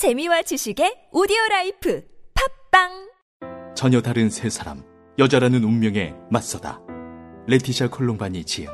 재미와 0.00 0.40
지식의 0.40 1.08
오디오 1.12 1.36
라이프 1.50 2.02
팟빵 2.70 3.12
전혀 3.74 4.00
다른 4.00 4.30
세 4.30 4.48
사람 4.48 4.82
여자라는 5.18 5.62
운명에 5.62 6.14
맞서다 6.30 6.80
레티샤 7.46 7.90
콜롬바니 7.90 8.46
지음 8.46 8.68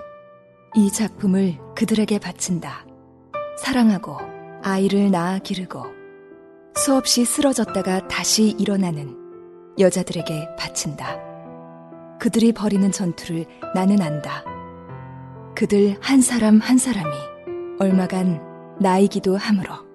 이 0.77 0.89
작품을 0.89 1.59
그들에게 1.75 2.21
바친다. 2.21 2.87
사랑하고 3.59 4.19
아이를 4.63 5.11
낳아 5.11 5.41
기르고 5.41 5.83
수없이 6.77 7.25
쓰러졌다가 7.25 8.07
다시 8.07 8.55
일어나는 8.57 9.17
여자들에게 9.81 10.55
바친다. 10.57 11.19
그들이 12.21 12.53
벌이는 12.53 12.93
전투를 12.93 13.47
나는 13.75 14.01
안다. 14.01 14.45
그들 15.57 15.97
한 16.01 16.21
사람 16.21 16.61
한 16.61 16.79
사람이 16.79 17.11
얼마간 17.81 18.79
나이기도 18.81 19.37
하므로. 19.37 19.86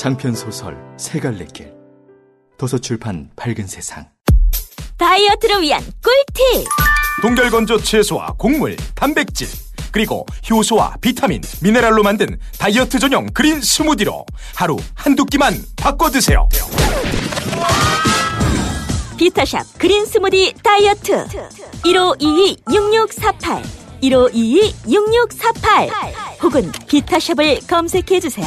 장편 0.00 0.34
소설 0.34 0.76
세 0.96 1.20
갈래 1.20 1.44
길. 1.52 1.70
도서출판 2.56 3.28
밝은 3.36 3.66
세상. 3.66 4.08
다이어트를 4.96 5.60
위한 5.60 5.82
꿀팁! 6.02 6.66
동결건조 7.20 7.82
채소와 7.82 8.28
곡물, 8.38 8.78
단백질, 8.94 9.46
그리고 9.92 10.24
효소와 10.48 10.94
비타민, 11.02 11.42
미네랄로 11.60 12.02
만든 12.02 12.38
다이어트 12.58 12.98
전용 12.98 13.26
그린 13.34 13.60
스무디로 13.60 14.24
하루 14.54 14.78
한두 14.94 15.26
끼만 15.26 15.52
바꿔 15.76 16.08
드세요. 16.08 16.48
비타샵 19.18 19.66
그린 19.76 20.06
스무디 20.06 20.54
다이어트. 20.62 21.26
1522-6648 21.84 23.62
1522-6648 24.02 25.90
혹은 26.42 26.72
비타샵을 26.88 27.60
검색해 27.68 28.18
주세요 28.18 28.46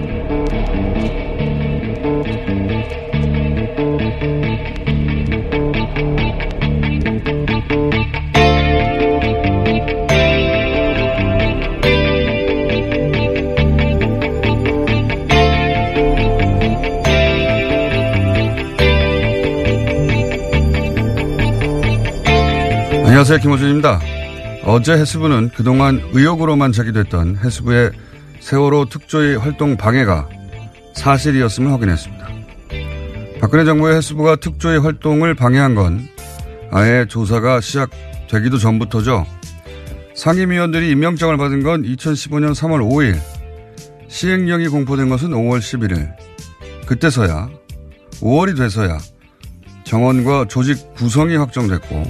안녕하세요. 23.21 23.39
김호준입니다. 23.39 23.99
어제 24.65 24.93
해수부는 24.93 25.51
그동안 25.53 26.01
의혹으로만 26.11 26.71
제기됐던 26.71 27.37
해수부의 27.37 27.91
세월호 28.39 28.85
특조위 28.85 29.35
활동 29.35 29.77
방해가 29.77 30.27
사실이었음을 30.95 31.71
확인했습니다. 31.71 32.20
박근혜 33.41 33.65
정부의 33.65 33.97
해수부가 33.97 34.35
특조위 34.35 34.77
활동을 34.77 35.33
방해한 35.33 35.73
건 35.73 36.07
아예 36.69 37.07
조사가 37.09 37.59
시작되기도 37.59 38.59
전부터죠. 38.59 39.25
상임위원들이 40.13 40.91
임명장을 40.91 41.35
받은 41.37 41.63
건 41.63 41.81
2015년 41.81 42.51
3월 42.51 42.87
5일, 42.87 43.19
시행령이 44.07 44.67
공포된 44.67 45.09
것은 45.09 45.31
5월 45.31 45.57
11일. 45.57 46.11
그때서야, 46.85 47.49
5월이 48.19 48.55
돼서야 48.55 48.99
정원과 49.85 50.45
조직 50.47 50.93
구성이 50.93 51.35
확정됐고, 51.35 52.03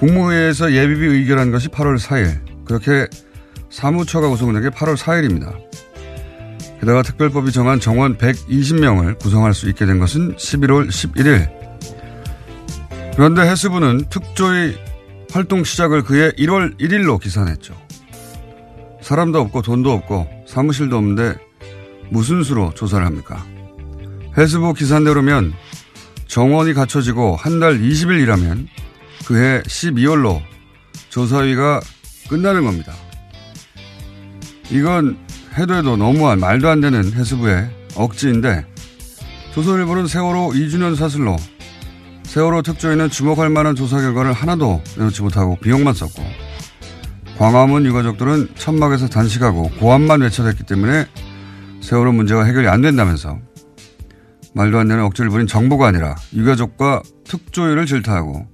국무회의에서 0.00 0.72
예비비 0.72 1.06
의결한 1.06 1.52
것이 1.52 1.68
8월 1.68 2.00
4일. 2.00 2.64
그렇게 2.64 3.06
사무처가 3.70 4.28
구성된 4.28 4.62
게 4.62 4.68
8월 4.70 4.96
4일입니다. 4.96 5.67
게다가 6.80 7.02
특별법이 7.02 7.52
정한 7.52 7.80
정원 7.80 8.16
120명을 8.18 9.18
구성할 9.18 9.52
수 9.54 9.68
있게 9.68 9.84
된 9.86 9.98
것은 9.98 10.36
11월 10.36 10.88
11일. 10.88 11.48
그런데 13.16 13.42
해수부는 13.42 14.04
특조위 14.10 14.76
활동 15.32 15.64
시작을 15.64 16.02
그해 16.04 16.30
1월 16.32 16.78
1일로 16.78 17.20
기산했죠. 17.20 17.74
사람도 19.02 19.40
없고 19.40 19.62
돈도 19.62 19.90
없고 19.90 20.28
사무실도 20.46 20.96
없는데 20.96 21.34
무슨 22.10 22.42
수로 22.42 22.72
조사를 22.74 23.04
합니까? 23.04 23.44
해수부 24.36 24.72
기산대로면 24.74 25.52
정원이 26.28 26.74
갖춰지고 26.74 27.36
한 27.36 27.58
달 27.58 27.78
20일 27.80 28.20
일하면 28.22 28.68
그해 29.26 29.62
12월로 29.62 30.40
조사위가 31.08 31.80
끝나는 32.28 32.64
겁니다. 32.64 32.94
이건 34.70 35.18
해도 35.56 35.74
해도 35.74 35.96
너무한 35.96 36.40
말도 36.40 36.68
안 36.68 36.80
되는 36.80 37.12
해수부의 37.12 37.70
억지인데 37.96 38.66
조선일보는 39.54 40.06
세월호 40.06 40.50
2주년 40.50 40.94
사슬로 40.94 41.36
세월호 42.24 42.62
특조위는 42.62 43.10
주목할 43.10 43.48
만한 43.48 43.74
조사 43.74 44.00
결과를 44.00 44.32
하나도 44.32 44.82
내놓지 44.96 45.22
못하고 45.22 45.56
비용만 45.56 45.94
썼고 45.94 46.22
광화문 47.38 47.86
유가족들은 47.86 48.50
천막에서 48.56 49.08
단식하고 49.08 49.70
고함만 49.78 50.20
외쳐댔기 50.20 50.64
때문에 50.64 51.06
세월호 51.80 52.12
문제가 52.12 52.44
해결이 52.44 52.68
안 52.68 52.82
된다면서 52.82 53.38
말도 54.54 54.78
안 54.78 54.88
되는 54.88 55.04
억지를 55.04 55.30
부린 55.30 55.46
정부가 55.46 55.86
아니라 55.86 56.16
유가족과 56.34 57.02
특조위를 57.24 57.86
질타하고 57.86 58.46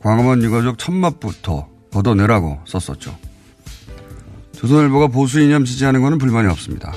광화문 0.00 0.42
유가족 0.42 0.78
천막부터 0.78 1.68
걷어내라고 1.92 2.60
썼었죠. 2.66 3.16
조선일보가 4.62 5.08
보수 5.08 5.40
이념 5.40 5.64
지지하는 5.64 6.02
것은 6.02 6.18
불만이 6.18 6.48
없습니다. 6.48 6.92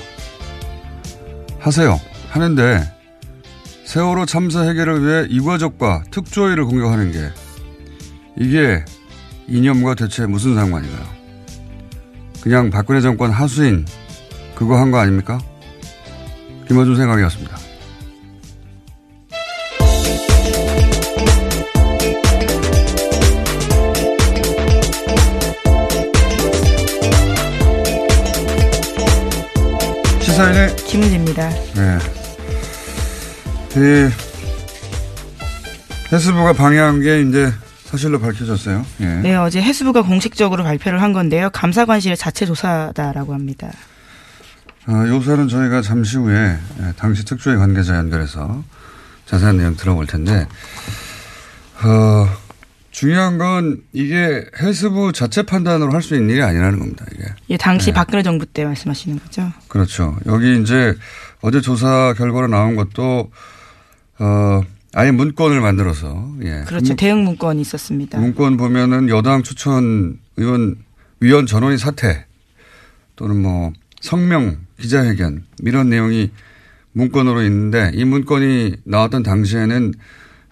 하세요. 1.58 2.00
하는데 2.30 2.80
세월호 3.84 4.24
참사 4.26 4.62
해결을 4.62 5.04
위해 5.04 5.26
유가족과 5.30 6.04
특조위를 6.10 6.64
공격하는 6.64 7.10
게 7.12 7.28
이게 8.38 8.84
이념과 9.48 9.94
대체 9.94 10.26
무슨 10.26 10.54
상관인가요? 10.54 11.06
그냥 12.40 12.70
박근혜 12.70 13.00
정권 13.00 13.30
하수인 13.32 13.84
그거 14.54 14.76
한 14.78 14.90
거 14.92 14.98
아닙니까? 14.98 15.38
김어준 16.68 16.96
생각이었습니다. 16.96 17.56
시사인의 30.36 30.76
김은지입니다. 30.76 31.48
네. 31.48 31.98
그 33.72 34.10
해수부가 36.12 36.52
방해한 36.52 37.00
게 37.00 37.22
이제 37.22 37.50
사실로 37.86 38.20
밝혀졌어요. 38.20 38.84
예. 39.00 39.06
네, 39.06 39.34
어제 39.34 39.62
해수부가 39.62 40.02
공식적으로 40.02 40.62
발표를 40.62 41.00
한 41.00 41.14
건데요. 41.14 41.48
감사관실의 41.54 42.18
자체 42.18 42.44
조사다라고 42.44 43.32
합니다. 43.32 43.70
어, 44.86 45.04
요사는 45.08 45.48
저희가 45.48 45.80
잠시 45.80 46.18
후에 46.18 46.58
예, 46.80 46.92
당시 46.98 47.24
특조위 47.24 47.56
관계자 47.56 47.96
연결해서 47.96 48.62
자세한 49.24 49.56
내용 49.56 49.74
들어볼 49.74 50.06
텐데, 50.06 50.46
어, 51.82 52.28
중요한 52.96 53.36
건 53.36 53.82
이게 53.92 54.46
해수부 54.58 55.12
자체 55.12 55.42
판단으로 55.42 55.92
할 55.92 56.00
수 56.00 56.14
있는 56.14 56.30
일이 56.30 56.42
아니라는 56.42 56.78
겁니다. 56.78 57.04
이게. 57.12 57.24
예, 57.50 57.56
당시 57.58 57.86
네. 57.86 57.92
박근혜 57.92 58.22
정부 58.22 58.46
때 58.46 58.64
말씀하시는 58.64 59.18
거죠? 59.18 59.52
그렇죠. 59.68 60.16
여기 60.24 60.58
이제 60.62 60.94
어제 61.42 61.60
조사 61.60 62.14
결과로 62.16 62.46
나온 62.46 62.74
것도 62.74 63.30
어, 64.18 64.62
아예 64.94 65.10
문건을 65.10 65.60
만들어서, 65.60 66.36
예. 66.44 66.62
그렇죠. 66.66 66.86
문, 66.86 66.96
대응 66.96 67.22
문건이 67.24 67.60
있었습니다. 67.60 68.18
문건 68.18 68.56
보면은 68.56 69.10
여당 69.10 69.42
추천 69.42 70.18
의원, 70.38 70.76
위원 71.20 71.44
전원이 71.44 71.76
사퇴 71.76 72.24
또는 73.16 73.42
뭐 73.42 73.74
성명, 74.00 74.56
기자회견 74.80 75.44
이런 75.64 75.90
내용이 75.90 76.30
문건으로 76.92 77.42
있는데 77.42 77.90
이 77.92 78.06
문건이 78.06 78.76
나왔던 78.84 79.22
당시에는 79.22 79.92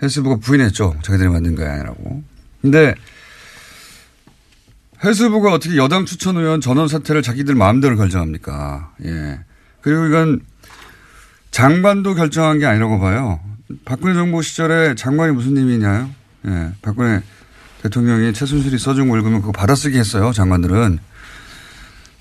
헬스부가 0.03 0.37
부인했죠. 0.37 0.97
자기들이 1.03 1.31
만든 1.31 1.55
거 1.55 1.65
아니라고. 1.65 2.34
근데 2.65 2.95
헬스부가 5.05 5.53
어떻게 5.53 5.77
여당 5.77 6.07
추천 6.07 6.39
의원 6.39 6.63
전원 6.63 6.89
사퇴를 6.89 7.21
자기들 7.21 7.55
마음대로 7.55 7.95
결정합니까? 7.95 8.91
예. 9.05 9.41
그리고 9.83 10.07
이건 10.07 10.41
장관도 11.51 12.15
결정한 12.15 12.59
게 12.59 12.65
아니라고 12.65 12.99
봐요. 13.01 13.39
박근혜 13.85 14.15
정부 14.15 14.41
시절에 14.41 14.95
장관이 14.95 15.35
무슨 15.35 15.59
의미냐요? 15.59 16.09
예. 16.47 16.73
박근혜 16.81 17.21
대통령이 17.83 18.33
최순실이 18.33 18.79
써준 18.79 19.11
월급은 19.11 19.43
그거 19.43 19.53
받아쓰기 19.53 19.99
했어요. 19.99 20.33
장관들은. 20.33 20.99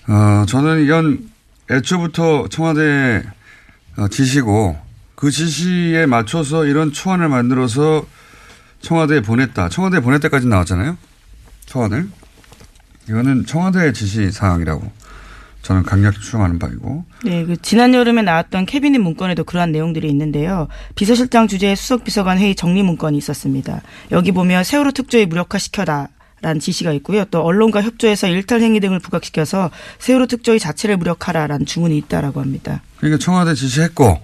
어, 0.09 0.45
저는 0.45 0.83
이건 0.83 1.29
애초부터 1.71 2.49
청와대 2.49 3.23
어, 3.95 4.09
지시고 4.09 4.77
그 5.15 5.31
지시에 5.31 6.05
맞춰서 6.05 6.65
이런 6.65 6.91
초안을 6.91 7.29
만들어서 7.29 8.05
청와대에 8.83 9.21
보냈다. 9.21 9.69
청와대에 9.69 10.01
보낼 10.01 10.19
때까지 10.19 10.45
나왔잖아요. 10.45 10.97
초안을. 11.65 12.07
이거는 13.09 13.45
청와대의 13.45 13.93
지시 13.93 14.31
사항이라고 14.31 14.91
저는 15.61 15.83
강력히 15.83 16.19
추정하는 16.19 16.59
바이고. 16.59 17.05
네, 17.23 17.45
그 17.45 17.55
지난 17.61 17.93
여름에 17.93 18.21
나왔던 18.21 18.65
캐비닛 18.65 19.01
문건에도 19.01 19.45
그러한 19.45 19.71
내용들이 19.71 20.09
있는데요. 20.09 20.67
비서실장 20.95 21.47
주재의 21.47 21.75
수석 21.77 22.03
비서관 22.03 22.37
회의 22.37 22.53
정리 22.53 22.83
문건이 22.83 23.17
있었습니다. 23.17 23.81
여기 24.11 24.31
보면 24.31 24.63
세월호 24.63 24.91
특조위 24.91 25.25
무력화시켜다. 25.25 26.09
라는 26.41 26.59
지시가 26.59 26.91
있고요. 26.91 27.23
또 27.31 27.41
언론과 27.41 27.81
협조해서 27.81 28.27
일탈 28.27 28.59
행위 28.59 28.81
등을 28.81 28.99
부각시켜서 28.99 29.71
세월호 29.99 30.27
특조위 30.27 30.59
자체를 30.59 30.97
무력하라라는 30.97 31.65
주문이 31.65 31.97
있다라고 31.99 32.41
합니다. 32.41 32.81
그러니까 32.97 33.17
청와대 33.17 33.53
지시했고 33.53 34.19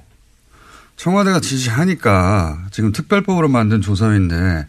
청와대가 1.00 1.40
지시하니까 1.40 2.66
지금 2.72 2.92
특별법으로 2.92 3.48
만든 3.48 3.80
조사위인데 3.80 4.68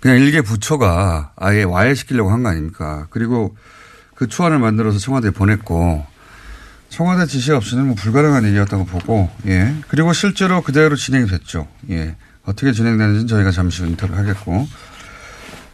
그냥 0.00 0.18
일개 0.18 0.42
부처가 0.42 1.32
아예 1.34 1.62
와해시키려고 1.62 2.30
한 2.30 2.42
거 2.42 2.50
아닙니까? 2.50 3.06
그리고 3.08 3.56
그 4.14 4.28
초안을 4.28 4.58
만들어서 4.58 4.98
청와대에 4.98 5.30
보냈고 5.30 6.04
청와대 6.90 7.24
지시 7.26 7.52
없이는 7.52 7.86
뭐 7.86 7.94
불가능한 7.94 8.44
일이었다고 8.44 8.84
보고 8.84 9.30
예 9.46 9.74
그리고 9.88 10.12
실제로 10.12 10.60
그대로 10.60 10.94
진행이 10.94 11.26
됐죠. 11.26 11.66
예 11.88 12.16
어떻게 12.44 12.72
진행되는지는 12.72 13.26
저희가 13.26 13.50
잠시 13.50 13.82
후 13.82 13.88
인터뷰 13.88 14.14
하겠고 14.14 14.68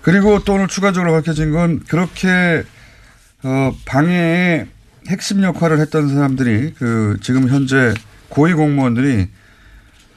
그리고 0.00 0.44
또 0.44 0.54
오늘 0.54 0.68
추가적으로 0.68 1.10
밝혀진 1.12 1.50
건 1.50 1.80
그렇게 1.88 2.62
어 3.42 3.74
방해의 3.84 4.68
핵심 5.08 5.42
역할을 5.42 5.80
했던 5.80 6.08
사람들이 6.14 6.74
그 6.78 7.16
지금 7.20 7.48
현재 7.48 7.92
고위 8.28 8.52
공무원들이 8.54 9.28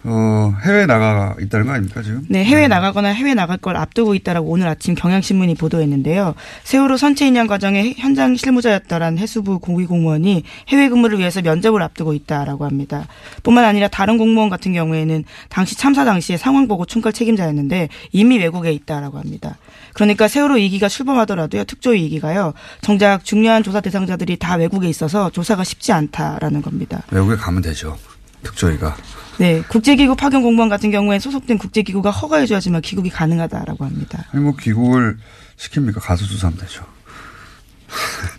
어, 0.07 0.53
해외 0.63 0.85
나가 0.85 1.35
있다는 1.39 1.65
거 1.65 1.73
아닙니까, 1.73 2.03
지금? 2.03 2.23
네, 2.29 2.43
해외 2.43 2.67
나가거나 2.67 3.09
해외 3.09 3.33
나갈 3.33 3.57
걸 3.57 3.75
앞두고 3.75 4.13
있다라고 4.13 4.47
오늘 4.47 4.67
아침 4.67 4.93
경향신문이 4.93 5.55
보도했는데요. 5.55 6.35
세월호 6.63 6.97
선체 6.97 7.25
인양 7.25 7.47
과정의 7.47 7.95
현장 7.97 8.35
실무자였다란 8.35 9.17
해수부 9.17 9.57
고위 9.57 9.87
공무원이 9.87 10.43
해외 10.67 10.89
근무를 10.89 11.17
위해서 11.17 11.41
면접을 11.41 11.81
앞두고 11.81 12.13
있다라고 12.13 12.65
합니다. 12.65 13.07
뿐만 13.41 13.65
아니라 13.65 13.87
다른 13.87 14.19
공무원 14.19 14.49
같은 14.49 14.73
경우에는 14.73 15.23
당시 15.49 15.75
참사 15.75 16.05
당시에 16.05 16.37
상황 16.37 16.67
보고 16.67 16.85
총괄 16.85 17.11
책임자였는데 17.11 17.89
이미 18.11 18.37
외국에 18.37 18.71
있다라고 18.71 19.17
합니다. 19.17 19.57
그러니까 19.95 20.27
세월호 20.27 20.55
2기가 20.55 20.87
출범하더라도요, 20.87 21.63
특조 21.63 21.91
2기가요, 21.91 22.53
정작 22.81 23.25
중요한 23.25 23.63
조사 23.63 23.81
대상자들이 23.81 24.37
다 24.37 24.55
외국에 24.55 24.87
있어서 24.87 25.31
조사가 25.31 25.63
쉽지 25.63 25.93
않다라는 25.93 26.61
겁니다. 26.61 27.01
외국에 27.09 27.35
가면 27.37 27.63
되죠. 27.63 27.97
특조위가. 28.43 28.95
네, 29.37 29.61
국제기구 29.67 30.15
파견 30.15 30.41
공무원 30.41 30.69
같은 30.69 30.91
경우에 30.91 31.19
소속된 31.19 31.57
국제기구가 31.57 32.11
허가해줘야지만 32.11 32.81
귀국이 32.81 33.09
가능하다라고 33.09 33.85
합니다. 33.85 34.25
아니 34.31 34.43
뭐 34.43 34.55
귀국을 34.55 35.17
시킵니까? 35.57 35.99
가서 36.01 36.25
조사하면 36.25 36.59
되죠. 36.59 36.85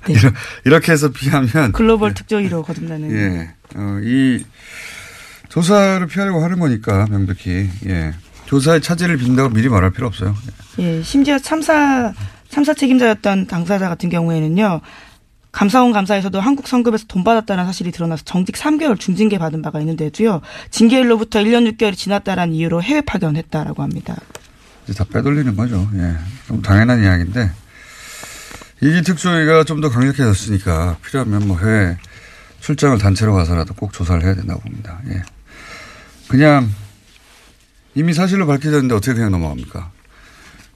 네. 0.08 0.14
이렇게 0.64 0.93
해서 0.93 1.10
피하면 1.10 1.72
글로벌 1.72 2.10
네. 2.10 2.14
특조위로 2.14 2.62
거듭나는. 2.62 3.12
예, 3.12 3.54
어, 3.76 4.00
이 4.02 4.44
조사를 5.48 6.06
피하려고 6.06 6.43
하는 6.43 6.58
거니까 6.58 7.06
명백히 7.10 7.70
예. 7.87 8.14
조사의 8.46 8.81
차질을 8.81 9.16
빈다고 9.16 9.50
미리 9.50 9.69
말할 9.69 9.90
필요 9.90 10.06
없어요. 10.06 10.34
예, 10.78 11.02
심지어 11.02 11.38
참사 11.38 12.12
참사 12.48 12.75
책임자였던 12.75 13.46
당사자 13.46 13.88
같은 13.88 14.08
경우에는요. 14.08 14.81
감사원 15.56 15.91
감사에서도 15.91 16.38
한국 16.38 16.69
성급에서 16.69 17.06
돈 17.08 17.25
받았다는 17.25 17.64
사실이 17.64 17.91
드러나서 17.91 18.25
정직 18.26 18.56
3개월 18.56 19.00
중징계 19.00 19.38
받은 19.38 19.62
바가 19.62 19.81
있는데도요. 19.81 20.43
징계일로부터 20.70 21.38
1년 21.38 21.67
6개월이 21.73 21.97
지났다라는 21.97 22.53
이유로 22.53 22.82
해외 22.82 23.00
파견했다라고 23.00 23.82
합니다. 23.82 24.17
이제 24.85 24.93
다 24.93 25.05
빼돌리는 25.11 25.56
거죠. 25.56 25.88
예. 25.94 26.14
좀 26.47 26.61
당연한 26.61 27.03
이야기인데 27.03 27.50
이기 28.82 29.00
특조위가 29.00 29.64
좀 29.64 29.81
더 29.81 29.88
강력해졌으니까 29.88 30.99
필요하면 31.03 31.49
뭐 31.49 31.58
해외 31.58 31.97
출장을 32.61 32.99
단체로 32.99 33.32
가서라도 33.32 33.73
꼭 33.73 33.94
조사를 33.94 34.23
해야 34.25 34.35
된다고 34.35 34.61
봅니다. 34.61 35.00
예. 35.08 35.23
그냥 36.29 36.70
이미 37.94 38.12
사실로 38.12 38.47
밝혀졌는데 38.47 38.94
어떻게 38.94 39.14
그냥 39.14 39.31
넘어갑니까? 39.31 39.91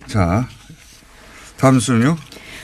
자, 0.06 0.49
다음 1.59 1.79
순요. 1.81 2.17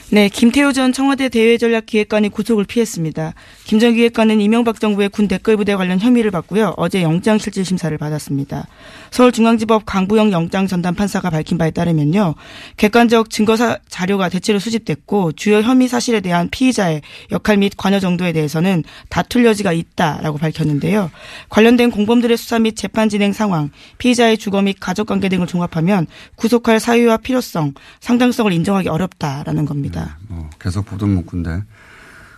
네, 0.08 0.28
김태호 0.28 0.72
전 0.72 0.92
청와대 0.92 1.28
대외전략기획관이 1.28 2.28
구속을 2.28 2.64
피했습니다. 2.64 3.34
김 3.64 3.80
전 3.80 3.94
기획관은 3.94 4.40
이명박 4.40 4.78
정부의 4.78 5.08
군 5.08 5.26
댓글부대 5.26 5.74
관련 5.74 5.98
혐의를 5.98 6.30
받고요. 6.30 6.74
어제 6.76 7.02
영장실질심사를 7.02 7.98
받았습니다. 7.98 8.68
서울중앙지법 9.10 9.82
강부영 9.84 10.30
영장전담 10.30 10.94
판사가 10.94 11.30
밝힌 11.30 11.58
바에 11.58 11.72
따르면요. 11.72 12.36
객관적 12.76 13.30
증거 13.30 13.56
자료가 13.88 14.28
대체로 14.28 14.60
수집됐고 14.60 15.32
주요 15.32 15.60
혐의 15.60 15.88
사실에 15.88 16.20
대한 16.20 16.50
피의자의 16.50 17.02
역할 17.32 17.56
및 17.56 17.72
관여 17.76 17.98
정도에 17.98 18.32
대해서는 18.32 18.84
다툴 19.08 19.44
여지가 19.44 19.72
있다라고 19.72 20.38
밝혔는데요. 20.38 21.10
관련된 21.48 21.90
공범들의 21.90 22.36
수사 22.36 22.60
및 22.60 22.76
재판 22.76 23.08
진행 23.08 23.32
상황, 23.32 23.70
피의자의 23.98 24.38
주거 24.38 24.62
및 24.62 24.76
가족관계 24.78 25.28
등을 25.28 25.48
종합하면 25.48 26.06
구속할 26.36 26.78
사유와 26.78 27.16
필요성, 27.16 27.75
상당성을 27.98 28.52
인정하기 28.52 28.88
어렵다라는 28.88 29.64
겁니다. 29.64 29.95
있습니다. 29.96 30.04
네, 30.04 30.26
뭐 30.28 30.50
계속 30.58 30.86
보던 30.86 31.08
문구인데 31.08 31.64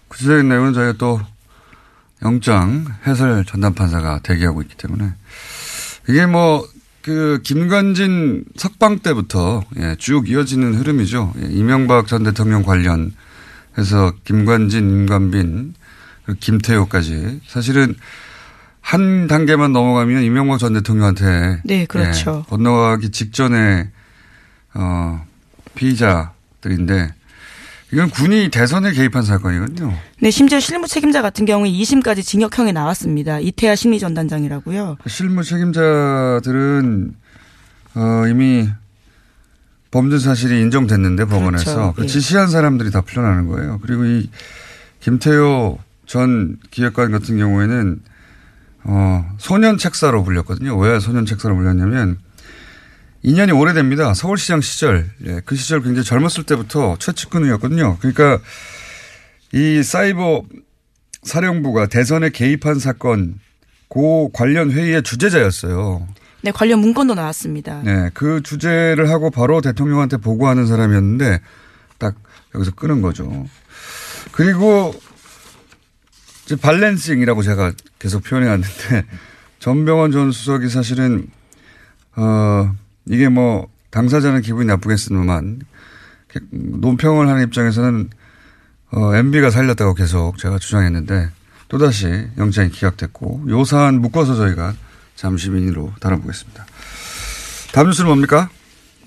구체적인 0.08 0.48
내용은 0.48 0.72
저희가 0.72 0.94
또 0.98 1.20
영장 2.22 2.86
해설 3.06 3.44
전담 3.44 3.74
판사가 3.74 4.20
대기하고 4.22 4.62
있기 4.62 4.76
때문에 4.76 5.12
이게 6.08 6.26
뭐 6.26 6.66
그 7.08 7.40
김관진 7.42 8.44
석방 8.56 8.98
때부터 8.98 9.64
예, 9.78 9.96
쭉 9.98 10.28
이어지는 10.28 10.74
흐름이죠. 10.74 11.32
예, 11.40 11.46
이명박 11.46 12.06
전 12.06 12.22
대통령 12.22 12.62
관련해서 12.62 14.12
김관진, 14.24 14.90
임관빈, 14.90 15.72
김태호까지 16.38 17.40
사실은 17.46 17.94
한 18.82 19.26
단계만 19.26 19.72
넘어가면 19.72 20.22
이명박 20.22 20.58
전 20.58 20.74
대통령한테 20.74 21.62
네, 21.64 21.86
그렇죠. 21.86 22.42
예, 22.44 22.50
건너가기 22.50 23.10
직전에 23.10 23.90
어 24.74 25.24
피의자들인데 25.76 27.14
이건 27.92 28.10
군이 28.10 28.50
대선에 28.50 28.92
개입한 28.92 29.22
사건이거든요. 29.22 29.94
네, 30.20 30.30
심지어 30.30 30.60
실무 30.60 30.86
책임자 30.86 31.22
같은 31.22 31.46
경우에 31.46 31.70
2심까지 31.70 32.22
징역형이 32.22 32.72
나왔습니다. 32.72 33.40
이태하 33.40 33.74
심리전단장이라고요. 33.76 34.98
실무 35.06 35.42
책임자들은 35.42 37.14
어, 37.94 38.26
이미 38.28 38.68
범죄 39.90 40.18
사실이 40.18 40.60
인정됐는데 40.60 41.24
법원에서 41.24 41.74
그렇죠. 41.74 41.94
그 41.96 42.02
예. 42.02 42.06
지시한 42.06 42.48
사람들이 42.48 42.90
다 42.90 43.00
풀려나는 43.00 43.46
거예요. 43.48 43.78
그리고 43.82 44.04
이 44.04 44.28
김태호 45.00 45.78
전 46.04 46.58
기획관 46.70 47.10
같은 47.10 47.38
경우에는 47.38 48.00
어, 48.84 49.30
소년 49.38 49.78
책사로 49.78 50.24
불렸거든요. 50.24 50.76
왜 50.76 51.00
소년 51.00 51.24
책사로 51.24 51.56
불렸냐면 51.56 52.18
2년이 53.24 53.58
오래됩니다. 53.58 54.14
서울시장 54.14 54.60
시절. 54.60 55.10
예, 55.26 55.40
그 55.44 55.56
시절 55.56 55.82
굉장히 55.82 56.04
젊었을 56.04 56.44
때부터 56.44 56.96
최측근이었거든요. 56.98 57.98
그러니까 57.98 58.38
이 59.52 59.82
사이버 59.82 60.44
사령부가 61.22 61.86
대선에 61.86 62.30
개입한 62.30 62.78
사건 62.78 63.38
고 63.88 64.30
관련 64.32 64.70
회의의 64.70 65.02
주재자였어요. 65.02 66.06
네, 66.42 66.52
관련 66.52 66.78
문건도 66.80 67.14
나왔습니다. 67.14 67.82
네, 67.82 68.10
그 68.14 68.42
주제를 68.42 69.10
하고 69.10 69.30
바로 69.30 69.60
대통령한테 69.60 70.18
보고하는 70.18 70.66
사람이었는데 70.66 71.40
딱 71.98 72.14
여기서 72.54 72.72
끄는 72.72 73.02
거죠. 73.02 73.46
그리고 74.30 74.94
이제 76.44 76.54
발렌싱이라고 76.56 77.42
제가 77.42 77.72
계속 77.98 78.22
표현해 78.22 78.48
왔는데 78.48 79.04
전병원 79.58 80.12
전 80.12 80.30
수석이 80.30 80.68
사실은 80.68 81.26
어, 82.14 82.74
이게 83.08 83.28
뭐, 83.28 83.68
당사자는 83.90 84.42
기분이 84.42 84.66
나쁘겠으만, 84.66 85.60
논평을 86.50 87.28
하는 87.28 87.42
입장에서는, 87.44 88.10
어, 88.90 89.14
MB가 89.14 89.50
살렸다고 89.50 89.94
계속 89.94 90.38
제가 90.38 90.58
주장했는데, 90.58 91.30
또다시 91.68 92.28
영장이 92.38 92.70
기각됐고, 92.70 93.44
요 93.48 93.64
사안 93.64 94.00
묶어서 94.00 94.34
저희가 94.36 94.74
잠시 95.14 95.50
민의로 95.50 95.92
다뤄보겠습니다. 96.00 96.66
다음 97.72 97.88
뉴스는 97.88 98.08
뭡니까? 98.08 98.48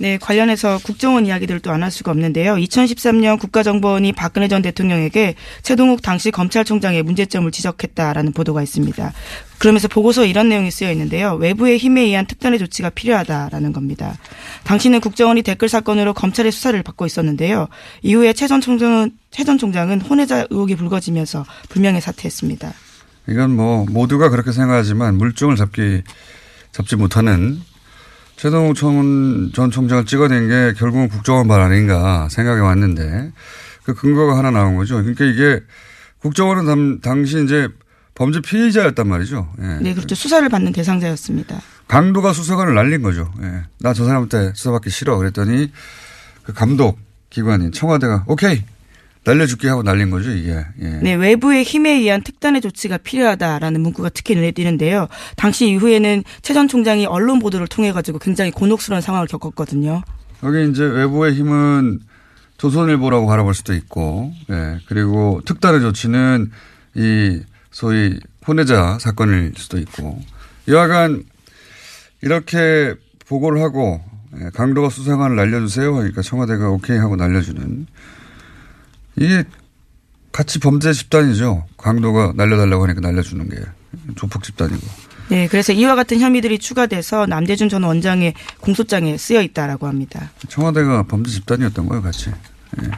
네, 0.01 0.17
관련해서 0.17 0.79
국정원 0.83 1.27
이야기들을 1.27 1.59
또안할 1.59 1.91
수가 1.91 2.09
없는데요. 2.09 2.55
2013년 2.55 3.37
국가정보원이 3.39 4.13
박근혜 4.13 4.47
전 4.47 4.63
대통령에게 4.63 5.35
최동욱 5.61 6.01
당시 6.01 6.31
검찰총장의 6.31 7.03
문제점을 7.03 7.51
지적했다라는 7.51 8.33
보도가 8.33 8.63
있습니다. 8.63 9.13
그러면서 9.59 9.87
보고서에 9.87 10.27
이런 10.27 10.49
내용이 10.49 10.71
쓰여 10.71 10.91
있는데요. 10.91 11.35
외부의 11.35 11.77
힘에 11.77 12.01
의한 12.01 12.25
특단의 12.25 12.57
조치가 12.57 12.89
필요하다라는 12.89 13.73
겁니다. 13.73 14.17
당시는 14.63 15.01
국정원이 15.01 15.43
댓글 15.43 15.69
사건으로 15.69 16.15
검찰의 16.15 16.51
수사를 16.51 16.81
받고 16.81 17.05
있었는데요. 17.05 17.67
이후에 18.01 18.33
최 18.33 18.47
전 18.47 18.59
총장은 18.59 19.11
최 19.29 19.43
전 19.43 19.59
총장은 19.59 20.01
혼외자 20.01 20.47
의혹이 20.49 20.77
불거지면서 20.77 21.45
불명예 21.69 21.99
사퇴했습니다. 21.99 22.73
이건 23.29 23.55
뭐 23.55 23.85
모두가 23.87 24.29
그렇게 24.29 24.51
생각하지만 24.51 25.15
물증을 25.19 25.55
잡기 25.57 26.01
잡지 26.71 26.95
못하는 26.95 27.61
최동욱 28.41 28.75
전 28.75 29.51
총장을 29.69 30.03
찍어낸 30.05 30.47
게 30.47 30.73
결국은 30.75 31.09
국정원 31.09 31.47
발 31.47 31.61
아닌가 31.61 32.27
생각이 32.31 32.59
왔는데 32.59 33.31
그 33.83 33.93
근거가 33.93 34.35
하나 34.35 34.49
나온 34.49 34.75
거죠. 34.75 34.95
그러니까 34.95 35.25
이게 35.25 35.59
국정원은 36.21 36.65
당, 36.65 37.01
당시 37.01 37.43
이제 37.43 37.67
범죄 38.15 38.41
피의자였단 38.41 39.07
말이죠. 39.07 39.47
예. 39.61 39.67
네, 39.83 39.93
그렇죠. 39.93 40.15
수사를 40.15 40.49
받는 40.49 40.71
대상자였습니다. 40.71 41.61
강도가 41.87 42.33
수사관을 42.33 42.73
날린 42.73 43.03
거죠. 43.03 43.31
예. 43.43 43.61
나 43.79 43.93
저 43.93 44.05
사람한테 44.05 44.53
수사받기 44.55 44.89
싫어. 44.89 45.17
그랬더니 45.17 45.71
그 46.41 46.51
감독 46.51 46.97
기관인 47.29 47.71
청와대가 47.71 48.23
오케이 48.25 48.63
날려줄게 49.23 49.69
하고 49.69 49.83
날린 49.83 50.09
거죠, 50.09 50.31
이게. 50.31 50.65
예. 50.81 50.87
네, 51.01 51.13
외부의 51.13 51.63
힘에 51.63 51.91
의한 51.91 52.23
특단의 52.23 52.61
조치가 52.61 52.97
필요하다라는 52.97 53.81
문구가 53.81 54.09
특히 54.09 54.35
눈에 54.35 54.51
띄는데요. 54.51 55.07
당시 55.35 55.67
이후에는 55.69 56.23
최 56.41 56.53
전 56.53 56.67
총장이 56.67 57.05
언론 57.05 57.39
보도를 57.39 57.67
통해 57.67 57.91
가지고 57.91 58.19
굉장히 58.19 58.51
곤혹스러운 58.51 59.01
상황을 59.01 59.27
겪었거든요. 59.27 60.01
여기 60.43 60.69
이제 60.69 60.83
외부의 60.83 61.33
힘은 61.35 61.99
조선일보라고 62.57 63.25
바라볼 63.27 63.53
수도 63.53 63.73
있고, 63.73 64.33
예. 64.49 64.79
그리고 64.87 65.41
특단의 65.45 65.81
조치는 65.81 66.51
이 66.95 67.39
소위 67.71 68.19
혼외자 68.47 68.97
사건일 68.99 69.53
수도 69.55 69.77
있고, 69.77 70.19
여하간 70.67 71.23
이렇게 72.21 72.95
보고를 73.27 73.61
하고 73.61 74.01
예, 74.39 74.49
강도가 74.53 74.89
수사관을 74.89 75.35
날려주세요. 75.35 75.93
그러니까 75.93 76.21
청와대가 76.21 76.69
오케이 76.69 76.97
하고 76.97 77.15
날려주는 77.15 77.87
이게 79.15 79.43
같이 80.31 80.59
범죄 80.59 80.93
집단이죠. 80.93 81.65
강도가 81.77 82.33
날려달라고 82.35 82.83
하니까 82.83 83.01
날려주는 83.01 83.49
게 83.49 83.57
조폭 84.15 84.43
집단이고. 84.43 84.81
네, 85.29 85.47
그래서 85.47 85.71
이와 85.71 85.95
같은 85.95 86.19
혐의들이 86.19 86.59
추가돼서 86.59 87.25
남재준 87.25 87.69
전 87.69 87.83
원장의 87.83 88.33
공소장에 88.59 89.17
쓰여 89.17 89.41
있다라고 89.41 89.87
합니다. 89.87 90.31
청와대가 90.49 91.03
범죄 91.03 91.31
집단이었던 91.31 91.85
거예요, 91.87 92.01
같이. 92.01 92.31
네. 92.77 92.89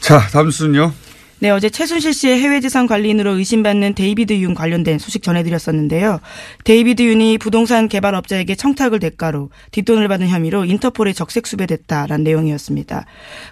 자, 0.00 0.20
다음은요. 0.28 0.92
네, 1.42 1.48
어제 1.48 1.70
최순실 1.70 2.12
씨의 2.12 2.38
해외 2.38 2.60
재산 2.60 2.86
관리인으로 2.86 3.38
의심받는 3.38 3.94
데이비드 3.94 4.34
윤 4.34 4.52
관련된 4.52 4.98
소식 4.98 5.22
전해드렸었는데요. 5.22 6.20
데이비드 6.64 7.00
윤이 7.00 7.38
부동산 7.38 7.88
개발업자에게 7.88 8.54
청탁을 8.54 8.98
대가로 8.98 9.48
뒷돈을 9.70 10.06
받은 10.08 10.28
혐의로 10.28 10.66
인터폴에 10.66 11.14
적색 11.14 11.46
수배됐다라는 11.46 12.24
내용이었습니다. 12.24 13.06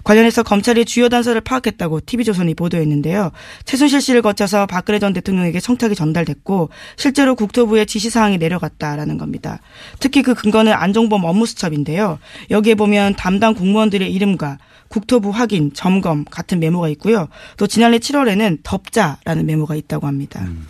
관련해서 0.05 0.43
검찰이 0.43 0.85
주요 0.85 1.09
단서를 1.09 1.41
파악했다고 1.41 2.01
TV조선이 2.05 2.57
보도했는데요. 2.57 3.31
최순실 3.65 4.03
씨를 4.03 4.21
거쳐서 4.21 4.67
박근혜 4.67 4.99
전 4.99 5.15
대통령에게 5.15 5.59
청탁이 5.59 5.95
전달됐고 5.95 6.69
실제로 6.97 7.35
국토부에 7.35 7.87
지시사항이 7.87 8.37
내려갔다라는 8.37 9.17
겁니다. 9.17 9.61
특히 9.99 10.21
그 10.21 10.35
근거는 10.35 10.75
안종범 10.75 11.25
업무수첩인데요. 11.25 12.19
여기에 12.51 12.75
보면 12.75 13.15
담당 13.17 13.55
공무원들의 13.55 14.13
이름과 14.13 14.59
국토부 14.89 15.31
확인, 15.31 15.73
점검 15.73 16.25
같은 16.25 16.61
메모가 16.61 16.89
있고요. 16.91 17.29
또 17.57 17.67
지난해 17.67 17.99
7월에는 17.99 18.61
덮자라는 18.63 19.47
메모가 19.47 19.75
있다고 19.75 20.07
합니다. 20.07 20.41
음. 20.43 20.67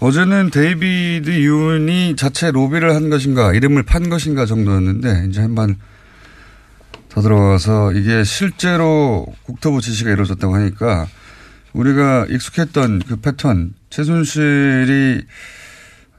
어제는 0.00 0.50
데이비드 0.50 1.30
윤이 1.30 2.16
자체 2.16 2.50
로비를 2.50 2.94
한 2.94 3.10
것인가, 3.10 3.52
이름을 3.54 3.82
판 3.82 4.08
것인가 4.08 4.46
정도였는데, 4.46 5.26
이제 5.28 5.40
한번 5.40 5.76
더 7.08 7.22
들어가서 7.22 7.92
이게 7.92 8.24
실제로 8.24 9.26
국토부 9.44 9.80
지시가 9.80 10.10
이루어졌다고 10.10 10.54
하니까 10.54 11.06
우리가 11.72 12.26
익숙했던 12.28 13.00
그 13.08 13.16
패턴, 13.16 13.72
최순실이 13.88 15.22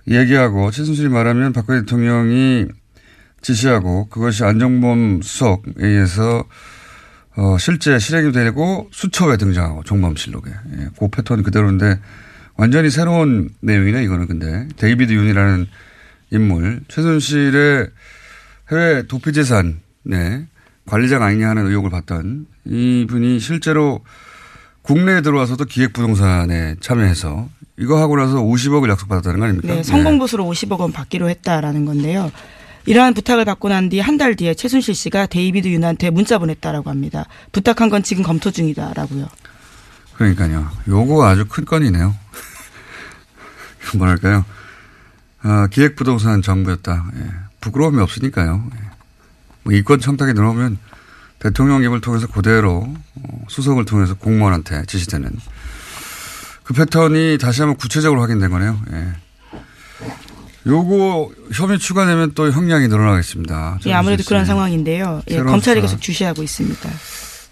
얘기하고 0.07 0.71
최순실이 0.71 1.09
말하면 1.09 1.53
박근혜 1.53 1.81
대통령이 1.81 2.65
지시하고 3.41 4.07
그것이 4.07 4.43
안종범 4.43 5.21
수석에 5.21 5.73
의해서 5.75 6.43
어, 7.37 7.57
실제 7.59 7.99
실행이 7.99 8.31
되고 8.31 8.89
수첩에 8.91 9.37
등장하고 9.37 9.83
종범실록에. 9.83 10.49
예, 10.79 10.87
그 10.97 11.07
패턴 11.09 11.43
그대로인데 11.43 11.99
완전히 12.55 12.89
새로운 12.89 13.49
내용이네 13.61 14.03
이거는 14.03 14.27
근데 14.27 14.67
데이비드 14.75 15.13
윤이라는 15.13 15.67
인물 16.31 16.81
최순실의 16.87 17.89
해외 18.71 19.03
도피 19.07 19.31
재산 19.33 19.79
네, 20.03 20.45
관리자가 20.87 21.25
아니냐 21.25 21.49
하는 21.49 21.67
의혹을 21.67 21.91
받던 21.91 22.47
이분이 22.65 23.39
실제로 23.39 24.01
국내에 24.81 25.21
들어와서도 25.21 25.65
기획부동산에 25.65 26.77
참여해서 26.79 27.49
이거 27.77 28.01
하고 28.01 28.15
나서 28.15 28.37
50억을 28.37 28.89
약속받았다는 28.89 29.39
거 29.39 29.45
아닙니까? 29.45 29.75
네, 29.75 29.83
성공 29.83 30.17
보수로 30.17 30.43
네. 30.43 30.49
50억 30.49 30.79
원 30.79 30.91
받기로 30.91 31.29
했다라는 31.29 31.85
건데요. 31.85 32.31
이러한 32.87 33.13
부탁을 33.13 33.45
받고 33.45 33.69
난 33.69 33.89
뒤 33.89 33.99
한 33.99 34.17
달 34.17 34.35
뒤에 34.35 34.53
최순실 34.53 34.95
씨가 34.95 35.25
데이비드 35.27 35.67
윤한테 35.67 36.09
문자 36.09 36.37
보냈다라고 36.39 36.89
합니다. 36.89 37.25
부탁한 37.51 37.89
건 37.89 38.01
지금 38.03 38.23
검토 38.23 38.49
중이다라고요. 38.51 39.27
그러니까요. 40.15 40.69
요거 40.87 41.25
아주 41.25 41.45
큰 41.47 41.65
건이네요. 41.65 42.15
뭐랄까요. 43.97 44.45
아, 45.41 45.67
기획부동산 45.67 46.41
정부였다. 46.41 47.05
예. 47.15 47.29
부끄러움이 47.61 48.01
없으니까요. 48.01 48.63
예. 48.73 48.79
뭐 49.63 49.73
이권 49.73 49.99
청탁에 49.99 50.33
들어오면 50.33 50.77
대통령 51.39 51.83
입을 51.83 52.01
통해서 52.01 52.25
그대로 52.27 52.87
어, 53.15 53.45
수석을 53.47 53.85
통해서 53.85 54.15
공무원한테 54.15 54.85
지시되는 54.87 55.29
그 56.63 56.73
패턴이 56.73 57.37
다시 57.39 57.61
한번 57.61 57.77
구체적으로 57.77 58.21
확인된 58.21 58.49
거네요. 58.49 58.79
예. 58.93 59.07
요거 60.67 61.31
혐의 61.53 61.79
추가되면 61.79 62.33
또 62.35 62.51
형량이 62.51 62.87
늘어나겠습니다. 62.89 63.79
예, 63.85 63.93
아무래도 63.93 64.23
그런 64.27 64.45
상황인데요. 64.45 65.21
예, 65.29 65.41
검찰이 65.41 65.81
계속 65.81 66.01
주시하고 66.01 66.43
있습니다. 66.43 66.89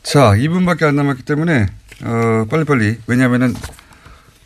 자, 0.04 0.32
2분밖에 0.34 0.84
안 0.84 0.96
남았기 0.96 1.24
때문에 1.24 1.68
어, 2.04 2.46
빨리빨리 2.50 2.98
왜냐하면은 3.08 3.54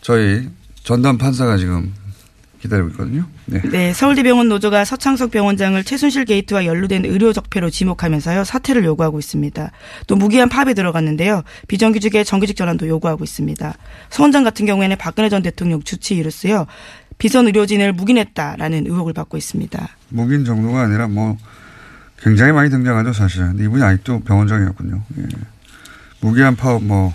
저희 0.02 0.48
전담 0.84 1.18
판사가 1.18 1.58
지금 1.58 1.94
기다리고 2.62 2.90
있거든요. 2.90 3.26
네. 3.46 3.62
네. 3.62 3.94
서울대병원 3.94 4.50
노조가 4.50 4.84
서창석 4.86 5.32
병원장을 5.32 5.82
최순실 5.84 6.26
게이트와 6.26 6.66
연루된 6.66 7.06
의료 7.06 7.32
적폐로 7.32 7.70
지목하면서요 7.70 8.44
사퇴를 8.44 8.84
요구하고 8.84 9.18
있습니다. 9.18 9.72
또 10.08 10.16
무기한 10.16 10.50
파업에 10.50 10.74
들어갔는데요 10.74 11.44
비정규직의 11.68 12.26
정규직 12.26 12.56
전환도 12.58 12.88
요구하고 12.88 13.24
있습니다. 13.24 13.74
서 14.10 14.24
원장 14.24 14.44
같은 14.44 14.66
경우에는 14.66 14.98
박근혜 14.98 15.30
전 15.30 15.42
대통령 15.42 15.82
주치 15.84 16.16
이루스요 16.16 16.68
비선 17.20 17.46
의료진을 17.48 17.94
묵인했다라는 17.94 18.88
의혹을 18.88 19.14
받고 19.14 19.38
있습니다. 19.38 19.88
묵인 20.10 20.46
정도가 20.46 20.82
아니라 20.82 21.08
뭐 21.08 21.38
굉장히 22.22 22.52
많이 22.54 22.70
등장하죠 22.70 23.14
사실. 23.14 23.44
이분이 23.60 23.84
아직도 23.84 24.22
병원장이었군요. 24.22 25.04
예. 25.20 25.24
무기한 26.22 26.56
파업 26.56 26.84
뭐 26.84 27.14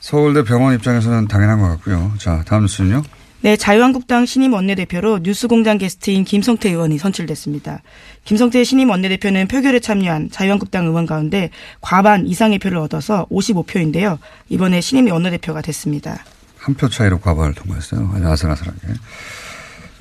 서울대 0.00 0.42
병원 0.42 0.74
입장에서는 0.74 1.28
당연한 1.28 1.60
것 1.60 1.68
같고요. 1.68 2.12
자 2.18 2.42
다음 2.46 2.62
뉴스는요. 2.62 3.02
네, 3.42 3.54
자유한국당 3.56 4.24
신임 4.24 4.54
원내대표로 4.54 5.20
뉴스공장 5.22 5.78
게스트인 5.78 6.24
김성태 6.24 6.70
의원이 6.70 6.98
선출됐습니다. 6.98 7.82
김성태 8.24 8.64
신임 8.64 8.90
원내대표는 8.90 9.46
표결에 9.46 9.78
참여한 9.78 10.30
자유한국당 10.30 10.86
의원 10.86 11.06
가운데 11.06 11.50
과반 11.80 12.26
이상의 12.26 12.58
표를 12.58 12.78
얻어서 12.78 13.26
55표인데요. 13.30 14.18
이번에 14.48 14.80
신임 14.80 15.10
원내대표가 15.12 15.60
됐습니다. 15.60 16.24
한 16.66 16.74
표 16.74 16.88
차이로 16.88 17.20
과반을 17.20 17.54
통과했어요. 17.54 18.10
아주 18.14 18.26
아슬아슬하게. 18.28 18.78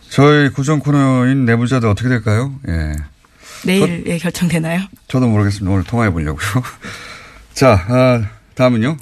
저희 0.09 0.49
구정 0.49 0.79
코너인 0.79 1.45
내부자들 1.45 1.87
어떻게 1.87 2.09
될까요? 2.09 2.55
예. 2.67 2.93
내일 3.65 4.03
저, 4.03 4.11
예, 4.11 4.17
결정되나요? 4.17 4.81
저도 5.07 5.27
모르겠습니다. 5.27 5.71
오늘 5.71 5.83
통화해 5.83 6.09
보려고요. 6.11 6.63
자, 7.53 7.85
아, 7.87 8.23
다음은요. 8.55 8.97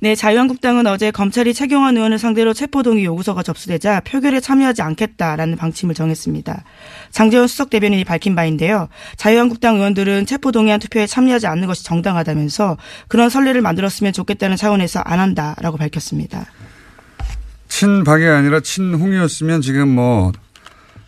네, 0.00 0.14
자유한국당은 0.16 0.86
어제 0.88 1.10
검찰이 1.12 1.54
최경환 1.54 1.96
의원을 1.96 2.18
상대로 2.18 2.52
체포동의 2.52 3.04
요구서가 3.04 3.42
접수되자 3.44 4.00
표결에 4.00 4.40
참여하지 4.40 4.82
않겠다라는 4.82 5.56
방침을 5.56 5.94
정했습니다. 5.94 6.64
장재원 7.10 7.46
수석 7.46 7.70
대변인이 7.70 8.04
밝힌 8.04 8.34
바인데요. 8.34 8.88
자유한국당 9.16 9.76
의원들은 9.76 10.26
체포동의안 10.26 10.80
투표에 10.80 11.06
참여하지 11.06 11.46
않는 11.46 11.68
것이 11.68 11.84
정당하다면서 11.84 12.76
그런 13.08 13.30
선례를 13.30 13.62
만들었으면 13.62 14.12
좋겠다는 14.12 14.56
차원에서 14.56 15.00
안 15.00 15.20
한다라고 15.20 15.78
밝혔습니다. 15.78 16.46
친박이 17.74 18.24
아니라 18.24 18.60
친홍이었으면 18.60 19.60
지금 19.60 19.88
뭐, 19.88 20.30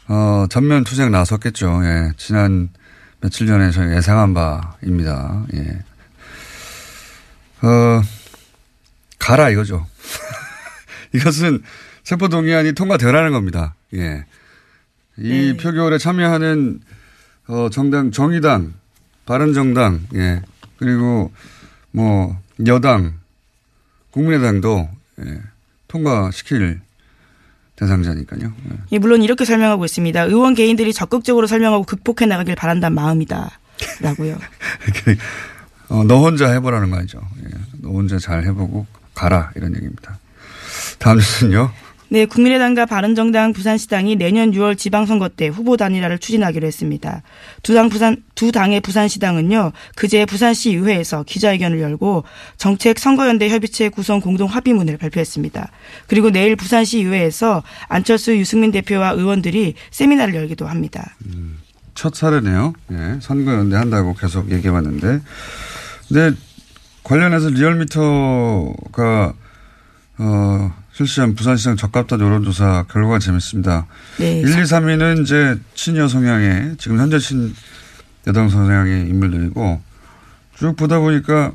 어, 0.08 0.46
전면 0.50 0.82
투쟁 0.82 1.12
나섰겠죠. 1.12 1.80
예. 1.84 2.10
지난 2.16 2.70
며칠 3.20 3.46
전에 3.46 3.70
저희 3.70 3.94
예상한 3.94 4.34
바입니다. 4.34 5.46
예. 5.54 5.84
어, 7.64 8.02
가라 9.20 9.50
이거죠. 9.50 9.86
이것은 11.14 11.62
세포동의안이 12.02 12.72
통과되라는 12.72 13.30
겁니다. 13.30 13.76
예. 13.94 14.24
이 15.18 15.52
네. 15.52 15.56
표결에 15.56 15.98
참여하는 15.98 16.80
어, 17.46 17.68
정당, 17.70 18.10
정의당, 18.10 18.74
바른정당, 19.24 20.08
예. 20.16 20.42
그리고 20.80 21.30
뭐, 21.92 22.36
여당, 22.66 23.14
국민의당도, 24.10 24.88
예. 25.26 25.55
통과시킬 25.96 26.80
대상자니까요. 27.76 28.40
예. 28.42 28.76
예, 28.92 28.98
물론 28.98 29.22
이렇게 29.22 29.44
설명하고 29.44 29.84
있습니다. 29.84 30.22
의원 30.22 30.54
개인들이 30.54 30.92
적극적으로 30.92 31.46
설명하고 31.46 31.84
극복해 31.84 32.26
나가길 32.26 32.54
바란다는 32.54 32.94
마음이다. 32.94 33.58
라고요. 34.00 34.38
어, 35.88 36.04
너 36.04 36.18
혼자 36.18 36.50
해보라는 36.50 36.90
거 36.90 36.96
아니죠. 36.96 37.20
예. 37.44 37.50
너 37.82 37.90
혼자 37.90 38.18
잘 38.18 38.44
해보고 38.44 38.86
가라. 39.14 39.52
이런 39.56 39.74
얘기입니다. 39.74 40.18
다음 40.98 41.18
뉴스는요. 41.18 41.70
네, 42.08 42.24
국민의당과 42.24 42.86
바른정당, 42.86 43.52
부산시당이 43.52 44.14
내년 44.16 44.52
6월 44.52 44.78
지방선거 44.78 45.28
때 45.30 45.48
후보 45.48 45.76
단일화를 45.76 46.18
추진하기로 46.18 46.66
했습니다. 46.66 47.22
두 47.62 47.74
당 47.74 47.88
부산 47.88 48.22
두 48.34 48.52
당의 48.52 48.80
부산시당은요 48.80 49.72
그제 49.96 50.24
부산시 50.24 50.70
의회에서 50.74 51.24
기자회견을 51.24 51.80
열고 51.80 52.24
정책 52.56 52.98
선거연대 52.98 53.48
협의체 53.48 53.88
구성 53.88 54.20
공동 54.20 54.48
합의문을 54.48 54.98
발표했습니다. 54.98 55.70
그리고 56.06 56.30
내일 56.30 56.54
부산시 56.56 56.98
의회에서 57.00 57.62
안철수 57.88 58.36
유승민 58.36 58.70
대표와 58.70 59.10
의원들이 59.10 59.74
세미나를 59.90 60.34
열기도 60.34 60.66
합니다. 60.66 61.16
첫 61.94 62.14
사례네요. 62.14 62.72
예. 62.92 63.18
선거연대 63.20 63.74
한다고 63.76 64.14
계속 64.14 64.50
얘기해봤는데. 64.52 65.20
근데 66.08 66.36
관련해서 67.02 67.48
리얼미터가, 67.50 69.32
어, 70.18 70.74
실시한 70.96 71.34
부산시장 71.34 71.76
적합도 71.76 72.18
여론조사 72.18 72.86
결과가 72.90 73.18
재밌습니다. 73.18 73.86
네. 74.18 74.40
1, 74.40 74.48
2, 74.48 74.52
3위는 74.62 75.22
이제 75.22 75.58
친여 75.74 76.08
성향의, 76.08 76.76
지금 76.78 76.98
현재 76.98 77.18
친 77.18 77.54
여당 78.26 78.48
성향의 78.48 79.02
인물들이고, 79.10 79.82
쭉 80.58 80.74
보다 80.74 80.98
보니까 80.98 81.52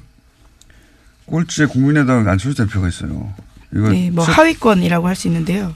꼴찌에 1.25 1.65
국민의당 1.65 2.27
안철수 2.29 2.63
대표가 2.67 2.87
있어요. 2.87 3.33
이거 3.73 3.89
네, 3.89 4.11
뭐 4.11 4.23
시- 4.25 4.29
하위권이라고 4.31 5.07
할 5.07 5.15
수 5.15 5.27
있는데요. 5.27 5.73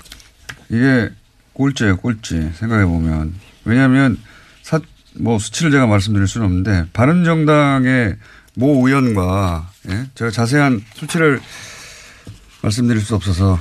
이게 0.69 1.09
꼴찌예요, 1.53 1.97
꼴찌. 1.97 2.51
생각해 2.55 2.85
보면. 2.85 3.33
왜냐하면 3.63 4.17
사, 4.61 4.79
뭐 5.15 5.39
수치를 5.39 5.71
제가 5.71 5.87
말씀드릴 5.87 6.27
수는 6.27 6.45
없는데 6.45 6.85
바른정당의 6.93 8.15
모 8.57 8.87
의원과 8.87 9.71
예? 9.89 10.05
제가 10.13 10.29
자세한 10.29 10.83
수치를 10.93 11.39
말씀드릴 12.65 13.01
수 13.01 13.15
없어서 13.15 13.59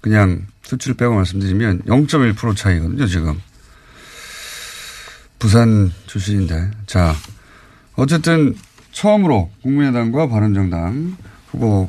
그냥 0.00 0.46
수치를 0.62 0.96
빼고 0.96 1.14
말씀드리면 1.14 1.82
0.1% 1.82 2.56
차이거든요, 2.56 3.06
지금. 3.06 3.40
부산 5.38 5.92
출신인데. 6.06 6.70
자, 6.86 7.14
어쨌든 7.94 8.54
처음으로 8.92 9.50
국민의당과 9.62 10.28
바른정당 10.28 11.16
후보 11.50 11.88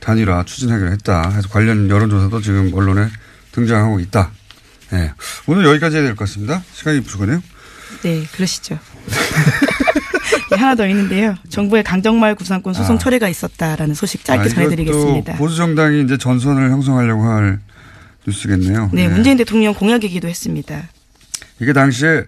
단일화 0.00 0.44
추진하기로 0.44 0.90
했다. 0.92 1.30
해서 1.30 1.48
관련 1.48 1.88
여론조사도 1.90 2.40
지금 2.40 2.72
언론에 2.72 3.08
등장하고 3.52 4.00
있다. 4.00 4.30
네. 4.90 5.12
오늘 5.46 5.64
여기까지 5.66 5.96
해야 5.96 6.04
될 6.04 6.14
것 6.16 6.24
같습니다. 6.26 6.62
시간이 6.72 7.02
부족하네요. 7.02 7.42
네, 8.02 8.26
그러시죠. 8.32 8.78
네, 10.50 10.56
하나 10.56 10.74
더 10.74 10.86
있는데요. 10.88 11.36
정부의 11.48 11.84
강정마을 11.84 12.34
구상권 12.34 12.74
소송 12.74 12.96
아. 12.96 12.98
철회가 12.98 13.28
있었다라는 13.28 13.94
소식 13.94 14.24
짧게 14.24 14.42
아, 14.42 14.48
전해드리겠습니다. 14.48 15.36
보수 15.36 15.56
정당이 15.56 16.02
이제 16.02 16.18
전선을 16.18 16.70
형성하려고 16.70 17.22
할 17.22 17.60
뉴스겠네요. 18.26 18.90
네, 18.92 19.08
문재인 19.08 19.36
대통령 19.36 19.74
공약이기도 19.74 20.28
했습니다. 20.28 20.88
이게 21.60 21.72
당시에 21.72 22.24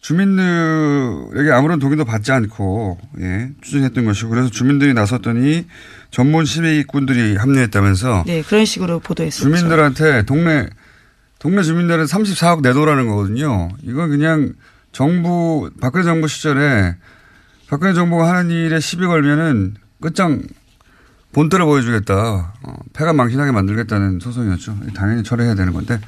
주민들에게 0.00 1.50
아무런 1.52 1.78
동의도 1.78 2.04
받지 2.04 2.32
않고 2.32 2.98
예, 3.20 3.50
추진했던 3.60 4.04
것이고 4.06 4.30
그래서 4.30 4.48
주민들이 4.48 4.94
나섰더니 4.94 5.66
전문 6.10 6.44
시위꾼들이 6.46 7.36
합류했다면서 7.36 8.24
네, 8.26 8.42
그런 8.42 8.64
식으로 8.64 9.00
보도했었죠. 9.00 9.44
주민들한테 9.44 10.22
동네 10.22 10.68
동네 11.38 11.62
주민들은 11.62 12.04
34억 12.04 12.62
내놓으라는 12.62 13.08
거거든요. 13.08 13.68
이건 13.82 14.10
그냥 14.10 14.54
정부 14.92 15.70
박근혜 15.80 16.04
정부 16.04 16.28
시절에 16.28 16.96
박근혜 17.70 17.94
정부가 17.94 18.28
하는 18.28 18.50
일에 18.50 18.80
시비 18.80 19.06
걸면은 19.06 19.76
끝장 20.00 20.42
본때를 21.32 21.64
보여주겠다. 21.66 22.54
어, 22.64 22.74
패가 22.92 23.12
망신하게 23.12 23.52
만들겠다는 23.52 24.18
소송이었죠. 24.18 24.76
당연히 24.92 25.22
철회해야 25.22 25.54
되는 25.54 25.72
건데. 25.72 26.00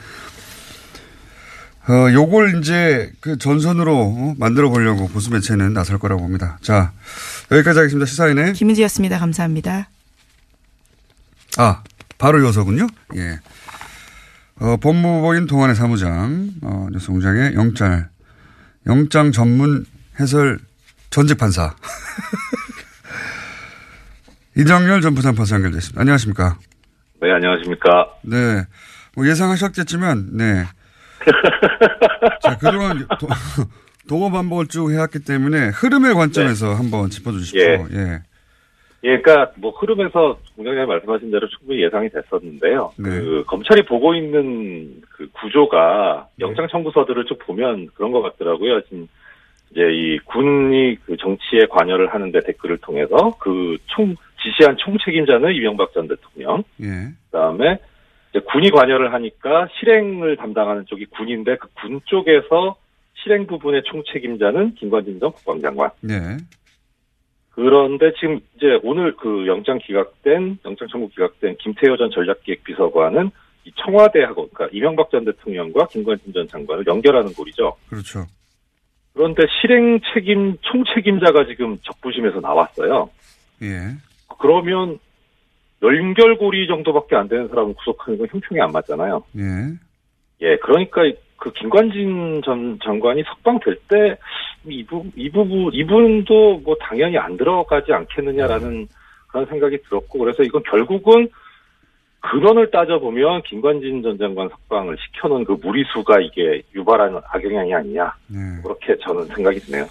어, 1.88 2.12
요걸 2.12 2.58
이제 2.58 3.12
그 3.20 3.38
전선으로 3.38 3.96
어, 3.96 4.34
만들어 4.38 4.70
보려고 4.70 5.06
보수 5.06 5.30
매체는 5.30 5.72
나설 5.72 6.00
거라고 6.00 6.22
봅니다. 6.22 6.58
자, 6.62 6.90
여기까지 7.52 7.78
하겠습니다. 7.78 8.06
시사인의. 8.06 8.54
김은지였습니다. 8.54 9.20
감사합니다. 9.20 9.88
아, 11.58 11.84
바로 12.18 12.42
이어서군요. 12.42 12.88
예. 13.14 13.38
어, 14.56 14.78
법무부인 14.78 15.46
동안의 15.46 15.76
사무장, 15.76 16.54
어, 16.62 16.88
뉴스공장의 16.90 17.54
영장, 17.54 18.08
영장 18.88 19.30
전문 19.30 19.86
해설 20.18 20.58
전직 21.12 21.38
판사. 21.38 21.74
이정열 24.56 25.02
전 25.02 25.14
부산 25.14 25.34
판사 25.34 25.56
연결됐습니다. 25.56 26.00
안녕하십니까. 26.00 26.56
네, 27.20 27.30
안녕하십니까. 27.30 28.14
네. 28.22 28.64
뭐 29.14 29.28
예상하셨겠지만, 29.28 30.30
네. 30.32 30.64
자, 32.40 32.56
그동안 32.56 33.06
도, 33.20 33.28
도어 34.08 34.30
반복을 34.30 34.68
쭉 34.68 34.90
해왔기 34.90 35.18
때문에 35.24 35.68
흐름의 35.68 36.14
관점에서 36.14 36.72
한번 36.74 37.10
짚어주십시오. 37.10 37.60
예. 37.60 37.86
예. 37.92 38.22
예, 39.04 39.20
그러니까 39.20 39.52
뭐 39.56 39.72
흐름에서 39.72 40.38
공장장님 40.56 40.88
말씀하신 40.88 41.30
대로 41.30 41.46
충분히 41.48 41.82
예상이 41.82 42.08
됐었는데요. 42.08 42.92
네. 42.96 43.10
그 43.10 43.44
검찰이 43.48 43.84
보고 43.84 44.14
있는 44.14 45.02
그 45.10 45.28
구조가 45.32 46.28
영장 46.40 46.68
청구서들을 46.68 47.26
쭉 47.26 47.38
보면 47.40 47.88
그런 47.94 48.12
것 48.12 48.22
같더라고요. 48.22 48.80
지금 48.84 49.08
이제 49.72 49.80
이 49.90 50.18
군이 50.18 50.96
그 51.04 51.16
정치에 51.16 51.66
관여를 51.70 52.12
하는데 52.12 52.38
댓글을 52.40 52.78
통해서 52.78 53.36
그 53.38 53.76
총 53.86 54.14
지시한 54.42 54.76
총 54.76 54.96
책임자는 55.04 55.54
이명박 55.54 55.92
전 55.92 56.08
대통령. 56.08 56.62
예. 56.82 57.08
그다음에 57.30 57.78
이제 58.30 58.40
군이 58.50 58.70
관여를 58.70 59.12
하니까 59.12 59.68
실행을 59.78 60.36
담당하는 60.36 60.84
쪽이 60.86 61.06
군인데 61.06 61.56
그 61.56 61.68
군 61.80 62.00
쪽에서 62.06 62.76
실행 63.14 63.46
부분의 63.46 63.82
총 63.84 64.02
책임자는 64.12 64.74
김관진 64.74 65.20
전 65.20 65.30
국방장관. 65.32 65.90
네. 66.00 66.36
그런데 67.50 68.12
지금 68.18 68.40
이제 68.56 68.78
오늘 68.82 69.14
그 69.16 69.46
영장 69.46 69.78
기각된 69.78 70.58
영장 70.64 70.88
청구 70.88 71.08
기각된 71.10 71.56
김태효 71.58 71.96
전 71.96 72.10
전략기획비서관은 72.10 73.30
이 73.64 73.72
청와대하고 73.76 74.48
그러니까 74.48 74.76
이명박 74.76 75.10
전 75.10 75.24
대통령과 75.24 75.86
김관진 75.86 76.32
전 76.32 76.48
장관을 76.48 76.84
연결하는 76.86 77.32
고리죠. 77.32 77.76
그렇죠. 77.88 78.26
그런데 79.14 79.42
실행 79.60 80.00
책임 80.14 80.56
총책임자가 80.62 81.44
지금 81.46 81.76
적부심에서 81.82 82.40
나왔어요. 82.40 83.10
예. 83.62 83.94
그러면 84.38 84.98
연결고리 85.82 86.66
정도밖에 86.66 87.16
안 87.16 87.28
되는 87.28 87.48
사람을 87.48 87.74
구속하는 87.74 88.18
건 88.18 88.28
형평이 88.30 88.60
안 88.60 88.70
맞잖아요. 88.72 89.22
예. 89.38 89.42
예, 90.42 90.56
그러니까 90.56 91.02
그 91.36 91.52
김관진 91.52 92.42
전 92.44 92.78
장관이 92.82 93.22
석방될 93.24 93.76
때 93.88 94.16
이 94.64 94.84
부 94.84 95.04
이 95.16 95.28
부분 95.28 95.70
이분도 95.74 96.58
뭐 96.64 96.76
당연히 96.80 97.18
안 97.18 97.36
들어가지 97.36 97.92
않겠느냐라는 97.92 98.86
그런 99.26 99.46
생각이 99.46 99.78
들었고 99.82 100.18
그래서 100.20 100.44
이건 100.44 100.62
결국은 100.62 101.28
근원을 102.22 102.70
따져보면 102.70 103.42
김관진 103.42 104.02
전 104.02 104.16
장관 104.16 104.48
석방을 104.48 104.96
시켜놓은 104.96 105.44
그 105.44 105.52
무리수가 105.60 106.20
이게 106.20 106.62
유발하는 106.74 107.20
악영향이 107.32 107.74
아니냐 107.74 108.14
네. 108.28 108.38
그렇게 108.62 108.96
저는 109.04 109.26
생각이 109.26 109.58
드네요. 109.60 109.86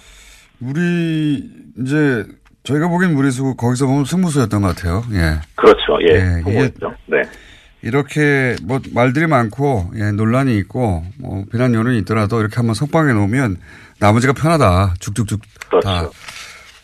우리 0.60 1.42
이제 1.78 2.24
저희가 2.64 2.88
보기엔 2.88 3.14
무리수고 3.14 3.56
거기서 3.56 3.86
보면 3.86 4.04
승부수였던 4.04 4.62
것 4.62 4.74
같아요. 4.74 5.02
예. 5.12 5.40
그렇죠. 5.56 5.98
예. 6.08 6.42
예. 6.46 6.70
네. 7.06 7.22
이렇게 7.82 8.56
뭐 8.62 8.80
말들이 8.94 9.26
많고 9.26 9.90
예, 9.96 10.12
논란이 10.12 10.56
있고 10.58 11.02
뭐 11.18 11.44
비난 11.50 11.74
여론이 11.74 11.98
있더라도 11.98 12.40
이렇게 12.40 12.56
한번 12.56 12.74
석방해 12.74 13.12
놓으면 13.12 13.56
나머지가 13.98 14.32
편하다. 14.32 14.94
쭉쭉쭉 15.00 15.40
다 15.82 16.08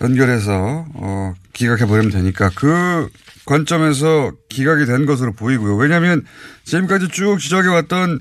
연결해서 0.03 0.85
어, 0.95 1.35
기각해 1.53 1.87
버리면 1.87 2.11
되니까 2.11 2.51
그 2.57 3.09
관점에서 3.49 4.33
기각이 4.51 4.85
된 4.85 5.07
것으로 5.07 5.33
보이고요. 5.33 5.77
왜냐하면 5.77 6.25
지금까지 6.65 7.09
쭉 7.09 7.39
지적해 7.39 7.69
왔던 7.69 8.21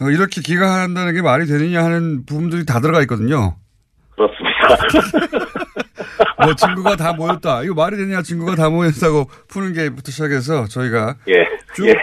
어, 0.00 0.10
이렇게 0.10 0.40
기각한다는 0.40 1.14
게 1.14 1.22
말이 1.22 1.46
되느냐 1.46 1.84
하는 1.84 2.26
부분들이 2.26 2.66
다 2.66 2.80
들어가 2.80 3.00
있거든요. 3.02 3.56
그렇습니다. 4.10 5.46
뭐 6.42 6.54
친구가 6.56 6.96
다 6.96 7.12
모였다. 7.12 7.62
이거 7.62 7.74
말이 7.74 7.96
되냐 7.96 8.22
친구가 8.22 8.56
다 8.56 8.68
모였다고 8.68 9.30
푸는 9.46 9.74
게부터 9.74 10.10
시작해서 10.10 10.66
저희가 10.66 11.14
예. 11.28 11.46
쭉 11.74 11.86
예. 11.86 11.94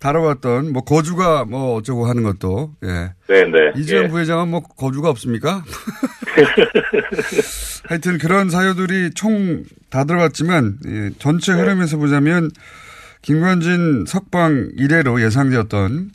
다뤄봤던 0.00 0.72
뭐 0.72 0.82
거주가 0.82 1.44
뭐 1.44 1.76
어쩌고 1.76 2.06
하는 2.06 2.22
것도 2.22 2.74
예. 2.84 3.12
네, 3.28 3.44
네. 3.44 3.72
이재용 3.76 4.04
예. 4.04 4.08
부회장은 4.08 4.48
뭐 4.48 4.62
거주가 4.62 5.10
없습니까? 5.10 5.64
하여튼 7.88 8.18
그런 8.18 8.50
사유들이 8.50 9.10
총 9.14 9.64
다 9.90 10.04
들어갔지만 10.04 10.78
예, 10.86 11.10
전체 11.18 11.52
네. 11.52 11.60
흐름에서 11.60 11.98
보자면 11.98 12.50
김관진 13.22 14.04
석방 14.06 14.70
이래로 14.76 15.20
예상되었던 15.20 16.10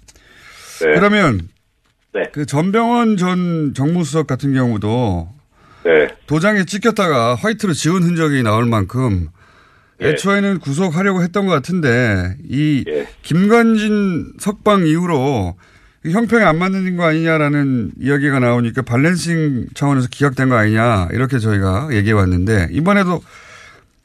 네. 0.80 0.94
그러면 0.94 1.50
네. 2.14 2.24
그 2.32 2.46
전병헌 2.46 3.18
전 3.18 3.74
정무수석 3.74 4.28
같은 4.28 4.54
경우도 4.54 5.30
네. 5.84 6.08
도장에 6.26 6.64
찍혔다가 6.64 7.36
화이트로 7.36 7.74
지운 7.74 8.02
흔적이 8.02 8.44
나올 8.44 8.66
만큼 8.66 9.28
예. 9.28 9.35
애초에는 10.02 10.60
구속하려고 10.60 11.22
했던 11.24 11.46
것 11.46 11.54
같은데 11.54 12.36
이 12.50 12.84
예. 12.88 13.08
김관진 13.22 14.34
석방 14.40 14.86
이후로 14.88 15.56
이 16.06 16.12
형평에 16.12 16.44
안 16.44 16.58
맞는 16.60 16.98
거 16.98 17.04
아니냐라는 17.06 17.92
이야기가 18.00 18.40
나오니까 18.40 18.82
밸런싱 18.84 19.68
차원에서 19.74 20.08
기각된 20.12 20.50
거 20.50 20.56
아니냐 20.56 21.10
이렇게 21.14 21.40
저희가 21.40 21.90
얘기해 21.92 22.14
왔는데 22.14 22.68
이번에도 22.72 23.22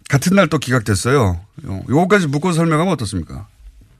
같은 0.08 0.34
날 0.34 0.48
또 0.48 0.58
기각됐어요. 0.58 1.40
요- 1.66 1.80
요거까지 1.88 2.28
묶어 2.28 2.52
설명하면 2.52 2.92
어떻습니까? 2.94 3.46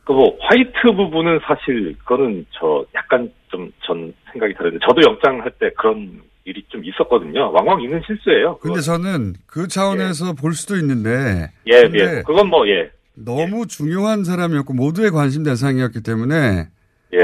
그 0.04 0.12
뭐 0.12 0.36
화이트 0.40 0.72
부분은 0.96 1.38
사실 1.46 1.94
그거는 2.00 2.44
저 2.58 2.84
약간 2.94 3.30
좀 3.50 3.70
전 3.86 4.12
생각이 4.32 4.54
다른데 4.54 4.78
저도 4.88 5.02
영장 5.02 5.40
할 5.42 5.50
때 5.58 5.70
그런 5.76 6.20
일이 6.44 6.62
좀 6.68 6.84
있었거든요. 6.84 7.52
왕왕 7.52 7.82
있는 7.82 8.00
실수예요. 8.06 8.56
근데 8.58 8.80
저는 8.80 9.34
그 9.46 9.68
차원에서 9.68 10.32
볼 10.32 10.54
수도 10.54 10.76
있는데 10.76 11.50
예, 11.70 11.82
예. 11.94 12.22
그건 12.26 12.48
뭐 12.48 12.66
예. 12.68 12.90
너무 13.14 13.66
중요한 13.66 14.24
사람이었고 14.24 14.72
모두의 14.72 15.10
관심 15.10 15.42
대상이었기 15.42 16.02
때문에 16.02 16.68
예. 17.14 17.18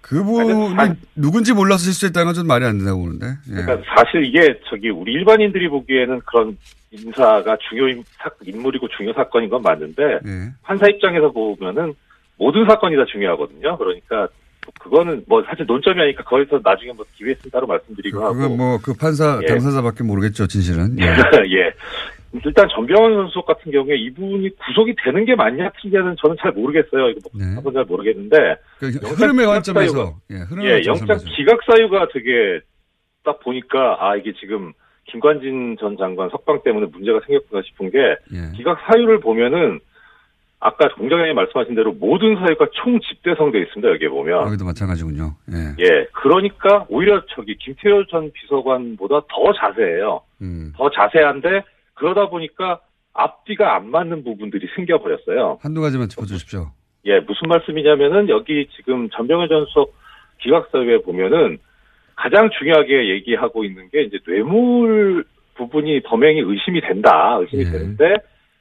그분이 0.00 0.74
누군지 1.14 1.52
몰라서 1.52 1.84
실수했다는 1.84 2.26
건 2.26 2.34
좀 2.34 2.46
말이 2.46 2.64
안 2.64 2.78
된다고 2.78 3.00
보는데. 3.02 3.26
예. 3.50 3.62
그러니까 3.62 3.82
사실 3.94 4.24
이게 4.24 4.58
저기 4.68 4.90
우리 4.90 5.12
일반인들이 5.12 5.68
보기에는 5.68 6.20
그런 6.26 6.56
인사가 6.90 7.56
중요 7.68 7.88
인- 7.88 8.02
사- 8.18 8.30
인물이고 8.44 8.88
중요 8.96 9.12
사건인 9.12 9.48
건 9.50 9.62
맞는데 9.62 10.02
예. 10.26 10.52
판사 10.62 10.86
입장에서 10.88 11.30
보면은 11.30 11.94
모든 12.38 12.66
사건이 12.66 12.96
다 12.96 13.04
중요하거든요. 13.12 13.76
그러니까 13.78 14.28
그거는 14.80 15.24
뭐 15.26 15.42
사실 15.44 15.66
논점이 15.66 16.00
아니까 16.00 16.22
거기서 16.24 16.60
나중에 16.62 16.92
뭐 16.92 17.04
기회 17.16 17.32
있으면 17.32 17.50
따로 17.50 17.66
말씀드리고 17.66 18.22
하고 18.22 18.34
그건 18.34 18.56
뭐 18.56 18.78
그 18.82 18.94
판사 18.94 19.38
예. 19.42 19.46
당사자밖에 19.46 20.04
모르겠죠 20.04 20.46
진실은. 20.46 20.96
예. 21.00 21.04
예. 21.58 21.72
일단 22.44 22.66
전병헌 22.74 23.12
선수 23.14 23.42
같은 23.42 23.70
경우에 23.70 23.94
이분이 23.96 24.48
구속이 24.56 24.94
되는 25.04 25.24
게 25.26 25.34
맞냐 25.34 25.70
틀리냐는 25.80 26.16
저는 26.18 26.36
잘 26.40 26.50
모르겠어요. 26.52 27.10
이거 27.10 27.20
뭐 27.34 27.46
한번 27.54 27.74
잘 27.74 27.84
모르겠는데 27.84 28.36
그 28.78 28.86
영장 28.86 29.10
흐름의 29.16 29.46
관점에서 29.46 29.92
사유가- 29.92 30.14
예, 30.30 30.36
흐름의 30.48 30.66
예, 30.66 30.72
관점에서 30.82 31.00
영장 31.12 31.18
기각 31.36 31.60
사유가 31.66 32.08
되게 32.12 32.60
딱 33.24 33.38
보니까 33.40 33.98
아 34.00 34.16
이게 34.16 34.32
지금 34.40 34.72
김관진 35.10 35.76
전 35.78 35.96
장관 35.98 36.30
석방 36.30 36.62
때문에 36.64 36.86
문제가 36.86 37.20
생겼구나 37.26 37.60
싶은 37.66 37.90
게 37.90 37.98
예. 38.32 38.56
기각 38.56 38.78
사유를 38.86 39.20
보면은 39.20 39.80
아까 40.64 40.88
공장장님 40.94 41.34
말씀하신 41.34 41.74
대로 41.74 41.92
모든 41.92 42.36
사유가 42.36 42.68
총 42.72 43.00
집대성돼 43.00 43.60
있습니다. 43.62 43.94
여기에 43.94 44.08
보면 44.08 44.46
여기도 44.46 44.64
마찬가지군요. 44.64 45.34
예. 45.50 45.84
예 45.84 46.06
그러니까 46.12 46.86
오히려 46.88 47.20
저기 47.34 47.56
김태효 47.56 48.06
전 48.06 48.30
비서관보다 48.30 49.22
더 49.28 49.52
자세해요. 49.52 50.20
음. 50.40 50.72
더 50.76 50.88
자세한데 50.88 51.64
그러다 51.94 52.28
보니까 52.28 52.78
앞뒤가 53.12 53.74
안 53.74 53.90
맞는 53.90 54.22
부분들이 54.22 54.68
생겨버렸어요. 54.76 55.58
한두 55.60 55.80
가지만 55.80 56.08
짚어주십시오. 56.08 56.70
예, 57.06 57.18
무슨 57.18 57.48
말씀이냐면은 57.48 58.28
여기 58.28 58.68
지금 58.76 59.10
전병현 59.10 59.48
전 59.48 59.66
수석 59.66 59.92
기각서에 60.38 60.98
보면은 61.02 61.58
가장 62.14 62.50
중요하게 62.56 63.10
얘기하고 63.10 63.64
있는 63.64 63.90
게 63.90 64.02
이제 64.02 64.20
뇌물 64.24 65.24
부분이 65.54 66.02
범행이 66.02 66.40
의심이 66.40 66.80
된다, 66.82 67.36
의심이 67.40 67.64
되는데 67.64 68.14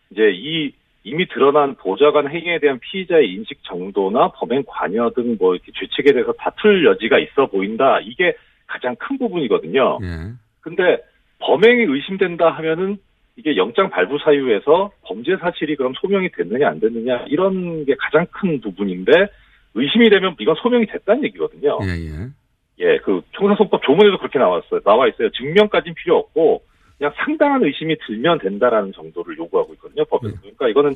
이제 0.10 0.32
이 0.34 0.74
이미 1.04 1.28
드러난 1.28 1.76
보좌관 1.76 2.30
행위에 2.30 2.60
대한 2.60 2.80
피의자의 2.80 3.32
인식 3.34 3.64
정도나 3.64 4.30
범행 4.34 4.64
관여 4.68 5.12
등 5.16 5.36
뭐 5.40 5.56
이렇게 5.56 5.72
죄책에 5.74 6.12
대해서 6.14 6.32
다툴 6.34 6.86
여지가 6.86 7.20
있어 7.20 7.48
보인다. 7.48 8.00
이게 8.02 8.36
가장 8.68 8.96
큰 8.98 9.18
부분이거든요. 9.18 10.00
예. 10.04 10.08
근데 10.62 11.00
범행이 11.40 11.84
의심된다 11.84 12.50
하면은 12.52 12.98
이게 13.36 13.56
영장 13.58 13.90
발부 13.90 14.20
사유에서 14.24 14.92
범죄 15.04 15.36
사실이 15.38 15.76
그럼 15.76 15.94
소명이 16.00 16.30
됐느냐 16.32 16.70
안 16.70 16.80
됐느냐 16.80 17.26
이런 17.28 17.86
게 17.86 17.96
가장 17.98 18.26
큰 18.32 18.62
부분인데 18.62 19.12
의심이 19.74 20.10
되면 20.10 20.36
이건 20.40 20.56
소명이 20.62 20.86
됐다는 20.86 21.24
얘기거든요. 21.26 21.80
예, 21.84 21.88
예. 21.88 22.30
예, 22.80 22.98
그 22.98 23.22
총사소법 23.32 23.82
조문에도 23.84 24.18
그렇게 24.18 24.38
나왔어요. 24.38 24.82
나와 24.82 25.08
있어요. 25.08 25.30
증명까지는 25.32 25.96
필요 25.96 26.18
없고 26.18 26.64
그냥 27.02 27.12
상당한 27.18 27.64
의심이 27.64 27.98
들면 28.06 28.38
된다라는 28.38 28.94
정도를 28.94 29.36
요구하고 29.36 29.74
있거든요. 29.74 30.06
법에서. 30.06 30.36
그러니까 30.40 30.68
이거는 30.68 30.96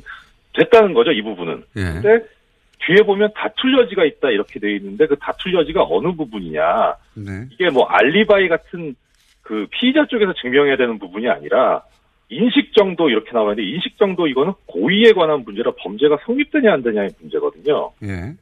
됐다는 0.54 0.94
거죠. 0.94 1.10
이 1.10 1.20
부분은. 1.20 1.64
예. 1.74 1.82
근데 1.82 2.24
뒤에 2.86 3.04
보면 3.04 3.32
다툴 3.34 3.76
여지가 3.76 4.04
있다 4.04 4.30
이렇게 4.30 4.60
돼 4.60 4.76
있는데 4.76 5.08
그 5.08 5.16
다툴 5.16 5.54
여지가 5.54 5.82
어느 5.82 6.12
부분이냐? 6.12 6.94
네. 7.14 7.48
이게 7.50 7.70
뭐 7.70 7.86
알리바이 7.86 8.46
같은 8.46 8.94
그 9.42 9.66
피의자 9.72 10.06
쪽에서 10.06 10.32
증명해야 10.34 10.76
되는 10.76 10.96
부분이 11.00 11.28
아니라 11.28 11.82
인식 12.28 12.72
정도 12.74 13.10
이렇게 13.10 13.32
나와 13.32 13.54
있는데 13.54 13.68
인식 13.68 13.98
정도 13.98 14.28
이거는 14.28 14.52
고의에 14.66 15.10
관한 15.10 15.42
문제라 15.42 15.72
범죄가 15.76 16.18
성립되냐 16.24 16.72
안 16.72 16.82
되냐의 16.84 17.10
문제거든요. 17.18 17.90
예. 18.04 18.32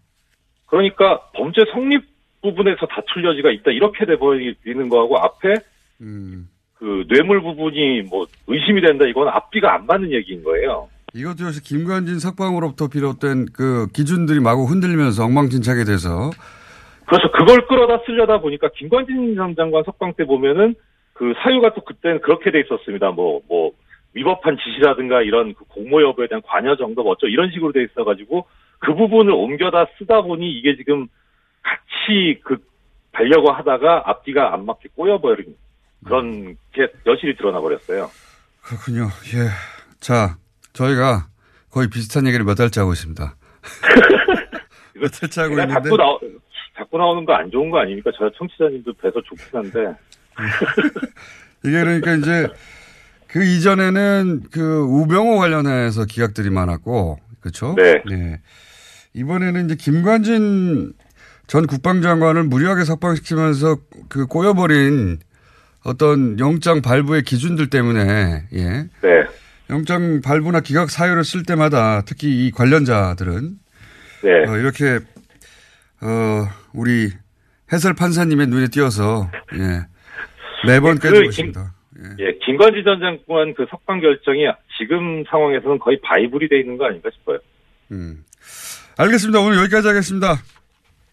그러니까 0.67 1.31
범죄 1.33 1.63
성립 1.73 2.05
부분에서 2.43 2.85
다툴 2.85 3.25
여지가 3.25 3.53
있다 3.53 3.71
이렇게 3.71 4.05
돼버리는 4.05 4.89
거하고 4.91 5.19
앞에 5.19 5.55
음. 6.03 6.51
그 6.85 7.07
뇌물 7.09 7.41
부분이 7.41 8.03
뭐 8.11 8.27
의심이 8.47 8.83
된다 8.83 9.07
이건 9.07 9.29
앞뒤가 9.29 9.75
안 9.75 9.87
맞는 9.87 10.13
얘기인 10.13 10.45
거예요. 10.45 10.91
이것도 11.15 11.47
역시 11.47 11.63
김관진 11.63 12.19
석방으로부터 12.19 12.89
비롯된 12.89 13.47
그 13.55 13.87
기준들이 13.95 14.41
마구 14.41 14.65
흔들리면서 14.65 15.25
엉망진창이 15.25 15.85
돼서 15.85 16.31
그래서 17.07 17.31
그걸 17.33 17.67
끌어다 17.67 18.05
쓰려다 18.05 18.39
보니까 18.39 18.69
김관진 18.77 19.35
전 19.35 19.57
장관 19.57 19.83
석방 19.85 20.13
때 20.13 20.27
보면은 20.27 20.75
그 21.15 21.33
사유가 21.43 21.73
또 21.73 21.83
그때는 21.83 22.21
그렇게 22.21 22.51
돼 22.51 22.61
있었습니다. 22.61 23.13
뭐, 23.13 23.41
뭐, 23.49 23.71
위법한 24.13 24.59
지시라든가 24.59 25.23
이런 25.23 25.55
그 25.55 25.65
공모 25.65 26.03
여부에 26.03 26.27
대한 26.27 26.43
관여 26.43 26.77
정도 26.77 27.03
뭐 27.03 27.13
어쩌 27.13 27.29
이런 27.29 27.51
식으로 27.51 27.73
돼 27.73 27.83
있어가지고 27.85 28.47
그 28.81 28.95
부분을 28.95 29.33
옮겨다 29.33 29.87
쓰다 29.99 30.21
보니 30.21 30.53
이게 30.53 30.77
지금 30.77 31.07
같이 31.63 32.41
그 32.45 32.59
달려고 33.13 33.53
하다가 33.53 34.03
앞뒤가 34.05 34.53
안 34.53 34.67
맞게 34.67 34.91
꼬여버린 34.97 35.57
그런 36.05 36.57
게 36.73 36.87
여실히 37.07 37.37
드러나 37.37 37.61
버렸어요. 37.61 38.11
그렇군요. 38.63 39.09
예. 39.35 39.49
자, 40.01 40.37
저희가 40.73 41.29
거의 41.71 41.89
비슷한 41.89 42.27
얘기를 42.27 42.45
몇 42.45 42.55
달째 42.55 42.81
하고 42.81 42.93
있습니다. 42.93 43.37
몇 45.01 45.09
달째 45.11 45.41
하고 45.43 45.53
있는데 45.55 45.73
자꾸 45.75 45.97
나 45.97 46.05
자꾸 46.77 46.99
나오는 46.99 47.25
거 47.25 47.33
안 47.35 47.51
좋은 47.51 47.71
거 47.71 47.79
아닙니까? 47.79 48.11
저 48.19 48.31
청취자님도 48.37 48.93
뵈서 48.95 49.21
좋긴 49.23 49.47
한데. 49.53 49.95
이게 51.65 51.73
그러니까 51.83 52.15
이제 52.15 52.49
그 53.29 53.45
이전에는 53.45 54.43
그 54.51 54.81
우병호 54.83 55.39
관련해서 55.39 56.05
기각들이 56.05 56.51
많았고 56.51 57.19
그렇죠? 57.41 57.75
네. 57.77 58.41
이번에는 59.15 59.67
이제 59.67 59.75
김관진 59.77 60.93
전 61.47 61.67
국방장관을 61.67 62.45
무리하게 62.45 62.85
석방시키면서 62.85 63.77
그 64.09 64.27
꼬여버린 64.27 65.19
어떤 65.85 66.39
영장 66.39 66.81
발부의 66.83 67.23
기준들 67.23 67.69
때문에 67.71 68.45
예. 68.53 68.69
네. 69.03 69.25
영장 69.71 70.21
발부나 70.23 70.61
기각 70.61 70.91
사유를 70.91 71.25
쓸 71.25 71.43
때마다 71.45 72.03
특히 72.07 72.47
이 72.47 72.51
관련자들은 72.51 73.59
네. 74.23 74.31
어, 74.51 74.57
이렇게 74.57 74.99
어 76.01 76.47
우리 76.75 77.11
해설 77.73 77.95
판사님의 77.95 78.47
눈에 78.49 78.69
띄어서 78.69 79.31
예. 79.55 79.87
매번 80.67 80.99
그 80.99 81.09
깨지고 81.09 81.21
김- 81.21 81.29
있습니다. 81.31 81.75
예, 82.19 82.33
김관지 82.45 82.83
전 82.85 82.99
장관 83.01 83.55
그 83.55 83.67
석방 83.71 84.01
결정이 84.01 84.41
지금 84.79 85.23
상황에서는 85.31 85.79
거의 85.79 85.99
바이블이 86.03 86.49
돼 86.49 86.61
있는 86.61 86.77
거 86.77 86.87
아닌가 86.87 87.09
싶어요. 87.13 87.39
음. 87.93 88.25
알겠습니다. 88.99 89.41
오늘 89.41 89.59
여기까지 89.59 89.89
하겠습니다. 89.89 90.35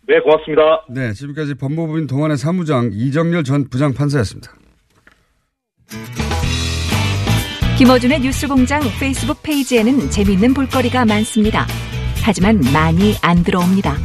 네, 0.07 0.19
고맙습니다. 0.19 0.61
네, 0.89 1.13
지금까지 1.13 1.53
법무부인 1.55 2.07
동안의 2.07 2.37
사무장 2.37 2.89
이정렬 2.91 3.43
전 3.43 3.69
부장판사였습니다. 3.69 4.51
김어준의 7.77 8.21
뉴스공장 8.21 8.81
페이스북 8.99 9.41
페이지에는 9.41 10.11
재미있는 10.11 10.53
볼거리가 10.53 11.05
많습니다. 11.05 11.65
하지만 12.21 12.61
많이 12.71 13.15
안 13.21 13.43
들어옵니다. 13.43 13.97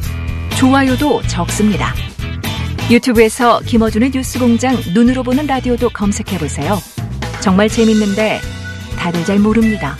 좋아요도 0.58 1.22
적습니다. 1.26 1.94
유튜브에서 2.90 3.60
김어준의 3.60 4.12
뉴스공장 4.14 4.76
눈으로 4.94 5.22
보는 5.22 5.46
라디오도 5.46 5.90
검색해보세요. 5.90 6.78
정말 7.40 7.68
재밌는데 7.68 8.40
다들 8.98 9.24
잘 9.24 9.38
모릅니다. 9.38 9.96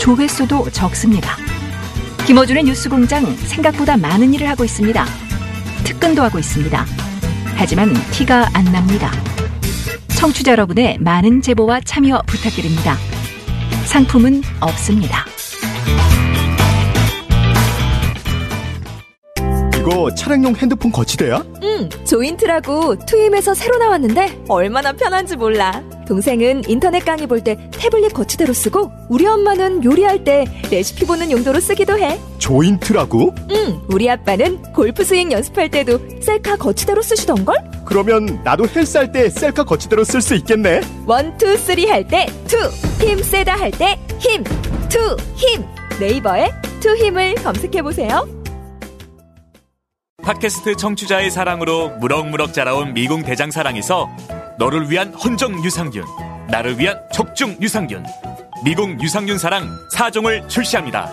조회수도 0.00 0.70
적습니다. 0.70 1.36
김어준의 2.26 2.64
뉴스공장 2.64 3.24
생각보다 3.36 3.96
많은 3.96 4.34
일을 4.34 4.48
하고 4.48 4.64
있습니다. 4.64 5.06
특근도 5.84 6.22
하고 6.22 6.38
있습니다. 6.38 6.84
하지만 7.56 7.94
티가 8.10 8.50
안 8.52 8.64
납니다. 8.64 9.12
청취자 10.18 10.50
여러분의 10.50 10.98
많은 10.98 11.40
제보와 11.42 11.80
참여 11.84 12.22
부탁드립니다. 12.26 12.96
상품은 13.86 14.42
없습니다. 14.60 15.24
이거 19.76 20.12
차량용 20.12 20.56
핸드폰 20.56 20.90
거치대야? 20.90 21.44
응, 21.62 21.88
조인트라고 22.04 22.96
투임에서 23.06 23.54
새로 23.54 23.78
나왔는데 23.78 24.42
얼마나 24.48 24.92
편한지 24.92 25.36
몰라. 25.36 25.84
동생은 26.08 26.62
인터넷 26.68 27.04
강의 27.04 27.26
볼 27.26 27.42
때 27.42 27.56
태블릿 27.70 28.14
거치대로 28.14 28.52
쓰고 28.54 28.90
우리 29.10 29.26
엄마는 29.26 29.84
요리할 29.84 30.24
때 30.24 30.44
레시피 30.70 31.04
보는 31.04 31.30
용도로 31.30 31.60
쓰기도 31.60 31.98
해. 31.98 32.18
조인트라고? 32.38 33.34
응, 33.50 33.80
우리 33.88 34.08
아빠는 34.10 34.62
골프 34.72 35.04
스윙 35.04 35.30
연습할 35.30 35.70
때도 35.70 36.00
셀카 36.22 36.56
거치대로 36.56 37.02
쓰시던걸? 37.02 37.56
그러면 37.84 38.40
나도 38.42 38.66
헬스 38.66 38.96
할 38.96 39.12
때 39.12 39.28
셀카 39.28 39.64
거치대로 39.64 40.02
쓸 40.04 40.20
수 40.22 40.34
있겠네. 40.34 40.80
one, 41.06 41.36
two, 41.36 41.56
three 41.58 41.86
할 41.86 42.06
때 42.08 42.26
two, 42.46 42.56
힘 43.04 43.22
세다 43.22 43.54
할 43.54 43.70
때 43.70 43.98
힘, 44.18 44.42
투, 44.88 45.16
힘. 45.36 45.62
네이버에 46.00 46.50
투 46.80 46.96
힘을 46.96 47.34
검색해보세요. 47.36 48.26
팟캐스트 50.22 50.76
청취자의 50.76 51.30
사랑으로 51.30 51.90
무럭무럭 52.00 52.52
자라온 52.52 52.92
미궁 52.92 53.22
대장사랑에서 53.22 54.08
너를 54.58 54.90
위한 54.90 55.14
헌정 55.14 55.64
유산균, 55.64 56.04
나를 56.48 56.78
위한 56.78 57.00
적중 57.12 57.56
유산균, 57.60 58.04
미궁 58.64 59.00
유산균 59.00 59.38
사랑 59.38 59.68
4종을 59.94 60.48
출시합니다. 60.48 61.08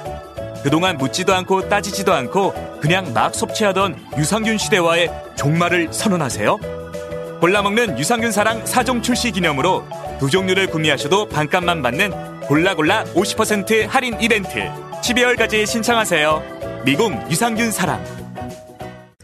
그동안 0.63 0.97
묻지도 0.97 1.31
않고 1.31 1.69
따지지도 1.69 2.11
않고 2.11 2.79
그냥 2.81 3.13
막 3.13 3.35
섭취하던 3.35 3.95
유산균 4.17 4.57
시대와의 4.57 5.11
종말을 5.37 5.93
선언하세요. 5.93 6.57
골라먹는 7.39 7.99
유산균 7.99 8.31
사랑 8.31 8.63
4종 8.63 9.03
출시 9.03 9.31
기념으로 9.31 9.85
두 10.19 10.27
종류를 10.29 10.65
구매하셔도 10.67 11.29
반값만 11.29 11.83
받는 11.83 12.41
골라골라 12.47 13.03
50% 13.13 13.87
할인 13.87 14.19
이벤트 14.19 14.71
12월까지 15.03 15.67
신청하세요. 15.67 16.81
미궁 16.83 17.29
유산균 17.29 17.71
사랑 17.71 18.03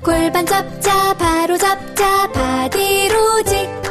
골반 0.04 0.46
잡자 0.46 1.16
바로 1.16 1.58
잡자 1.58 2.32
바디로직 2.32 3.91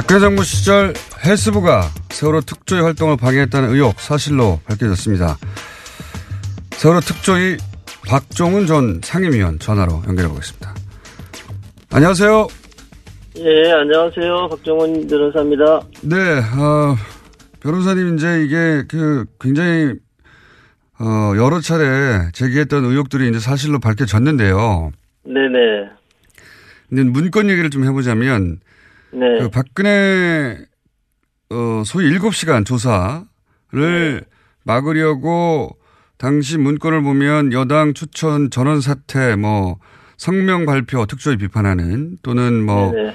박근혜 0.00 0.18
정부 0.18 0.42
시절 0.44 0.94
헬스부가 1.26 1.90
세월호 2.08 2.40
특조위 2.40 2.80
활동을 2.80 3.18
방해했다는 3.18 3.68
의혹 3.68 4.00
사실로 4.00 4.58
밝혀졌습니다. 4.64 5.36
세월호 6.70 7.00
특조위 7.00 7.58
박종훈 8.08 8.66
전 8.66 9.02
상임위원 9.04 9.58
전화로 9.58 10.02
연결해 10.08 10.26
보겠습니다. 10.30 10.74
안녕하세요. 11.92 12.48
예, 13.40 13.72
안녕하세요. 13.72 14.48
박정훈 14.48 15.06
변호사입니다. 15.06 15.80
네, 16.00 16.16
어, 16.58 16.96
변호사님 17.60 18.16
이제 18.16 18.42
이게 18.42 18.84
그 18.88 19.26
굉장히 19.38 19.96
어, 20.98 21.34
여러 21.36 21.60
차례 21.60 22.30
제기했던 22.32 22.86
의혹들이 22.86 23.28
이제 23.28 23.38
사실로 23.38 23.78
밝혀졌는데요. 23.78 24.92
네네. 25.24 25.90
근데 26.88 27.02
문건 27.02 27.50
얘기를 27.50 27.68
좀 27.68 27.84
해보자면 27.84 28.60
네. 29.12 29.38
그 29.40 29.48
박근혜 29.48 30.58
어, 31.50 31.82
소위 31.84 32.12
7시간 32.16 32.64
조사를 32.64 33.26
네. 33.72 34.20
막으려고 34.64 35.76
당시 36.16 36.58
문건을 36.58 37.02
보면 37.02 37.52
여당 37.52 37.94
추천 37.94 38.50
전원 38.50 38.80
사퇴 38.80 39.36
뭐 39.36 39.78
성명 40.16 40.66
발표 40.66 41.06
특조위 41.06 41.38
비판하는 41.38 42.18
또는 42.22 42.64
뭐 42.64 42.92
네네. 42.92 43.14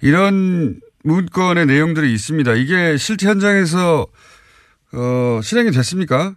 이런 0.00 0.80
문건의 1.04 1.66
내용들이 1.66 2.12
있습니다. 2.12 2.54
이게 2.54 2.96
실제 2.96 3.28
현장에서 3.28 4.06
어, 4.92 5.40
실행이 5.42 5.70
됐습니까? 5.70 6.34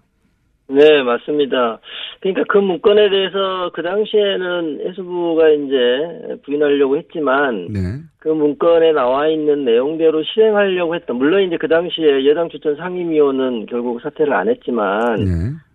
네, 0.72 1.04
맞습니다. 1.04 1.80
그러니까 2.22 2.44
그 2.48 2.58
문건에 2.58 3.10
대해서 3.10 3.72
그 3.74 3.82
당시에는 3.82 4.82
해수부가 4.88 5.50
이제 5.50 6.40
부인하려고 6.46 6.98
했지만 6.98 7.68
네. 7.74 7.80
그 8.20 8.30
문건에 8.30 8.94
나와 8.94 9.28
있는 9.28 9.66
내용대로 9.66 10.24
실행하려고 10.24 10.96
했던 10.96 11.18
물론 11.18 11.44
이제 11.44 11.58
그 11.58 11.68
당시에 11.68 12.26
여당 12.26 12.50
추천 12.50 12.76
상임위원은 12.78 13.66
결국 13.66 14.02
사퇴를 14.02 14.34
안 14.34 14.48
했지만 14.48 15.16
네. 15.16 15.32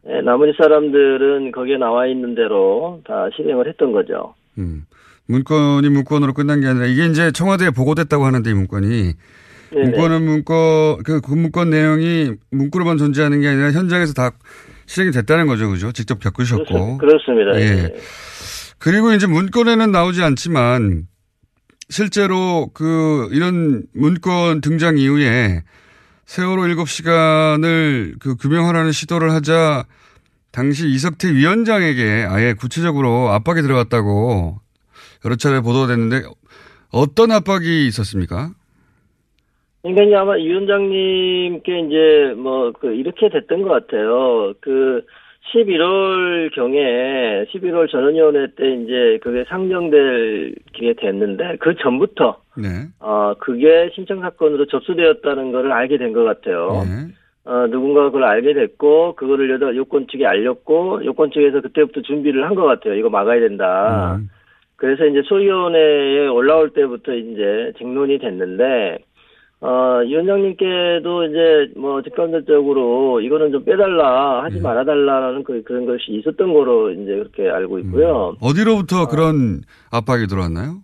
예, 0.09 0.21
나머지 0.23 0.53
사람들은 0.57 1.53
거기에 1.53 1.77
나와 1.77 2.07
있는 2.07 2.35
대로 2.35 3.01
다 3.05 3.29
실행을 3.37 3.69
했던 3.69 3.93
거죠. 3.93 4.35
음. 4.57 4.87
문건이 5.29 5.89
문건으로 5.89 6.33
끝난 6.33 6.61
게 6.61 6.69
아니라 6.69 6.87
이게 6.87 7.07
이제 7.07 7.33
청와대에 7.33 7.71
보고됐다고 7.71 8.25
하는데 8.25 8.49
이 8.49 8.55
문건이 8.55 9.13
네네. 9.73 9.91
문건은 9.91 10.23
문건 10.23 11.03
그, 11.05 11.21
그 11.21 11.35
문건 11.35 11.71
내용이 11.71 12.35
문구로만 12.51 12.99
존재하는 12.99 13.41
게 13.41 13.49
아니라 13.49 13.73
현장에서 13.73 14.15
다 14.15 14.31
실행이 14.87 15.13
됐다는 15.13 15.47
거죠, 15.47 15.69
그죠? 15.71 15.93
직접 15.93 16.21
겪으셨고. 16.21 16.99
그렇습니다. 16.99 17.59
예. 17.61 17.61
예. 17.61 17.95
그리고 18.79 19.13
이제 19.13 19.27
문건에는 19.27 19.91
나오지 19.91 20.23
않지만 20.23 21.07
실제로 21.89 22.71
그 22.75 23.29
이런 23.33 23.85
문건 23.95 24.61
등장 24.61 24.99
이후에 24.99 25.63
세월호 26.27 26.63
7시간을 26.63 28.19
그 28.19 28.37
규명하라는 28.37 28.93
시도를 28.93 29.31
하자 29.31 29.85
당시 30.51 30.89
이석태 30.89 31.33
위원장에게 31.35 32.27
아예 32.29 32.55
구체적으로 32.55 33.31
압박이 33.31 33.63
들어갔다고 33.63 34.59
여러 35.25 35.37
차례 35.37 35.61
보도가 35.61 35.87
됐는데 35.87 36.23
어떤 36.91 37.31
압박이 37.31 37.87
있었습니까? 37.87 38.53
그러니까 39.95 40.03
이제 40.05 40.15
아마 40.17 40.37
이 40.37 40.47
위원장님께 40.49 41.79
이제 41.81 42.35
뭐 42.37 42.73
그 42.81 42.93
이렇게 42.93 43.29
됐던 43.29 43.63
것 43.63 43.69
같아요. 43.71 44.53
그 44.61 45.03
11월 45.55 46.53
경에 46.55 47.45
11월 47.53 47.89
전원위원회 47.91 48.49
때 48.57 48.75
이제 48.75 49.19
그게 49.23 49.45
상정될 49.45 50.55
게 50.73 50.95
됐는데 50.95 51.57
그 51.61 51.77
전부터 51.77 52.39
네. 52.57 52.69
어 52.99 53.35
그게 53.39 53.91
신청 53.95 54.21
사건으로 54.21 54.67
접수되었다는 54.67 55.53
거를 55.53 55.73
알게 55.73 55.99
된 55.99 56.13
것 56.13 56.25
같아요. 56.25 56.83
네. 56.85 57.15
어 57.45 57.67
누군가 57.69 58.05
그걸 58.07 58.25
알게 58.25 58.55
됐고 58.55 59.15
그거를 59.15 59.49
여자 59.51 59.75
요건 59.77 60.09
측에 60.11 60.27
알렸고 60.27 61.05
요건 61.05 61.31
측에서 61.31 61.61
그때부터 61.61 62.01
준비를 62.03 62.45
한 62.45 62.57
것 62.57 62.65
같아요. 62.65 62.95
이거 62.95 63.09
막아야 63.09 63.39
된다. 63.41 64.17
음. 64.17 64.29
그래서 64.75 65.07
이제 65.07 65.23
소위원회에 65.23 66.27
올라올 66.27 66.71
때부터 66.71 67.15
이제 67.15 67.73
쟁론이 67.79 68.19
됐는데 68.19 68.99
어, 69.61 70.03
이 70.03 70.09
위원장님께도 70.09 71.25
이제 71.25 71.73
뭐 71.77 72.03
직간접적으로 72.03 73.21
이거는 73.21 73.53
좀 73.53 73.65
빼달라, 73.65 74.45
하지 74.45 74.61
말아달라는 74.61 75.45
그, 75.45 75.63
그런 75.63 75.87
것이 75.87 76.13
있었던 76.13 76.53
거로 76.53 76.91
이제 76.91 77.17
그렇게 77.17 77.49
알고 77.49 77.79
있고요. 77.81 78.37
어디로부터 78.41 79.09
그런 79.09 79.63
압박이 79.91 80.27
들어왔나요? 80.27 80.83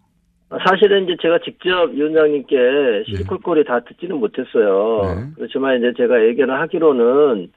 사실은 0.69 1.05
이제 1.05 1.17
제가 1.21 1.39
직접 1.45 1.91
위원장님께 1.93 3.05
시시콜콜이 3.07 3.65
다 3.65 3.81
듣지는 3.81 4.17
못했어요. 4.17 5.31
그렇지만 5.37 5.79
이제 5.79 5.93
제가 5.97 6.19
의견을 6.19 6.59
하기로는 6.61 7.49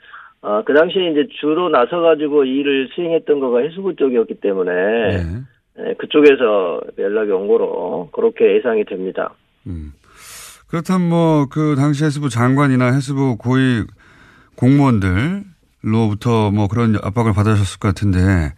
어, 0.41 0.63
그 0.63 0.73
당시에 0.73 1.11
이제 1.11 1.27
주로 1.41 1.69
나서 1.69 2.01
가지고 2.01 2.45
이 2.45 2.57
일을 2.57 2.89
수행했던 2.93 3.39
거가 3.39 3.59
해수부 3.59 3.95
쪽이었기 3.95 4.35
때문에 4.35 4.73
예, 5.79 5.93
그쪽에서 5.97 6.81
연락이 6.99 7.31
온 7.31 7.47
거로 7.47 8.09
그렇게 8.11 8.55
예상이 8.55 8.85
됩니다. 8.85 9.33
그렇다면 10.67 11.09
뭐 11.09 11.47
그 11.49 11.75
당시 11.75 12.03
해수부 12.05 12.29
장관이나 12.29 12.93
해수부 12.93 13.37
고위 13.37 13.83
공무원들로부터 14.55 16.51
뭐 16.51 16.67
그런 16.67 16.95
압박을 17.01 17.33
받으셨을 17.33 17.79
것 17.79 17.89
같은데 17.89 18.53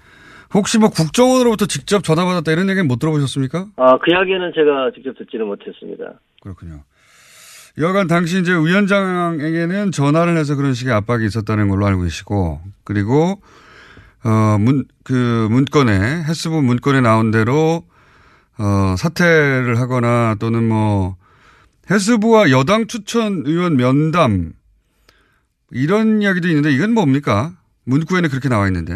혹시 0.54 0.78
뭐 0.80 0.90
국정원으로부터 0.90 1.66
직접 1.66 2.04
전화 2.04 2.24
받았다 2.26 2.52
이런 2.52 2.70
얘기는 2.70 2.88
못 2.88 3.00
들어보셨습니까? 3.00 3.68
아, 3.76 3.98
그 3.98 4.12
이야기는 4.12 4.52
제가 4.56 4.92
직접 4.96 5.18
듣지는 5.18 5.46
못했습니다. 5.48 6.06
그렇군요. 6.42 6.84
여간 7.80 8.08
당시 8.08 8.40
이제 8.40 8.54
위원장에게는 8.54 9.92
전화를 9.92 10.38
해서 10.38 10.56
그런 10.56 10.74
식의 10.74 10.94
압박이 10.94 11.26
있었다는 11.26 11.68
걸로 11.70 11.86
알고 11.86 12.04
계시고 12.04 12.62
그리고 12.84 13.42
어 14.24 14.58
문 14.60 14.86
그 15.04 15.48
문건에 15.52 16.24
해수부 16.24 16.62
문건에 16.62 17.02
나온 17.02 17.32
대로 17.32 17.84
어 18.58 18.96
사퇴를 18.98 19.80
하거나 19.80 20.36
또는 20.40 20.68
뭐 20.68 21.16
해수부와 21.90 22.52
여당 22.52 22.88
추천 22.88 23.44
의원 23.46 23.78
면담 23.78 24.54
이런 25.72 26.22
이야기도 26.22 26.48
있는데 26.48 26.72
이건 26.72 26.94
뭡니까? 26.94 27.52
문구에는 27.86 28.30
그렇게 28.30 28.50
나와 28.50 28.68
있는데. 28.68 28.94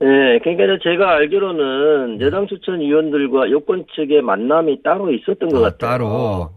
네, 0.00 0.38
그러니까 0.44 0.78
제가 0.82 1.16
알기로는 1.16 2.20
여당 2.20 2.46
추천 2.46 2.80
위원들과 2.80 3.50
여권 3.50 3.84
측의 3.94 4.22
만남이 4.22 4.82
따로 4.84 5.10
있었던 5.12 5.48
것 5.48 5.60
같아요. 5.60 5.90
따로. 5.90 6.50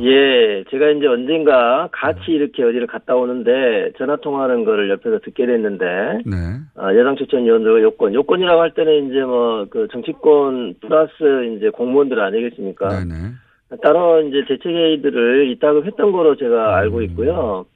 예, 0.00 0.62
제가 0.70 0.90
이제 0.90 1.06
언젠가 1.06 1.88
같이 1.90 2.20
이렇게 2.28 2.62
어디를 2.62 2.86
갔다 2.86 3.16
오는데 3.16 3.92
전화 3.98 4.16
통화하는 4.16 4.64
거를 4.64 4.90
옆에서 4.90 5.20
듣게 5.24 5.46
됐는데 5.46 5.84
네. 6.26 6.36
어, 6.76 6.94
여당 6.94 7.16
추천 7.16 7.44
위원들과 7.44 7.82
여권, 7.82 8.14
여권이라고 8.14 8.60
할 8.60 8.74
때는 8.74 9.08
이제 9.08 9.20
뭐 9.22 9.66
그 9.70 9.88
정치권 9.90 10.74
플러스 10.80 11.56
이제 11.56 11.70
공무원들 11.70 12.20
아니겠습니까? 12.20 13.04
따로 13.82 14.20
이제 14.22 14.44
대책회의들을 14.46 15.50
이따금 15.50 15.84
했던 15.84 16.12
거로 16.12 16.36
제가 16.36 16.76
알고 16.76 17.02
있고요. 17.02 17.66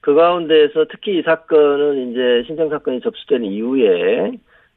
그 0.00 0.14
가운데에서 0.14 0.86
특히 0.90 1.18
이 1.18 1.22
사건은 1.22 2.10
이제 2.10 2.44
신청 2.46 2.68
사건이 2.68 3.00
접수된 3.00 3.44
이후에 3.44 4.32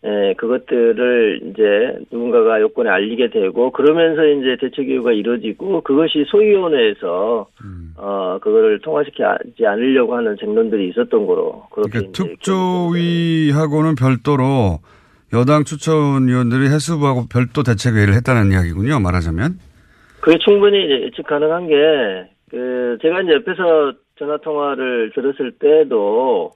예, 0.06 0.34
그것들을 0.38 1.42
이제 1.44 2.00
누군가가 2.10 2.62
여권에 2.62 2.90
알리게 2.90 3.32
되고 3.32 3.72
그러면서 3.72 4.26
이제 4.26 4.56
대책이유가 4.62 5.12
이루어지고 5.12 5.82
그것이 5.82 6.24
소위원회에서 6.30 7.48
어 7.98 8.40
그거를 8.42 8.80
통과시키지 8.80 9.66
않으려고 9.66 10.16
하는 10.16 10.38
쟁론들이 10.40 10.90
있었던 10.90 11.28
거로 11.28 11.66
그렇게 11.72 12.00
그러니까 12.00 12.12
특조위하고는 12.14 13.96
별도로 13.96 14.80
여당 15.34 15.66
추천위원들이 15.66 16.70
해수부하고 16.70 17.26
별도 17.30 17.64
대책회의를 17.64 18.14
했다는 18.16 18.54
이야기군요. 18.54 19.02
말하자면. 19.02 19.60
그게 20.22 20.38
충분히 20.40 20.78
예측 21.04 21.28
가능한 21.28 21.68
게, 21.68 22.30
그, 22.50 22.98
제가 23.02 23.22
이제 23.22 23.34
옆에서 23.34 23.94
전화 24.18 24.38
통화를 24.38 25.12
들었을 25.14 25.54
때도, 25.54 26.52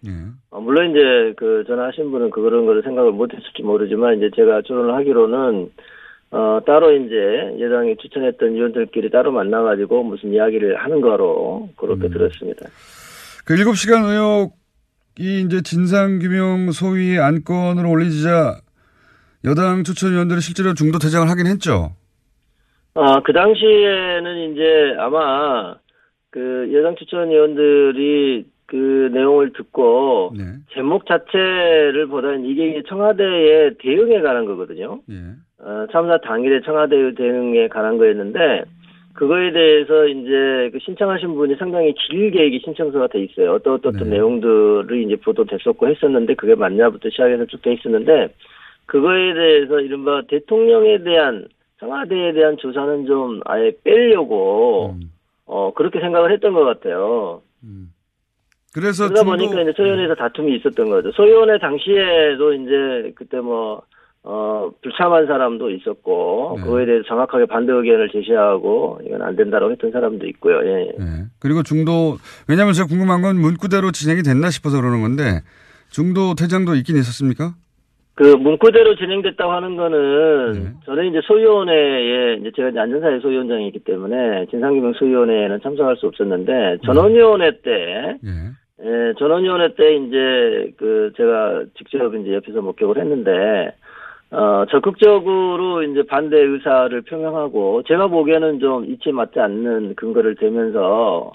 어, 0.50 0.60
물론 0.60 0.92
이제 0.92 1.34
그 1.38 1.64
전화하신 1.68 2.12
분은 2.12 2.30
그런 2.32 2.66
거를 2.66 2.84
생각을 2.84 3.12
못 3.12 3.34
했을지 3.34 3.64
모르지만, 3.64 4.18
이제 4.18 4.30
제가 4.36 4.62
조언을 4.64 4.94
하기로는, 4.96 5.70
어, 6.32 6.60
따로 6.66 6.92
이제 6.92 7.56
여당이 7.60 7.96
추천했던 7.98 8.54
위원들끼리 8.56 9.12
따로 9.12 9.32
만나가지고 9.32 10.04
무슨 10.04 10.34
이야기를 10.34 10.78
하는 10.78 11.00
거로 11.00 11.70
그렇게 11.78 12.10
들었습니다. 12.10 12.66
그 13.46 13.56
7시간 13.56 14.04
의혹이 14.10 15.42
이제 15.46 15.62
진상규명 15.62 16.72
소위의 16.72 17.20
안건을 17.20 17.86
올리자 17.86 18.62
여당 19.46 19.84
추천위원들이 19.84 20.42
실제로 20.42 20.74
중도 20.74 20.98
퇴장을 20.98 21.30
하긴 21.30 21.46
했죠. 21.46 21.92
아, 22.96 23.20
그 23.22 23.34
당시에는 23.34 24.52
이제 24.52 24.96
아마 25.00 25.76
그 26.32 26.70
여당 26.74 26.96
추천 26.96 27.30
위원들이 27.30 28.46
그 28.68 29.10
내용을 29.14 29.54
듣고 29.54 30.32
제목 30.74 31.06
자체를 31.06 32.08
보다는 32.08 32.46
이게 32.46 32.82
청와대의 32.88 33.76
대응에 33.80 34.22
관한 34.22 34.46
거거든요. 34.46 35.00
어, 35.60 35.86
참사 35.92 36.18
당일에 36.18 36.62
청와대 36.62 37.14
대응에 37.16 37.68
관한 37.68 37.98
거였는데 37.98 38.64
그거에 39.14 39.52
대해서 39.52 40.08
이제 40.08 40.70
그 40.74 40.80
신청하신 40.80 41.36
분이 41.36 41.56
상당히 41.56 41.94
길게 41.94 42.48
이게 42.48 42.60
신청서가 42.64 43.08
돼 43.08 43.22
있어요. 43.24 43.54
어떤 43.54 43.74
어떤 43.76 43.94
내용들이 44.10 45.04
이제 45.04 45.16
보도됐었고 45.18 45.88
했었는데 45.88 46.34
그게 46.36 46.56
맞냐부터 46.56 47.10
시작해서 47.10 47.46
쭉 47.46 47.62
돼 47.62 47.74
있었는데 47.74 48.30
그거에 48.88 49.34
대해서 49.34 49.80
이른바 49.80 50.24
대통령에 50.28 51.04
대한 51.04 51.46
청와대에 51.88 52.34
대한 52.34 52.58
조사는 52.58 53.06
좀 53.06 53.42
아예 53.46 53.72
빼려고 53.84 54.96
어 55.46 55.74
그렇게 55.74 56.00
생각을 56.00 56.32
했던 56.32 56.54
것 56.54 56.64
같아요. 56.64 57.42
그래서 58.74 59.08
그러다 59.08 59.24
중도- 59.24 59.38
보니까 59.38 59.62
이제 59.62 59.74
소위원회에서 59.76 60.16
다툼이 60.16 60.56
있었던 60.58 60.90
거죠. 60.90 61.12
소위원회 61.12 61.60
당시에도 61.60 62.54
이제 62.54 63.12
그때 63.16 63.40
뭐 63.40 63.82
어, 64.26 64.72
불참한 64.82 65.28
사람도 65.28 65.70
있었고, 65.72 66.56
그거에 66.64 66.86
대해서 66.86 67.04
정확하게 67.10 67.46
반대 67.46 67.74
의견을 67.74 68.08
제시하고, 68.10 69.02
이건 69.06 69.22
안 69.22 69.36
된다고 69.36 69.70
했던 69.70 69.92
사람도 69.92 70.26
있고요, 70.28 70.66
예. 70.66 70.88
예. 70.98 71.24
그리고 71.42 71.62
중도 71.62 72.16
왜냐하면 72.48 72.74
제가 72.74 72.88
궁금한 72.88 73.22
건 73.22 73.36
문구대로 73.36 73.92
진행이 73.92 74.24
됐나 74.24 74.50
싶어서 74.50 74.80
그러는 74.80 75.02
건데 75.02 75.42
중도 75.90 76.36
퇴장도 76.36 76.76
있긴 76.76 76.96
있었습니까? 76.96 77.54
그 78.16 78.24
문구대로 78.24 78.96
진행됐다고 78.96 79.52
하는 79.52 79.76
거는 79.76 80.76
저는 80.86 81.06
이제 81.08 81.22
소위원회에 81.24 82.36
이제 82.36 82.52
제가 82.56 82.70
이제 82.70 82.80
안전사회 82.80 83.20
소위원장이기 83.20 83.80
때문에 83.80 84.46
진상규명 84.52 84.94
소위원회에는 84.94 85.62
참석할 85.62 85.96
수 85.98 86.08
없었는데 86.08 86.78
전원위원회 86.86 87.62
때 87.62 88.18
예, 88.84 89.14
전원위원회 89.18 89.74
때 89.74 89.96
이제 89.96 90.72
그 90.78 91.12
제가 91.18 91.64
직접 91.76 92.14
이제 92.16 92.36
옆에서 92.36 92.62
목격을 92.62 93.00
했는데 93.00 93.74
어 94.30 94.66
적극적으로 94.70 95.82
이제 95.84 96.04
반대 96.04 96.38
의사를 96.40 97.02
표명하고 97.02 97.84
제가 97.84 98.08
보기에는 98.08 98.60
좀 98.60 98.86
이치에 98.86 99.12
맞지 99.12 99.40
않는 99.40 99.96
근거를 99.96 100.36
대면서 100.36 101.32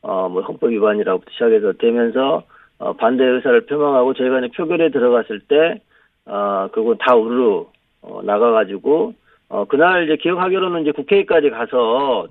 어뭐 0.00 0.40
헌법 0.42 0.70
위반이라고부터 0.70 1.30
시작해서 1.32 1.72
대면서 1.72 2.42
어 2.78 2.94
반대 2.94 3.24
의사를 3.24 3.66
표명하고 3.66 4.14
저희가 4.14 4.38
이제 4.38 4.48
표결에 4.56 4.90
들어갔을 4.90 5.40
때 5.40 5.80
어, 6.26 6.68
그거 6.72 6.94
다 6.98 7.14
우르르, 7.14 7.64
어, 8.02 8.20
나가가지고, 8.22 9.14
어, 9.48 9.64
그날 9.66 10.04
이제 10.04 10.16
기억하기로는 10.16 10.82
이제 10.82 10.92
국회까지 10.92 11.50
가서, 11.50 12.26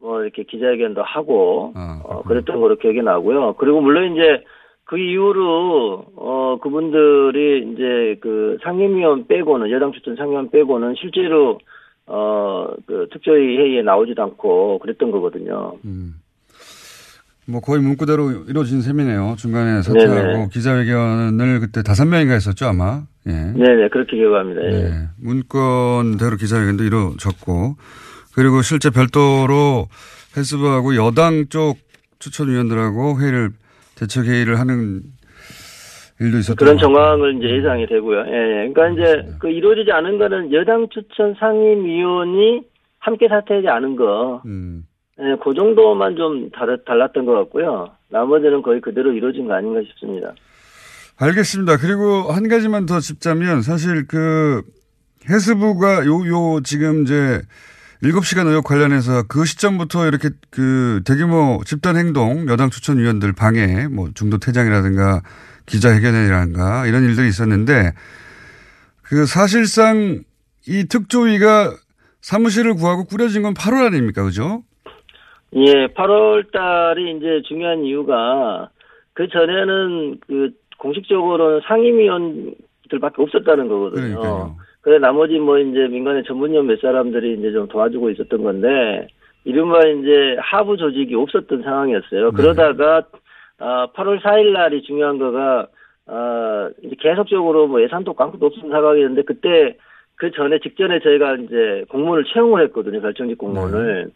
뭐, 0.00 0.22
이렇게 0.22 0.44
기자회견도 0.44 1.02
하고, 1.02 1.72
어, 1.74 2.22
그랬던 2.22 2.60
거로 2.60 2.76
기억이 2.76 3.02
나고요. 3.02 3.54
그리고 3.54 3.80
물론 3.80 4.12
이제 4.12 4.44
그 4.84 4.98
이후로, 4.98 6.04
어, 6.16 6.58
그분들이 6.60 7.72
이제 7.72 8.18
그 8.20 8.58
상임위원 8.62 9.26
빼고는, 9.26 9.70
여당 9.70 9.92
추천 9.92 10.16
상임위원 10.16 10.50
빼고는 10.50 10.94
실제로, 11.00 11.58
어, 12.06 12.68
그 12.86 13.08
특조위 13.12 13.56
회의에 13.56 13.82
나오지도 13.82 14.22
않고 14.22 14.78
그랬던 14.80 15.10
거거든요. 15.10 15.78
뭐 17.46 17.60
거의 17.60 17.82
문구대로 17.82 18.30
이루어진 18.48 18.80
셈이네요. 18.82 19.36
중간에 19.38 19.82
사퇴하고 19.82 20.12
네네. 20.12 20.48
기자회견을 20.52 21.60
그때 21.60 21.82
다섯 21.82 22.06
명인가 22.06 22.34
했었죠 22.34 22.66
아마. 22.66 23.02
예. 23.26 23.32
네네, 23.32 23.88
그렇게 23.88 24.16
기억합니다. 24.16 24.62
예. 24.64 24.70
네. 24.70 24.90
문건대로 25.20 26.36
기자회견도 26.36 26.84
이루어졌고 26.84 27.76
그리고 28.34 28.62
실제 28.62 28.90
별도로 28.90 29.86
해수부하고 30.36 30.96
여당 30.96 31.46
쪽 31.48 31.76
추천위원들하고 32.18 33.20
회의를 33.20 33.50
대책 33.96 34.24
회의를 34.26 34.58
하는 34.58 35.02
일도 36.20 36.38
있었던 36.38 36.56
그런. 36.56 36.78
정황을 36.78 37.36
이제 37.38 37.48
예상이 37.56 37.86
되고요. 37.86 38.24
예, 38.26 38.32
예. 38.32 38.72
그러니까 38.72 38.88
이제 38.88 39.28
그 39.40 39.48
이루어지지 39.48 39.90
않은 39.90 40.18
거는 40.18 40.52
여당 40.52 40.88
추천 40.90 41.34
상임위원이 41.38 42.62
함께 42.98 43.28
사퇴하지 43.28 43.68
않은 43.68 43.96
거. 43.96 44.42
음. 44.46 44.84
예, 45.20 45.36
그 45.42 45.54
정도만 45.54 46.16
좀 46.16 46.50
달, 46.50 46.78
달랐던 46.84 47.24
것 47.24 47.32
같고요. 47.32 47.90
나머지는 48.08 48.62
거의 48.62 48.80
그대로 48.80 49.12
이루어진 49.12 49.46
거 49.46 49.54
아닌가 49.54 49.80
싶습니다. 49.82 50.34
알겠습니다. 51.16 51.76
그리고 51.76 52.32
한 52.32 52.48
가지만 52.48 52.86
더 52.86 53.00
짚자면 53.00 53.62
사실 53.62 54.06
그 54.06 54.62
해수부가 55.28 56.04
요, 56.06 56.26
요 56.26 56.60
지금 56.62 57.02
이제 57.02 57.40
7시간 58.02 58.46
의혹 58.46 58.64
관련해서 58.64 59.22
그 59.28 59.44
시점부터 59.44 60.06
이렇게 60.06 60.30
그 60.50 61.00
대규모 61.06 61.60
집단 61.64 61.96
행동 61.96 62.48
여당 62.48 62.68
추천위원들 62.68 63.32
방해 63.32 63.88
뭐 63.88 64.10
중도 64.14 64.38
퇴장이라든가 64.38 65.22
기자회견이라든가 65.66 66.86
이런 66.86 67.04
일들이 67.04 67.28
있었는데 67.28 67.92
그 69.02 69.24
사실상 69.24 70.22
이 70.66 70.86
특조위가 70.88 71.72
사무실을 72.20 72.74
구하고 72.74 73.04
꾸려진 73.04 73.42
건 73.42 73.54
8월 73.54 73.86
아닙니까? 73.86 74.22
그죠? 74.22 74.64
예, 75.54 75.86
8월 75.94 76.50
달이 76.52 77.16
이제 77.16 77.42
중요한 77.46 77.84
이유가 77.84 78.70
그 79.14 79.28
전에는 79.28 80.18
그 80.26 80.50
공식적으로는 80.84 81.62
상임위원들밖에 81.66 83.22
없었다는 83.22 83.68
거거든요. 83.68 84.20
그러니까요. 84.20 84.56
그래 84.82 84.98
나머지 84.98 85.38
뭐 85.38 85.58
이제 85.58 85.88
민간의 85.88 86.24
전문위원 86.24 86.66
몇 86.66 86.78
사람들이 86.78 87.38
이제 87.38 87.52
좀 87.52 87.66
도와주고 87.68 88.10
있었던 88.10 88.42
건데 88.42 89.08
이른바 89.44 89.78
이제 89.86 90.36
하부 90.40 90.76
조직이 90.76 91.14
없었던 91.14 91.62
상황이었어요. 91.62 92.30
네. 92.30 92.36
그러다가 92.36 93.02
아 93.58 93.86
8월 93.94 94.20
4일 94.20 94.52
날이 94.52 94.82
중요한 94.82 95.18
거가 95.18 95.68
아 96.06 96.70
이제 96.82 96.94
계속적으로 97.00 97.66
뭐 97.66 97.82
예산도 97.82 98.12
깡도 98.12 98.44
없는 98.44 98.70
상황이었는데 98.70 99.22
그때 99.22 99.76
그 100.16 100.30
전에 100.32 100.58
직전에 100.58 101.00
저희가 101.00 101.36
이제 101.36 101.86
공무원을 101.88 102.24
채용을 102.24 102.62
했거든요. 102.64 103.00
결정직 103.00 103.38
공무원을 103.38 104.10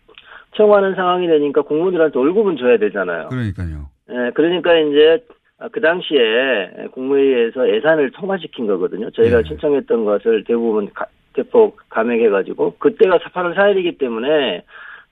채용하는 0.55 0.95
상황이 0.97 1.27
되니까 1.27 1.63
공무원들한테 1.63 2.19
월급은 2.19 2.59
줘야 2.59 2.77
되잖아요. 2.77 3.29
그러니까요. 3.29 3.89
예, 4.11 4.31
그러니까 4.35 4.77
이제 4.79 5.23
아, 5.29 5.38
그 5.73 5.81
당시에 5.81 6.71
국무회의에서 6.93 7.69
예산을 7.69 8.11
통과시킨 8.13 8.67
거거든요. 8.67 9.11
저희가 9.11 9.43
신청했던 9.43 10.05
것을 10.05 10.45
대부분 10.45 10.89
가- 10.95 11.07
대폭 11.35 11.79
감액해가지고 11.89 12.77
그때가 12.79 13.19
8월 13.19 13.57
4일이기 13.57 13.99
때문에 13.99 14.63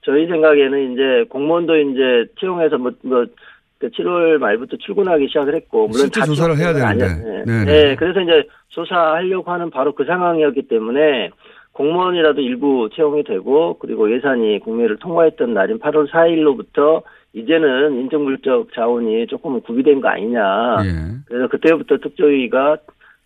저희 0.03 0.25
생각에는 0.27 0.93
이제 0.93 1.25
공무원도 1.29 1.75
이제 1.77 2.25
채용해서 2.39 2.77
뭐, 2.77 2.91
뭐, 3.01 3.25
그 3.79 3.89
7월 3.89 4.37
말부터 4.37 4.77
출근하기 4.77 5.27
시작을 5.27 5.53
했고, 5.55 5.87
물론 5.89 6.09
다 6.09 6.25
조사를 6.25 6.57
해야 6.57 6.73
되는데. 6.73 7.05
네, 7.07 7.43
네, 7.45 7.65
네. 7.65 7.65
네, 7.89 7.95
그래서 7.95 8.21
이제 8.21 8.47
조사하려고 8.69 9.51
하는 9.51 9.69
바로 9.69 9.93
그 9.93 10.05
상황이었기 10.05 10.63
때문에 10.69 11.29
공무원이라도 11.73 12.41
일부 12.41 12.89
채용이 12.95 13.23
되고, 13.23 13.77
그리고 13.79 14.11
예산이 14.11 14.59
국회를 14.61 14.95
통과했던 14.97 15.53
날인 15.53 15.79
8월 15.79 16.09
4일로부터 16.09 17.03
이제는 17.37 17.99
인적물적 18.01 18.73
자원이 18.73 19.27
조금 19.27 19.61
구비된 19.61 20.01
거 20.01 20.07
아니냐. 20.09 20.41
예. 20.85 20.89
그래서 21.27 21.47
그때부터 21.47 21.97
특조위가 21.97 22.77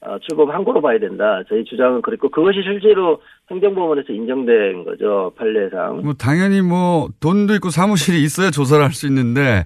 어, 0.03 0.17
출범한 0.27 0.63
거로 0.63 0.81
봐야 0.81 0.97
된다. 0.99 1.43
저희 1.47 1.63
주장은 1.63 2.01
그랬고 2.01 2.29
그것이 2.29 2.61
실제로 2.63 3.21
행정법원에서 3.51 4.11
인정된 4.11 4.83
거죠 4.83 5.31
판례상. 5.37 6.01
뭐 6.03 6.13
당연히 6.13 6.61
뭐 6.61 7.09
돈도 7.19 7.53
있고 7.55 7.69
사무실이 7.69 8.21
있어야 8.23 8.49
조사를 8.49 8.83
할 8.83 8.91
수 8.93 9.05
있는데 9.07 9.65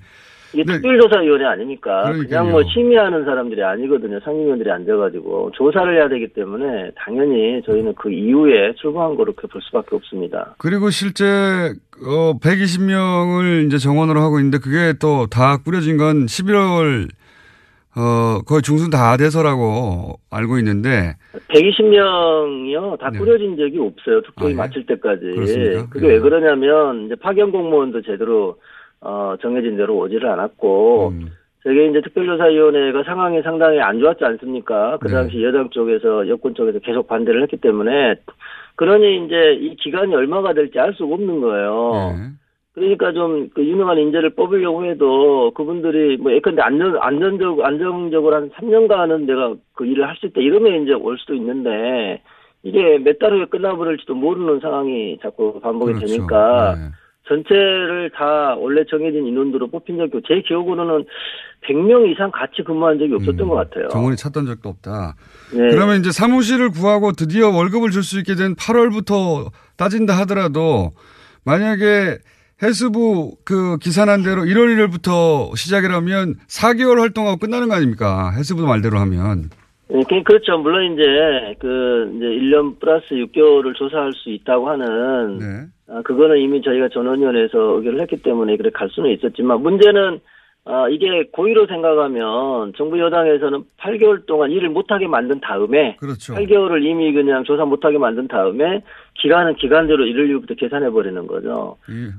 이게 0.56 0.64
특별조사위원회 0.64 1.46
아닙니까? 1.46 2.04
네. 2.06 2.12
그러니까요. 2.14 2.28
그냥 2.28 2.52
뭐 2.52 2.64
심의하는 2.64 3.26
사람들이 3.26 3.62
아니거든요. 3.64 4.20
상임위원들이 4.22 4.72
앉아가지고 4.72 5.52
조사를 5.54 5.96
해야 5.98 6.08
되기 6.08 6.28
때문에 6.30 6.92
당연히 6.96 7.62
저희는 7.66 7.94
그 7.96 8.10
이후에 8.12 8.74
출범한 8.76 9.16
거로 9.16 9.34
그렇게 9.34 9.48
볼 9.52 9.62
수밖에 9.62 9.96
없습니다. 9.96 10.56
그리고 10.58 10.90
실제 10.90 11.26
어 11.26 12.38
120명을 12.40 13.68
이제 13.68 13.78
정원으로 13.78 14.22
하고 14.22 14.40
있는데 14.40 14.58
그게 14.60 14.94
또 15.00 15.28
다 15.28 15.58
꾸려진 15.58 15.98
건 15.98 16.26
11월 16.28 17.10
어 17.98 18.42
거의 18.46 18.62
중순 18.62 18.90
다 18.90 19.16
돼서라고 19.18 20.16
알고 20.30 20.58
있는데 20.60 21.16
120명이요 21.50 23.00
다 23.00 23.10
꾸려진 23.12 23.56
적이 23.58 23.80
없어요. 23.80 24.22
특조위 24.22 24.54
마칠 24.54 24.86
때까지. 24.86 25.26
네. 25.26 25.34
그렇습니까? 25.36 25.90
그게 25.90 26.08
왜 26.08 26.20
그러냐면 26.20 27.06
이제 27.06 27.16
파견 27.16 27.52
공무원도 27.52 28.02
제대로 28.04 28.58
어 29.06 29.36
정해진 29.42 29.78
대로 29.78 29.96
오지를 29.98 30.28
않았고 30.30 31.10
음. 31.10 31.30
저게 31.64 31.88
이제 31.88 32.02
특별조사위원회가 32.02 33.04
상황이 33.04 33.42
상당히 33.44 33.80
안 33.80 34.00
좋았지 34.00 34.24
않습니까? 34.26 34.92
네. 34.92 34.98
그 35.00 35.10
당시 35.10 35.44
여당 35.44 35.70
쪽에서 35.70 36.28
여권 36.28 36.56
쪽에서 36.56 36.80
계속 36.80 37.08
반대를 37.08 37.44
했기 37.44 37.58
때문에 37.58 38.16
그러니 38.76 39.26
이제 39.26 39.54
이 39.62 39.76
기간이 39.76 40.14
얼마가 40.16 40.54
될지 40.54 40.80
알 40.80 40.94
수가 40.94 41.14
없는 41.16 41.42
거예요. 41.42 41.92
네. 42.18 42.30
그러니까 42.74 43.14
좀 43.14 43.50
그 43.54 43.64
유명한 43.64 43.98
인재를 44.00 44.32
뽑으려고 44.32 44.86
해도 44.86 45.52
그분들이 45.56 46.18
뭐 46.18 46.32
예컨대 46.34 46.62
안전 46.62 46.98
안전적 47.00 47.64
안정적으로 47.64 48.36
한 48.36 48.50
3년간은 48.50 49.26
내가 49.26 49.54
그 49.74 49.86
일을 49.86 50.08
할 50.08 50.16
수 50.18 50.26
있다 50.26 50.42
이러면 50.42 50.84
이제 50.84 50.94
올 50.94 51.18
수도 51.18 51.36
있는데 51.36 52.22
이게 52.64 52.98
몇 52.98 53.18
달 53.20 53.32
후에 53.34 53.46
끝나버릴지도 53.46 54.14
모르는 54.16 54.60
상황이 54.60 55.18
자꾸 55.22 55.60
반복이 55.62 55.94
그렇죠. 55.94 56.08
되니까 56.18 56.76
네. 56.76 56.82
전체를 57.28 58.12
다 58.16 58.56
원래 58.58 58.84
정해진 58.90 59.26
인원으로 59.28 59.68
뽑힌 59.70 59.98
적이 59.98 60.18
없고 60.18 60.22
제 60.28 60.42
기억으로는 60.48 61.06
100명 61.68 62.12
이상 62.12 62.30
같이 62.32 62.62
근무한 62.64 63.00
적이 63.00 63.16
없었던 63.16 63.48
것 63.48 63.56
같아요. 63.56 63.88
정원이 63.90 64.16
찾던 64.18 64.46
적도 64.46 64.70
없다. 64.70 65.16
네. 65.54 65.70
그러면 65.72 66.00
이제 66.00 66.12
사무실을 66.12 66.70
구하고 66.70 67.12
드디어 67.14 67.50
월급을 67.50 67.90
줄 67.92 68.04
수 68.04 68.20
있게 68.20 68.36
된 68.36 68.54
8월부터 68.56 69.52
따진다 69.78 70.14
하더라도 70.20 70.92
만약에 71.46 72.18
해수부 72.62 73.36
그 73.44 73.78
기산한 73.80 74.24
대로 74.24 74.44
1월 74.44 74.76
1일부터 74.76 75.56
시작이라면 75.58 76.36
4개월 76.48 77.00
활동하고 77.00 77.38
끝나는 77.38 77.68
거 77.68 77.76
아닙니까? 77.76 78.32
해수부 78.32 78.66
말대로 78.66 78.98
하면. 79.00 79.50
예, 79.92 80.00
그- 80.10 80.24
그렇죠. 80.24 80.58
물론 80.58 80.94
이제 80.94 81.04
그 81.60 82.12
이제 82.16 82.26
1년 82.26 82.80
플러스 82.80 83.06
6개월을 83.14 83.76
조사할 83.76 84.14
수 84.14 84.30
있다고 84.30 84.70
하는 84.70 85.38
네. 85.40 85.46
아, 85.88 86.02
그거는 86.04 86.38
이미 86.40 86.62
저희가 86.62 86.90
전원위원회에서 86.90 87.78
의결을 87.78 88.02
했기 88.02 88.22
때문에 88.22 88.58
그래 88.58 88.70
갈 88.74 88.90
수는 88.90 89.12
있었지만 89.12 89.62
문제는 89.62 90.20
아, 90.68 90.88
이게 90.90 91.06
고의로 91.32 91.68
생각하면 91.68 92.74
정부 92.76 93.00
여당에서는 93.00 93.64
8개월 93.80 94.26
동안 94.26 94.50
일을 94.50 94.70
못하게 94.70 95.06
만든 95.06 95.40
다음에 95.40 95.96
그렇죠. 96.00 96.34
8개월을 96.34 96.84
이미 96.84 97.14
그냥 97.14 97.44
조사 97.44 97.66
못하게 97.66 98.00
만든 98.00 98.28
다음에 98.28 98.82
기간은 99.22 99.58
기간대로 99.58 100.04
1월 100.06 100.28
1일부터 100.28 100.60
계산해 100.60 100.90
버리는 100.90 101.28
거죠. 101.28 101.78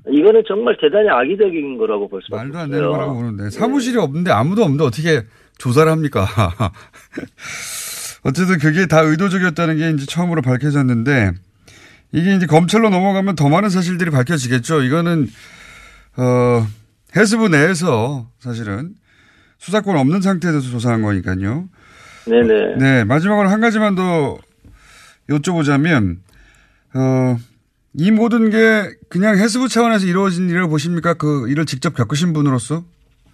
이거는 0.09 0.45
정말 0.47 0.77
대단히 0.81 1.09
악의적인 1.09 1.77
거라고 1.79 2.09
볼 2.09 2.23
수밖에 2.23 2.45
말도 2.45 2.59
안. 2.59 2.71
되는 2.71 2.89
거라고 2.89 3.14
보는데 3.14 3.51
사무실이 3.51 3.99
없는데 3.99 4.31
아무도 4.31 4.62
없는데 4.62 4.85
어떻게 4.85 5.23
조사를 5.59 5.91
합니까? 5.91 6.25
어쨌든 8.25 8.59
그게 8.61 8.87
다 8.87 9.01
의도적이었다는 9.01 9.77
게 9.77 9.91
이제 9.91 10.07
처음으로 10.07 10.43
밝혀졌는데 10.43 11.33
이게 12.13 12.35
이제 12.35 12.47
검찰로 12.47 12.91
넘어가면 12.91 13.37
더 13.37 13.49
많은 13.49 13.69
사실들이 13.69 14.11
밝혀지겠죠. 14.11 14.83
이거는 14.83 15.27
어 16.17 16.67
해수부 17.17 17.49
내에서 17.49 18.29
사실은 18.39 18.95
수사권 19.59 19.97
없는 19.97 20.21
상태에서 20.21 20.61
조사한 20.61 21.03
거니까요. 21.03 21.69
네네. 22.27 22.77
네 22.77 23.05
마지막으로 23.05 23.49
한 23.49 23.61
가지만 23.61 23.95
더 23.95 24.39
여쭤보자면 25.29 26.17
어. 26.95 27.37
이 27.99 28.11
모든 28.11 28.51
게 28.51 28.59
그냥 29.09 29.37
해수부 29.37 29.69
차원에서 29.69 30.07
이루어진 30.07 30.51
일이라고 30.51 30.69
보십니까? 30.69 31.15
그 31.15 31.49
일을 31.49 31.65
직접 31.65 31.95
겪으신 31.95 32.35
분으로서? 32.35 32.83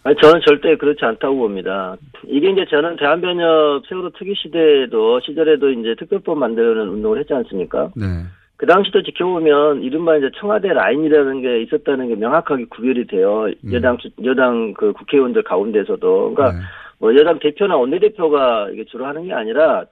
아니, 0.05 0.17
저는 0.23 0.41
절대 0.47 0.77
그렇지 0.77 1.05
않다고 1.05 1.37
봅니다. 1.37 1.97
이게 2.29 2.51
이제 2.51 2.65
저는 2.71 2.97
대한변협 2.97 3.87
세월호 3.89 4.11
특위 4.17 4.35
시대에도, 4.37 5.21
시절에도 5.21 5.71
이제 5.71 5.95
특별법 5.99 6.39
만드는 6.39 6.89
운동을 6.89 7.19
했지 7.19 7.35
않습니까? 7.35 7.91
네. 7.97 8.07
그 8.63 8.67
당시도 8.67 9.03
지켜보면 9.03 9.83
이른바 9.83 10.17
이제 10.17 10.31
청와대 10.39 10.73
라인이라는 10.73 11.43
게 11.43 11.63
있었다는 11.63 12.07
게 12.07 12.15
명확하게 12.15 12.67
구별이 12.67 13.09
돼요. 13.09 13.49
여당, 13.73 13.99
주- 13.99 14.09
여당 14.25 14.73
그 14.75 14.93
국회의원들 14.93 15.43
가운데서도. 15.43 16.33
그러니까 16.33 16.61
뭐 17.01 17.13
여당 17.17 17.41
대표나 17.41 17.77
원내대표가 17.77 18.71
이게 18.73 18.85
주로 18.85 19.05
하는 19.07 19.25
게 19.25 19.33
아니라 19.33 19.87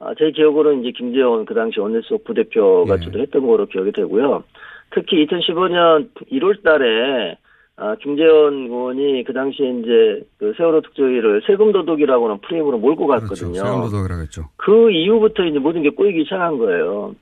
아, 0.00 0.12
제 0.18 0.32
기억으로는 0.32 0.82
이제 0.82 0.90
김재원 0.98 1.46
그 1.46 1.54
당시 1.54 1.80
원내수석 1.80 2.24
부대표가 2.24 2.96
주도했던 2.98 3.46
거로 3.46 3.64
기억이 3.64 3.90
되고요. 3.92 4.44
특히 4.90 5.24
2015년 5.26 6.10
1월 6.30 6.62
달에 6.62 7.38
아, 7.82 7.96
김재원 7.98 8.66
의원이 8.66 9.24
그 9.24 9.32
당시에 9.32 9.70
이제 9.70 10.22
그 10.38 10.52
세월호 10.54 10.82
특조위를 10.82 11.40
세금 11.46 11.72
도둑이라고는 11.72 12.40
프레임으로 12.42 12.76
몰고 12.76 13.06
갔거든요. 13.06 13.54
세금도덕이라고 13.54 14.20
했죠. 14.20 14.42
그 14.56 14.90
이후부터 14.90 15.44
이제 15.46 15.58
모든 15.58 15.82
게 15.82 15.88
꼬이기 15.88 16.24
시작한 16.24 16.58
거예요. 16.58 17.14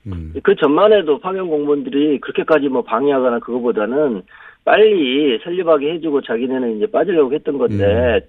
그 0.43 0.55
전만 0.55 0.91
해도 0.91 1.17
파견 1.17 1.47
공무원들이 1.47 2.19
그렇게까지 2.19 2.67
뭐 2.67 2.81
방해하거나 2.81 3.39
그거보다는 3.39 4.21
빨리 4.65 5.39
설립하게 5.45 5.93
해주고 5.93 6.23
자기네는 6.23 6.75
이제 6.75 6.87
빠지려고 6.87 7.33
했던 7.33 7.57
건데 7.57 8.19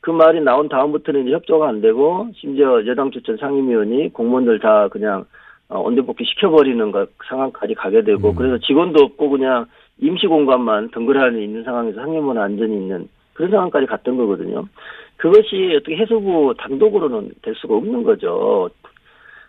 그 0.00 0.12
말이 0.12 0.40
나온 0.40 0.68
다음부터는 0.68 1.22
이제 1.22 1.32
협조가 1.32 1.68
안 1.68 1.80
되고 1.80 2.28
심지어 2.36 2.86
여당 2.86 3.10
추천 3.10 3.36
상임위원이 3.38 4.12
공무원들 4.12 4.60
다 4.60 4.86
그냥 4.86 5.24
어, 5.68 5.82
언대복귀 5.84 6.24
시켜버리는 6.26 6.92
것 6.92 7.08
상황까지 7.28 7.74
가게 7.74 8.04
되고 8.04 8.32
그래서 8.34 8.58
직원도 8.58 9.02
없고 9.02 9.30
그냥 9.30 9.66
임시 10.00 10.26
공간만 10.26 10.90
덩그러니 10.90 11.44
있는 11.44 11.62
상황에서 11.64 12.00
상임원 12.00 12.38
안전이 12.38 12.74
있는 12.74 13.08
그런 13.34 13.50
상황까지 13.50 13.86
갔던 13.86 14.16
거거든요. 14.16 14.66
그것이 15.16 15.74
어떻게 15.76 15.96
해수부 15.96 16.54
단독으로는 16.58 17.30
될 17.42 17.54
수가 17.56 17.76
없는 17.76 18.02
거죠. 18.02 18.70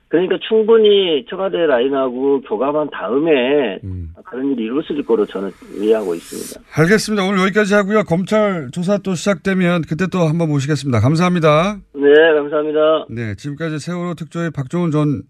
그러니까 0.08 0.38
충분히 0.48 1.26
청와대 1.28 1.66
라인하고 1.66 2.41
교감한 2.41 2.91
다음에 2.91 3.80
그런 4.26 4.52
일이 4.52 4.66
이루어질 4.66 5.04
거로 5.04 5.26
저는 5.26 5.50
이해하고 5.82 6.14
있습니다. 6.14 6.70
알겠습니다. 6.80 7.28
오늘 7.28 7.39
여기까지 7.39 7.74
하고요. 7.74 8.04
검찰 8.04 8.70
조사 8.72 9.00
또 9.00 9.16
시작되면 9.16 9.82
그때 9.89 10.06
또 10.12 10.20
한번 10.20 10.50
모시겠습니다. 10.50 11.00
감사합니다. 11.00 11.78
네, 11.96 12.34
감사합니다. 12.36 13.06
네, 13.10 13.34
지금까지 13.34 13.80
세월호 13.80 14.14
특조위 14.14 14.52
박종훈 14.52 14.91
전 14.91 15.24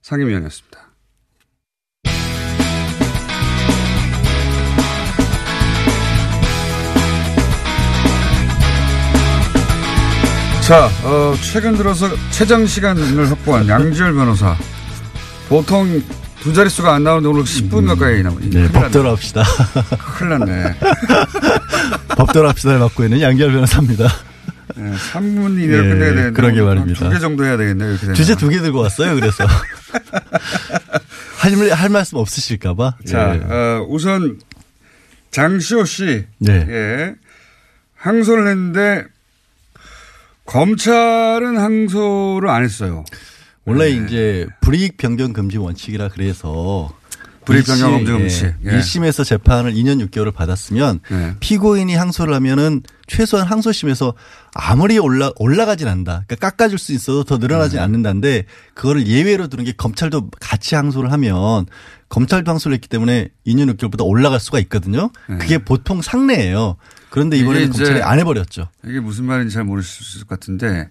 상임위원이었습니다. 0.00 0.89
자, 10.70 10.88
어, 11.02 11.34
최근 11.42 11.74
들어서 11.76 12.08
최장 12.30 12.64
시간을 12.64 13.28
확보한 13.28 13.66
양지열 13.66 14.14
변호사. 14.14 14.56
보통 15.48 16.00
두 16.42 16.54
자릿수가 16.54 16.94
안 16.94 17.02
나오는데 17.02 17.28
오늘 17.28 17.42
10분 17.42 17.88
가까이 17.88 18.22
나오네. 18.22 18.50
네, 18.50 18.68
법대로 18.70 19.10
합시다. 19.10 19.42
큰일 20.16 20.38
났네. 20.38 20.76
법대로 22.16 22.48
합시다를 22.50 22.78
맡고 22.78 23.02
있는 23.02 23.20
양결 23.20 23.50
변호사입니다. 23.50 24.06
네, 24.76 24.92
3분 25.12 25.60
이내로 25.60 25.86
예, 25.86 25.88
끝내야 25.88 26.14
되는데. 26.14 26.30
그러게 26.40 26.62
말입니다. 26.62 27.00
두 27.00 27.10
개 27.10 27.18
정도 27.18 27.44
해야 27.44 27.56
되겠네요. 27.56 27.96
주제 28.14 28.36
두 28.36 28.48
개 28.48 28.60
들고 28.60 28.78
왔어요. 28.78 29.16
그래서 29.16 29.44
할, 31.38 31.52
할 31.72 31.88
말씀 31.88 32.16
없으실까봐. 32.18 32.94
자, 33.08 33.34
예. 33.34 33.40
어, 33.52 33.86
우선 33.88 34.38
장시호 35.32 35.84
씨. 35.84 36.26
네. 36.38 36.64
예. 36.70 37.14
항소를 37.96 38.46
했는데 38.46 39.04
검찰은 40.50 41.56
항소를 41.56 42.48
안 42.48 42.64
했어요. 42.64 43.04
원래 43.64 43.84
네. 43.84 44.04
이제 44.04 44.46
불이익 44.60 44.96
변경 44.96 45.32
금지 45.32 45.58
원칙이라 45.58 46.08
그래서 46.08 46.90
불이익 47.44 47.66
변경 47.66 47.92
금지 47.92 48.10
원칙. 48.10 48.54
예. 48.64 48.70
1심에서 48.70 49.24
재판을 49.24 49.72
2년 49.72 50.04
6개월을 50.08 50.34
받았으면 50.34 51.00
네. 51.08 51.34
피고인이 51.38 51.94
항소를 51.94 52.34
하면은 52.34 52.82
최소한 53.06 53.46
항소심에서 53.46 54.14
아무리 54.52 54.98
올라 54.98 55.30
올라가진 55.36 55.86
않는다. 55.86 56.24
그러니까 56.26 56.50
깎아줄 56.50 56.78
수 56.78 56.92
있어도 56.92 57.22
더 57.22 57.38
늘어나지 57.38 57.76
네. 57.76 57.82
않는다는데 57.82 58.44
그거를 58.74 59.06
예외로 59.06 59.46
두는 59.46 59.64
게 59.64 59.72
검찰도 59.72 60.30
같이 60.40 60.74
항소를 60.74 61.12
하면 61.12 61.66
검찰도 62.08 62.50
항소를 62.50 62.74
했기 62.74 62.88
때문에 62.88 63.28
2년 63.46 63.72
6개월보다 63.76 64.04
올라갈 64.04 64.40
수가 64.40 64.58
있거든요. 64.60 65.10
그게 65.26 65.58
보통 65.58 66.02
상례예요. 66.02 66.76
그런데 67.10 67.36
이번에 67.36 67.68
검찰이 67.68 68.02
안 68.02 68.18
해버렸죠. 68.18 68.68
이게 68.86 69.00
무슨 69.00 69.24
말인지 69.26 69.54
잘 69.54 69.64
모르실 69.64 70.26
것 70.26 70.40
같은데 70.40 70.88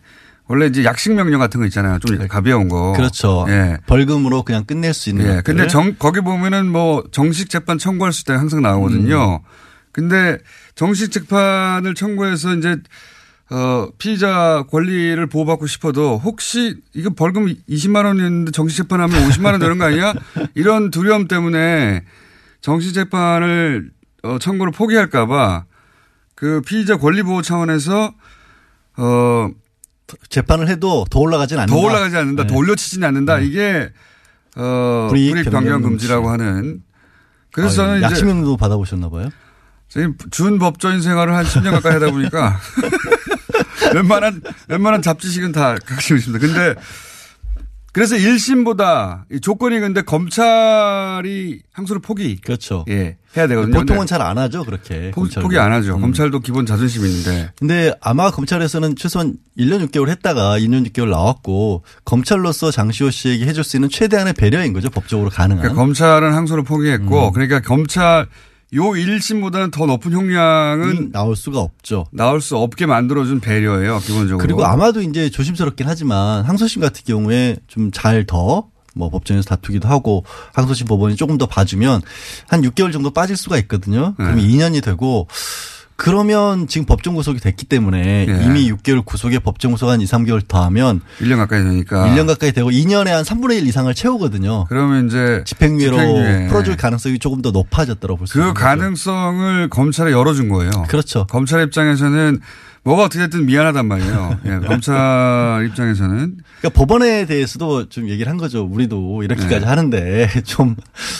원래 0.47 0.65
이제 0.65 0.83
약식 0.83 1.13
명령 1.13 1.39
같은 1.39 1.59
거 1.59 1.65
있잖아요. 1.67 1.99
좀 1.99 2.27
가벼운 2.27 2.69
거. 2.69 2.93
그렇죠. 2.93 3.45
예. 3.49 3.77
벌금으로 3.85 4.43
그냥 4.43 4.65
끝낼 4.65 4.93
수 4.93 5.09
있는. 5.09 5.25
예. 5.25 5.27
것들을. 5.35 5.43
근데 5.43 5.67
정, 5.67 5.95
거기 5.97 6.21
보면은 6.21 6.67
뭐 6.71 7.03
정식 7.11 7.49
재판 7.49 7.77
청구할 7.77 8.11
수 8.11 8.21
있다 8.21 8.37
항상 8.37 8.61
나오거든요. 8.61 9.35
음. 9.35 9.49
근데 9.91 10.37
정식 10.75 11.11
재판을 11.11 11.93
청구해서 11.93 12.55
이제 12.55 12.77
어, 13.51 13.89
피의자 13.97 14.63
권리를 14.69 15.23
보호받고 15.27 15.67
싶어도 15.67 16.17
혹시 16.17 16.77
이거 16.93 17.11
벌금 17.11 17.53
20만 17.69 18.05
원이었는데 18.05 18.51
정식 18.51 18.77
재판하면 18.77 19.29
50만 19.29 19.51
원 19.51 19.59
되는 19.59 19.77
거 19.77 19.85
아니야? 19.85 20.13
이런 20.53 20.91
두려움 20.91 21.27
때문에 21.27 22.03
정식 22.61 22.93
재판을 22.93 23.91
어, 24.23 24.37
청구를 24.39 24.71
포기할까봐 24.71 25.65
그 26.39 26.61
피의자 26.61 26.97
권리 26.97 27.21
보호 27.21 27.41
차원에서 27.41 28.13
어 28.97 29.49
재판을 30.29 30.67
해도 30.69 31.05
더 31.09 31.19
올라가진 31.19 31.59
않는다. 31.59 31.73
더 31.73 31.85
올라가지 31.85 32.15
않는다. 32.15 32.43
네. 32.43 32.47
더 32.49 32.55
올려치진 32.55 33.03
않는다. 33.03 33.39
이게 33.39 33.91
어 34.55 35.07
불이익 35.09 35.31
불이익 35.31 35.45
변경 35.45 35.63
변경 35.63 35.81
금지. 35.81 36.07
금지라고 36.07 36.29
하는 36.29 36.81
그래서 37.51 37.83
아, 37.83 37.85
저는 37.85 37.97
이제 37.97 38.05
약식명도 38.05 38.57
받아보셨나 38.57 39.09
봐요. 39.09 39.29
지금 39.89 40.15
준 40.31 40.59
법조인 40.59 41.01
생활을 41.01 41.35
한 41.35 41.43
10년 41.45 41.71
가까이 41.71 41.93
하다 41.93 42.11
보니까 42.11 42.59
웬만한 43.95 44.41
웬만한 44.67 45.01
잡지식은 45.01 45.51
다 45.51 45.75
갖고 45.75 46.15
있습니다. 46.15 46.39
근데 46.39 46.79
그래서 47.91 48.15
1심보다 48.15 49.23
이 49.31 49.39
조건이 49.39 49.79
근데 49.79 50.01
검찰이 50.01 51.61
항소를 51.71 52.01
포기 52.01 52.37
그렇죠. 52.41 52.85
예 52.89 53.17
해야 53.37 53.47
되거든요. 53.47 53.79
보통은 53.79 54.05
잘 54.07 54.21
안 54.21 54.37
하죠, 54.37 54.63
그렇게. 54.63 55.11
포. 55.11 55.23
포기 55.41 55.57
안 55.57 55.71
하죠. 55.71 55.95
음. 55.95 56.01
검찰도 56.01 56.39
기본 56.41 56.65
자존심이 56.65 57.07
있는데 57.09 57.51
근데 57.57 57.93
아마 58.01 58.31
검찰에서는 58.31 58.95
최소한 58.95 59.35
1년 59.57 59.87
6개월 59.87 60.09
했다가 60.09 60.59
2년 60.59 60.87
6개월 60.89 61.09
나왔고 61.09 61.83
검찰로서 62.05 62.69
장시호 62.71 63.09
씨에게 63.11 63.45
해줄 63.45 63.63
수 63.63 63.77
있는 63.77 63.89
최대한의 63.89 64.33
배려인 64.33 64.73
거죠. 64.73 64.89
법적으로 64.89 65.29
가능한. 65.29 65.61
그러니까 65.61 65.81
검찰은 65.81 66.33
항소를 66.33 66.63
포기했고 66.63 67.27
음. 67.29 67.33
그러니까 67.33 67.59
검찰 67.61 68.27
요 68.75 68.83
1심보다는 68.83 69.71
더 69.71 69.85
높은 69.85 70.11
형량은 70.11 71.11
나올 71.11 71.35
수가 71.35 71.59
없죠. 71.59 72.05
나올 72.11 72.39
수 72.41 72.55
없게 72.57 72.85
만들어준 72.85 73.39
배려예요, 73.39 73.99
기본적으로. 73.99 74.37
그리고 74.37 74.65
아마도 74.65 75.01
이제 75.01 75.29
조심스럽긴 75.29 75.87
하지만 75.87 76.43
항소심 76.45 76.81
같은 76.81 77.01
경우에 77.05 77.57
좀 77.67 77.91
잘 77.91 78.25
더 78.25 78.69
뭐 78.95 79.09
법정에서 79.09 79.47
다투기도 79.49 79.87
하고 79.87 80.25
항소심 80.53 80.87
법원이 80.87 81.15
조금 81.15 81.37
더 81.37 81.45
봐주면 81.45 82.01
한 82.47 82.61
6개월 82.63 82.91
정도 82.91 83.11
빠질 83.11 83.37
수가 83.37 83.57
있거든요. 83.59 84.13
그럼 84.15 84.35
네. 84.35 84.43
2년이 84.43 84.83
되고 84.83 85.27
그러면 85.99 86.67
지금 86.67 86.85
법정 86.85 87.13
구속이 87.13 87.41
됐기 87.41 87.65
때문에 87.65 88.25
네. 88.25 88.45
이미 88.45 88.71
6개월 88.71 89.03
구속에 89.03 89.39
법정 89.39 89.73
구속 89.73 89.89
한 89.89 89.99
2, 89.99 90.05
3개월 90.05 90.41
더하면 90.47 91.01
1년 91.19 91.35
가까이 91.35 91.61
되니까 91.61 92.07
1년 92.07 92.25
가까이 92.25 92.53
되고 92.53 92.69
2년에 92.69 93.09
한 93.09 93.25
3분의 93.25 93.57
1 93.57 93.67
이상을 93.67 93.93
채우거든요. 93.93 94.63
그러면 94.69 95.07
이제 95.07 95.43
집행유예로 95.45 95.97
집행유예. 95.97 96.47
풀어줄 96.47 96.77
가능성이 96.77 97.19
조금 97.19 97.41
더수 97.41 97.53
그. 97.53 98.53
가능성을 98.53 99.69
검찰에 99.69 100.13
열어준 100.13 100.47
거예요. 100.47 100.71
그렇죠. 100.87 101.27
검찰 101.27 101.63
입장에서는 101.63 102.39
뭐가 102.83 103.03
어떻게 103.03 103.19
됐든 103.19 103.45
미안하단 103.45 103.85
말이에요. 103.87 104.39
예, 104.45 104.49
검찰 104.67 105.65
입장에서는 105.69 106.37
그러니까 106.59 106.69
법원에 106.79 107.25
대해서도 107.25 107.89
좀 107.89 108.09
얘기를 108.09 108.29
한 108.29 108.37
거죠. 108.37 108.63
우리도 108.63 109.23
이렇게까지 109.23 109.59
네. 109.59 109.65
하는데 109.65 110.29
좀, 110.45 110.75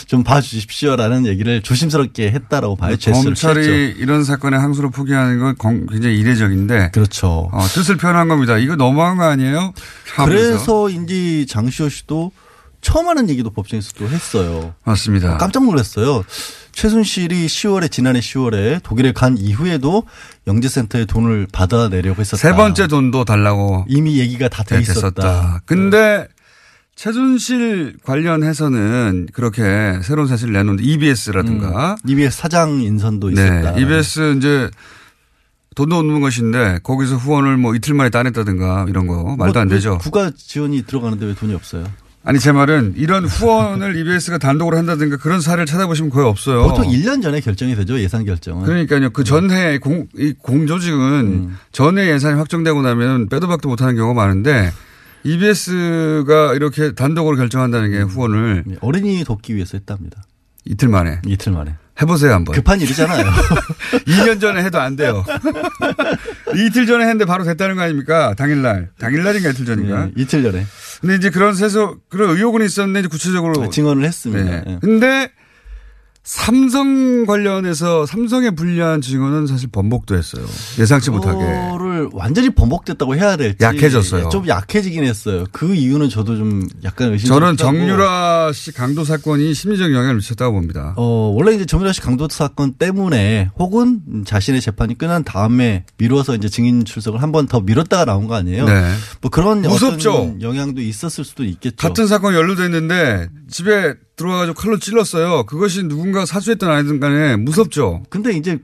좀 0.06 0.24
봐주십시오라는 0.24 1.26
얘기를 1.26 1.62
조심스럽게 1.62 2.30
했다라고 2.32 2.76
봐요. 2.76 2.96
검찰이. 3.12 3.94
이런 3.98 4.24
사건에 4.24 4.56
항소를 4.56 4.90
포기하는 4.90 5.38
건 5.38 5.54
건- 5.56 5.86
굉장히 5.86 6.16
이례적인데 6.18 6.90
그렇죠. 6.92 7.48
어, 7.52 7.62
뜻을 7.66 7.96
표현한 7.96 8.28
겁니다. 8.28 8.58
이거 8.58 8.76
너무한 8.76 9.16
거 9.16 9.24
아니에요? 9.24 9.72
하면서. 10.14 10.24
그래서 10.42 10.88
인지 10.90 11.46
장시호 11.48 11.88
씨도 11.88 12.32
처음 12.80 13.08
하는 13.08 13.28
얘기도 13.28 13.50
법정에서 13.50 13.92
또 13.98 14.08
했어요. 14.08 14.74
맞습니다. 14.84 15.36
깜짝 15.36 15.64
놀랐어요. 15.64 16.24
최순실이 16.72 17.46
10월에 17.46 17.90
지난해 17.90 18.20
10월에 18.20 18.82
독일에 18.82 19.12
간 19.12 19.36
이후에도 19.36 20.04
영재센터에 20.46 21.04
돈을 21.04 21.46
받아내려고 21.52 22.20
했었다. 22.20 22.36
세 22.36 22.52
번째 22.54 22.86
돈도 22.86 23.24
달라고 23.24 23.84
이미 23.88 24.18
얘기가 24.18 24.48
다돼 24.48 24.76
네, 24.76 24.82
있었다. 24.82 25.60
근데 25.66 26.26
최순실 26.96 27.96
관련해서는 28.04 29.28
그렇게 29.32 29.62
새로운 30.02 30.28
사실을 30.28 30.52
내놓는데 30.52 30.82
EBS라든가 30.84 31.96
EBS 32.06 32.36
사장 32.36 32.80
인선도 32.82 33.30
네, 33.30 33.42
있었다. 33.42 33.78
EBS 33.78 34.36
이제 34.36 34.70
돈도 35.76 35.96
없는 35.96 36.20
것인데 36.20 36.80
거기서 36.82 37.16
후원을 37.16 37.56
뭐 37.56 37.74
이틀 37.74 37.94
만에 37.94 38.10
따냈다든가 38.10 38.86
이런 38.88 39.06
거 39.06 39.36
말도 39.36 39.60
안뭐 39.60 39.74
되죠. 39.74 39.98
국가 39.98 40.30
지원이 40.36 40.82
들어가는데 40.82 41.26
왜 41.26 41.34
돈이 41.34 41.54
없어요? 41.54 41.84
아니 42.22 42.38
제 42.38 42.52
말은 42.52 42.94
이런 42.96 43.24
후원을 43.24 43.96
EBS가 43.96 44.36
단독으로 44.38 44.76
한다든가 44.76 45.16
그런 45.16 45.40
사례를 45.40 45.64
찾아보시면 45.64 46.10
거의 46.10 46.26
없어요. 46.26 46.62
보통 46.64 46.84
1년 46.86 47.22
전에 47.22 47.40
결정이 47.40 47.74
되죠. 47.76 47.98
예산 47.98 48.24
결정은. 48.26 48.64
그러니까요. 48.66 49.10
그 49.10 49.24
전해 49.24 49.78
공, 49.78 50.06
이 50.16 50.34
공조직은 50.38 50.98
음. 51.00 51.56
전에 51.72 52.08
예산이 52.10 52.36
확정되고 52.36 52.82
나면 52.82 53.28
빼도 53.30 53.48
박도 53.48 53.68
못하는 53.70 53.96
경우가 53.96 54.20
많은데 54.20 54.70
EBS가 55.24 56.54
이렇게 56.54 56.92
단독으로 56.92 57.36
결정한다는 57.36 57.90
게 57.90 58.00
후원을 58.02 58.64
네, 58.66 58.76
어린이 58.82 59.24
돕기 59.24 59.54
위해서 59.54 59.78
했답니다. 59.78 60.22
이틀 60.66 60.88
만에 60.88 61.20
이틀 61.26 61.52
만에. 61.52 61.74
해보세요 62.02 62.32
한번. 62.34 62.54
급한 62.54 62.80
일이잖아요. 62.80 63.24
2년 64.06 64.40
전에 64.40 64.62
해도 64.62 64.78
안 64.80 64.96
돼요. 64.96 65.24
이틀 66.56 66.86
전에 66.86 67.04
했는데 67.04 67.24
바로 67.24 67.44
됐다는 67.44 67.76
거 67.76 67.82
아닙니까? 67.82 68.34
당일날. 68.36 68.88
당일날인가 68.98 69.50
이틀 69.50 69.66
전인가? 69.66 70.06
네, 70.06 70.12
이틀 70.16 70.42
전에. 70.42 70.66
근데 71.00 71.14
이제 71.16 71.30
그런 71.30 71.54
세서 71.54 71.96
그런 72.08 72.36
의혹은 72.36 72.64
있었는데 72.64 73.08
구체적으로 73.08 73.70
증언을 73.70 74.04
했습니다. 74.04 74.44
네. 74.44 74.64
예. 74.66 74.78
근데 74.80 75.30
삼성 76.22 77.24
관련해서 77.26 78.04
삼성에 78.06 78.50
불리한 78.50 79.00
증언은 79.00 79.46
사실 79.46 79.70
번복도 79.72 80.14
했어요. 80.14 80.44
예상치 80.78 81.10
못하게. 81.10 81.42
그거를 81.90 82.08
완전히 82.12 82.50
번복됐다고 82.50 83.16
해야 83.16 83.36
될지 83.36 83.62
약해졌어요. 83.64 84.28
좀 84.30 84.46
약해지긴 84.46 85.04
했어요. 85.04 85.44
그 85.52 85.74
이유는 85.74 86.08
저도 86.08 86.36
좀 86.36 86.66
약간 86.84 87.12
의심. 87.12 87.28
저는 87.28 87.56
정유라 87.56 88.52
씨 88.52 88.72
강도 88.72 89.04
사건이 89.04 89.52
심리적 89.54 89.92
영향을 89.92 90.16
미쳤다고 90.16 90.52
봅니다. 90.52 90.94
어, 90.96 91.32
원래 91.34 91.52
이제 91.54 91.66
정유라 91.66 91.92
씨 91.92 92.00
강도 92.00 92.28
사건 92.30 92.74
때문에 92.74 93.50
혹은 93.58 94.00
자신의 94.24 94.60
재판이 94.60 94.96
끝난 94.98 95.24
다음에 95.24 95.84
미뤄서 95.98 96.36
이제 96.36 96.48
증인 96.48 96.84
출석을 96.84 97.20
한 97.22 97.30
번 97.32 97.40
더 97.50 97.60
미뤘다가 97.60 98.04
나온 98.04 98.26
거 98.28 98.34
아니에요? 98.34 98.66
네. 98.66 98.92
뭐 99.22 99.30
그런 99.30 99.62
무섭죠? 99.62 100.12
어떤 100.12 100.42
영향도 100.42 100.80
있었을 100.82 101.24
수도 101.24 101.42
있겠죠. 101.44 101.76
같은 101.76 102.06
사건 102.06 102.34
연루됐는데 102.34 103.28
집에 103.48 103.94
들어와가지고 104.16 104.54
칼로 104.54 104.78
찔렀어요. 104.78 105.44
그것이 105.46 105.84
누군가 105.84 106.26
사주했든 106.26 106.68
아니든 106.68 107.00
간에 107.00 107.36
무섭죠. 107.36 108.02
근데 108.10 108.32
이제 108.32 108.58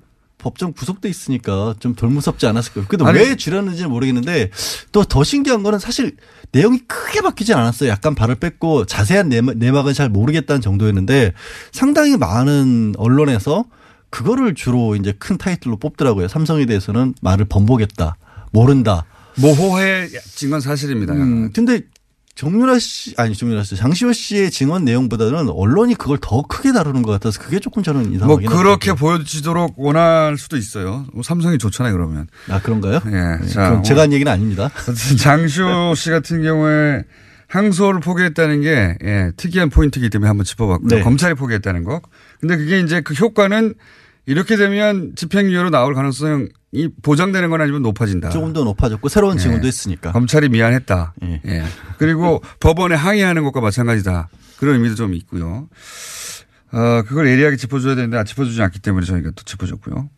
법정 0.47 0.73
구속돼 0.73 1.09
있으니까 1.09 1.75
좀 1.81 1.97
덜 1.97 2.09
무섭지 2.11 2.47
않았을까요? 2.47 2.85
근데 2.89 3.05
아니- 3.05 3.19
왜 3.19 3.35
줄였는지는 3.37 3.91
모르겠는데 3.91 4.51
또 4.93 5.03
더 5.05 5.25
신기한 5.25 5.63
거는 5.65 5.79
사실 5.81 6.15
내용이 6.53 6.79
크게 6.87 7.21
바뀌진 7.21 7.57
않았어요. 7.57 7.91
약간 7.91 8.15
발을 8.15 8.37
뺐고 8.37 8.87
자세한 8.87 9.29
내막, 9.29 9.57
내막은 9.59 9.93
잘 9.93 10.09
모르겠다는 10.09 10.61
정도였는데 10.61 11.33
상당히 11.73 12.17
많은 12.17 12.95
언론에서 12.97 13.65
그거를 14.11 14.55
주로 14.55 14.95
이제 14.95 15.13
큰 15.19 15.37
타이틀로 15.37 15.77
뽑더라고요. 15.79 16.29
삼성에 16.29 16.65
대해서는 16.67 17.15
말을 17.21 17.47
번복했다. 17.47 18.17
모른다. 18.53 19.05
모호해 19.39 20.09
증언 20.37 20.61
사실입니다. 20.61 21.13
음, 21.15 21.51
근데 21.53 21.81
정유라 22.37 22.79
씨 22.79 23.15
아니 23.17 23.35
정유라 23.35 23.65
씨 23.65 23.77
장시호 23.77 24.13
씨의 24.13 24.51
증언 24.51 24.85
내용보다는 24.85 25.49
언론이 25.49 25.95
그걸 25.95 26.19
더 26.21 26.43
크게 26.43 26.73
다루는 26.73 27.03
것 27.03 27.11
같아서 27.13 27.41
그게 27.41 27.59
조금 27.59 27.83
저는 27.83 28.03
뭐 28.03 28.15
이상하긴 28.15 28.51
그렇게 28.51 28.93
보여지도록 28.93 29.75
원할 29.79 30.37
수도 30.37 30.59
있어요. 30.59 31.07
뭐 31.15 31.23
삼성이 31.23 31.57
좋잖아요, 31.57 31.95
그러면. 31.95 32.29
아 32.51 32.61
그런가요? 32.61 33.01
예. 33.07 33.11
네, 33.11 33.49
자, 33.49 33.71
그럼 33.71 33.83
제가 33.83 34.03
한 34.03 34.13
얘기는 34.13 34.31
아닙니다. 34.31 34.71
장시호 35.19 35.95
씨 35.97 36.11
같은 36.11 36.43
경우에 36.43 37.05
항소를 37.49 38.01
포기했다는 38.01 38.61
게 38.61 38.99
예, 39.03 39.33
특이한 39.39 39.71
포인트이기 39.71 40.11
때문에 40.11 40.29
한번 40.29 40.45
짚어봤고요. 40.45 40.89
네. 40.89 41.03
검찰이 41.03 41.35
포기했다는 41.35 41.85
거. 41.85 42.03
근데 42.41 42.59
그게 42.59 42.81
이제 42.81 43.01
그 43.01 43.15
효과는 43.15 43.75
이렇게 44.27 44.57
되면 44.57 45.13
집행유예로 45.17 45.71
나올 45.71 45.95
가능성 45.95 46.49
이 46.77 46.89
보장되는 47.03 47.49
건 47.49 47.61
아니면 47.63 47.83
높아진다. 47.83 48.29
조금 48.29 48.53
더 48.53 48.63
높아졌고 48.63 49.09
새로운 49.09 49.37
예. 49.37 49.41
증언도 49.41 49.67
했으니까. 49.67 50.13
검찰이 50.13 50.51
미안했다. 50.51 51.15
예. 51.47 51.65
그리고 51.97 52.43
법원에 52.61 52.95
항의하는 52.95 53.45
것과 53.45 53.63
마찬가지다. 53.63 54.29
그런 54.59 54.75
의미도 54.75 54.95
좀 54.95 55.15
있고요. 55.15 55.69
어, 56.73 57.03
그걸 57.07 57.29
예리하게 57.29 57.57
짚어줘야 57.57 57.95
되는데 57.95 58.19
아, 58.19 58.25
짚어주지 58.25 58.61
않기 58.61 58.81
때문에 58.81 59.07
저희가 59.07 59.31
또 59.35 59.43
짚어줬고요. 59.45 60.11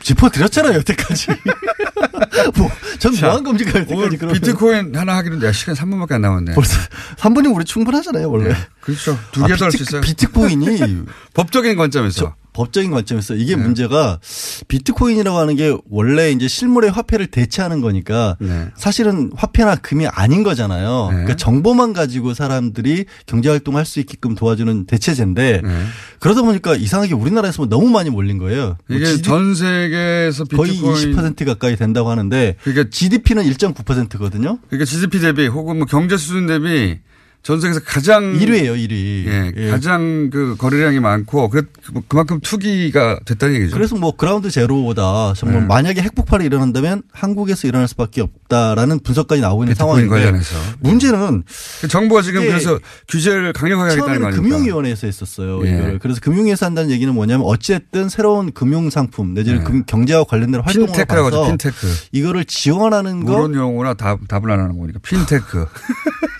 짚어드렸잖아요, 0.00 0.74
여태까지. 0.78 1.26
뭐, 2.56 2.70
전 2.98 3.14
자, 3.14 3.28
무한 3.28 3.44
검증할 3.44 3.86
때까지 3.86 4.16
그러면. 4.16 4.34
비트코인 4.34 4.96
하나 4.96 5.16
하기는 5.18 5.38
내가 5.38 5.52
시간 5.52 5.74
3분밖에 5.74 6.12
안 6.12 6.20
남았네. 6.22 6.54
벌써 6.54 6.78
3분이면 7.18 7.54
우리 7.54 7.64
충분하잖아요, 7.64 8.30
원래. 8.30 8.54
그렇죠. 8.80 9.18
두개더할수 9.32 9.82
있어요. 9.82 10.00
비트코인이 10.00 11.04
법적인 11.34 11.76
관점에서. 11.76 12.34
법적인 12.54 12.90
관점에서 12.90 13.34
이게 13.36 13.54
네. 13.54 13.62
문제가 13.62 14.18
비트코인이라고 14.66 15.38
하는 15.38 15.54
게 15.54 15.76
원래 15.88 16.32
이제 16.32 16.48
실물의 16.48 16.90
화폐를 16.90 17.28
대체하는 17.28 17.80
거니까 17.80 18.36
네. 18.40 18.66
사실은 18.74 19.30
화폐나 19.36 19.76
금이 19.76 20.08
아닌 20.08 20.42
거잖아요. 20.42 21.06
그러니까 21.10 21.36
정보만 21.36 21.92
가지고 21.92 22.34
사람들이 22.34 23.04
경제 23.26 23.48
활동할 23.48 23.86
수 23.86 24.00
있게끔 24.00 24.34
도와주는 24.34 24.86
대체제인데 24.86 25.60
네. 25.62 25.84
그러다 26.18 26.42
보니까 26.42 26.74
이상하게 26.74 27.14
우리나라에서 27.14 27.58
뭐 27.62 27.68
너무 27.68 27.90
많이 27.90 28.10
몰린 28.10 28.38
거예요. 28.38 28.76
뭐 28.88 28.96
이게 28.96 29.22
전 29.22 29.54
세계에서 29.54 30.44
거의 30.46 30.72
비트코인 30.72 31.14
20% 31.14 31.44
가까이 31.46 31.76
된다고 31.76 32.07
하는데 32.10 32.56
그러니까 32.62 32.90
GDP는 32.90 33.42
1.9%거든요. 33.44 34.58
그러니까 34.68 34.84
GDP 34.84 35.20
대비 35.20 35.46
혹은 35.46 35.78
뭐 35.78 35.86
경제 35.86 36.16
수준 36.16 36.46
대비 36.46 36.98
전 37.42 37.60
세계에서 37.60 37.80
가장 37.86 38.34
1위예요, 38.34 38.76
1위. 38.76 39.26
예, 39.26 39.52
예. 39.56 39.70
가장 39.70 40.28
그 40.30 40.54
거래량이 40.58 41.00
많고 41.00 41.48
그 41.48 41.62
그만큼 42.06 42.40
투기가 42.40 43.20
됐다는 43.24 43.54
얘기죠. 43.54 43.74
그래서 43.74 43.96
뭐 43.96 44.14
ground 44.14 44.50
zero다. 44.50 45.32
정말 45.34 45.60
네. 45.60 45.66
만약에 45.66 46.02
핵폭발이 46.02 46.44
일어난다면 46.44 47.02
한국에서 47.10 47.66
일어날 47.66 47.88
수밖에 47.88 48.20
없다라는 48.20 48.98
분석까지 49.00 49.40
나오고 49.40 49.64
있는 49.64 49.72
비트코인 49.74 50.08
상황인데 50.08 50.14
관련해서 50.26 50.56
문제는 50.80 51.42
정부가 51.88 52.20
지금 52.20 52.42
이게 52.42 52.50
그래서 52.50 52.78
규제를 53.08 53.54
강력하게 53.54 53.90
하겠다는 53.92 54.26
아닙니까? 54.26 54.42
금융위원회에서 54.42 55.06
했었어요. 55.06 55.64
예. 55.66 55.70
이거를. 55.78 55.98
그래서 56.00 56.20
금융위에서 56.20 56.66
한다는 56.66 56.90
얘기는 56.90 57.12
뭐냐면 57.14 57.46
어쨌든 57.46 58.10
새로운 58.10 58.52
금융 58.52 58.90
상품 58.90 59.32
내지는 59.32 59.60
예. 59.60 59.64
금- 59.64 59.84
경제와 59.86 60.24
관련된 60.24 60.60
활동을 60.60 60.88
핀테크라고 60.88 61.26
하죠. 61.28 61.44
핀테크. 61.46 61.76
이거를 62.12 62.44
지원하는 62.44 63.24
거 63.24 63.38
모르는 63.38 63.58
용어나 63.58 63.94
답, 63.94 64.18
답을 64.28 64.50
안 64.50 64.60
하는 64.60 64.78
거니까 64.78 64.98
핀테크. 65.02 65.64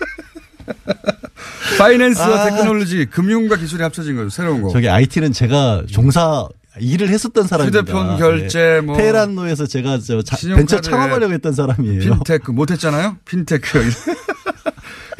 finance와 1.77 2.27
아. 2.41 2.49
테크놀로지, 2.49 3.05
금융과 3.05 3.57
기술이 3.57 3.81
합쳐진 3.83 4.15
거죠. 4.15 4.29
새로운 4.29 4.61
거. 4.61 4.69
저기 4.69 4.89
IT는 4.89 5.31
제가 5.31 5.83
종사 5.89 6.47
일을 6.79 7.09
했었던 7.09 7.47
사람입니다. 7.47 7.79
휴대폰 7.81 8.17
결제, 8.17 8.81
뭐. 8.83 8.95
테헤란로에서 8.97 9.65
제가 9.67 9.99
저 9.99 10.21
자- 10.21 10.37
벤처 10.55 10.79
창업하려고 10.81 11.33
했던 11.33 11.53
사람이에요. 11.53 11.99
핀테크 12.01 12.51
못 12.51 12.71
했잖아요. 12.71 13.17
핀테크. 13.25 13.89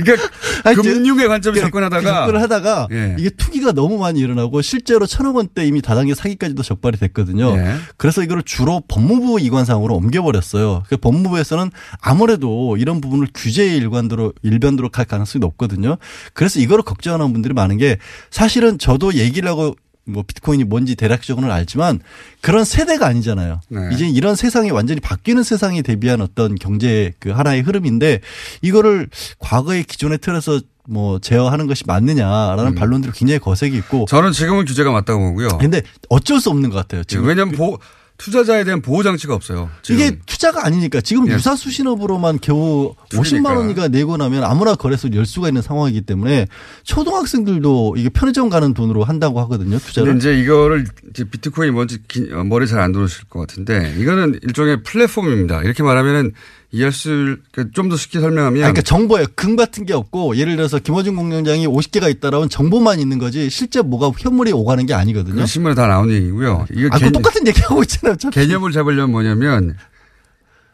그러니까 0.03 0.27
아니, 0.63 0.75
저- 0.75 0.81
금융의 0.81 1.27
관점에 1.27 1.55
그- 1.55 1.61
접근하다가 1.61 2.01
접근을 2.21 2.41
하다가 2.41 2.87
예. 2.91 3.15
이게 3.19 3.29
투기가 3.29 3.71
너무 3.73 3.97
많이 3.97 4.19
일어나고 4.19 4.61
실제로 4.61 5.05
천억 5.05 5.35
원대 5.35 5.65
이미 5.65 5.81
다단계 5.81 6.15
사기까지도 6.15 6.63
적발이 6.63 6.97
됐거든요. 6.97 7.55
예. 7.57 7.75
그래서 7.97 8.23
이거를 8.23 8.43
주로 8.43 8.81
법무부 8.87 9.39
이관상으로 9.39 9.95
옮겨버렸어요. 9.95 10.83
그 10.89 10.97
법무부에서는 10.97 11.71
아무래도 12.01 12.77
이런 12.77 13.01
부분을 13.01 13.27
규제의 13.33 13.77
일관도로 13.77 14.33
일변도로 14.41 14.89
갈 14.89 15.05
가능성이 15.05 15.41
높거든요. 15.41 15.97
그래서 16.33 16.59
이거를 16.59 16.83
걱정하는 16.83 17.31
분들이 17.33 17.53
많은 17.53 17.77
게 17.77 17.97
사실은 18.31 18.77
저도 18.77 19.13
얘기를 19.15 19.47
하고 19.49 19.75
뭐 20.09 20.23
비트코인이 20.27 20.63
뭔지 20.65 20.95
대략적으로는 20.95 21.53
알지만 21.53 21.99
그런 22.41 22.65
세대가 22.65 23.07
아니잖아요. 23.07 23.61
네. 23.69 23.79
이제 23.93 24.07
이런 24.07 24.35
세상이 24.35 24.71
완전히 24.71 24.99
바뀌는 24.99 25.43
세상에 25.43 25.81
대비한 25.81 26.21
어떤 26.21 26.55
경제 26.55 27.13
그 27.19 27.29
하나의 27.29 27.61
흐름인데 27.61 28.21
이거를 28.61 29.09
과거의 29.39 29.83
기존의 29.83 30.17
틀에서 30.19 30.61
뭐 30.87 31.19
제어하는 31.19 31.67
것이 31.67 31.83
맞느냐라는 31.85 32.73
반론들이 32.75 33.13
굉장히 33.13 33.39
거세게 33.39 33.77
있고 33.77 34.05
저는 34.09 34.31
지금은 34.31 34.65
규제가 34.65 34.91
맞다고 34.91 35.19
보고요. 35.29 35.57
근데 35.59 35.81
어쩔 36.09 36.39
수 36.39 36.49
없는 36.49 36.69
것 36.71 36.77
같아요. 36.77 37.03
지금 37.03 37.25
왜냐하면 37.25 37.55
보호- 37.55 37.77
투자자에 38.19 38.63
대한 38.65 38.81
보호 38.81 39.01
장치가 39.01 39.33
없어요. 39.33 39.69
지금. 39.81 39.99
이게 40.01 40.19
투자가 40.25 40.65
아니니까 40.65 41.01
지금 41.01 41.27
예. 41.29 41.33
유사 41.33 41.55
수 41.55 41.71
신업으로만 41.71 42.39
겨우. 42.41 42.93
50만 43.11 43.55
원이가 43.55 43.87
내고 43.87 44.17
나면 44.17 44.43
아무나 44.43 44.75
거래소 44.75 45.09
열 45.13 45.25
수가 45.25 45.47
있는 45.47 45.61
상황이기 45.61 46.01
때문에 46.01 46.45
초등학생들도 46.83 47.95
이게 47.97 48.09
편의점 48.09 48.49
가는 48.49 48.73
돈으로 48.73 49.03
한다고 49.03 49.39
하거든요. 49.41 49.79
투자를. 49.79 50.13
근데 50.13 50.19
이제 50.31 50.39
이거를 50.43 50.85
이제 51.09 51.23
비트코인이 51.23 51.71
뭔지 51.71 51.99
기- 52.07 52.29
어, 52.33 52.43
머리 52.43 52.67
잘 52.67 52.79
안 52.79 52.91
들어오실 52.91 53.25
것 53.29 53.39
같은데 53.39 53.95
이거는 53.97 54.39
일종의 54.43 54.83
플랫폼입니다. 54.83 55.63
이렇게 55.63 55.81
말하면은 55.83 56.33
이해할 56.71 56.91
수, 56.91 57.37
좀더 57.73 57.97
쉽게 57.97 58.19
설명하면. 58.19 58.59
그러니까 58.61 58.81
정보에 58.83 59.25
금 59.35 59.55
같은 59.55 59.85
게 59.85 59.93
없고 59.93 60.37
예를 60.37 60.55
들어서 60.55 60.77
김어준 60.77 61.15
공장장이 61.15 61.65
50개가 61.67 62.09
있다라면 62.11 62.49
정보만 62.49 62.99
있는 62.99 63.17
거지 63.17 63.49
실제 63.49 63.81
뭐가 63.81 64.11
현물이 64.17 64.51
오가는 64.51 64.85
게 64.85 64.93
아니거든요. 64.93 65.35
그 65.41 65.45
신문에 65.47 65.73
다 65.73 65.87
나온 65.87 66.11
얘기고요. 66.11 66.67
이거 66.71 66.89
아, 66.91 66.99
그 66.99 67.05
개- 67.05 67.11
똑같은 67.11 67.47
얘기하고 67.47 67.81
있잖아요. 67.81 68.13
어차피. 68.13 68.35
개념을 68.39 68.71
잡으려면 68.71 69.11
뭐냐면 69.11 69.77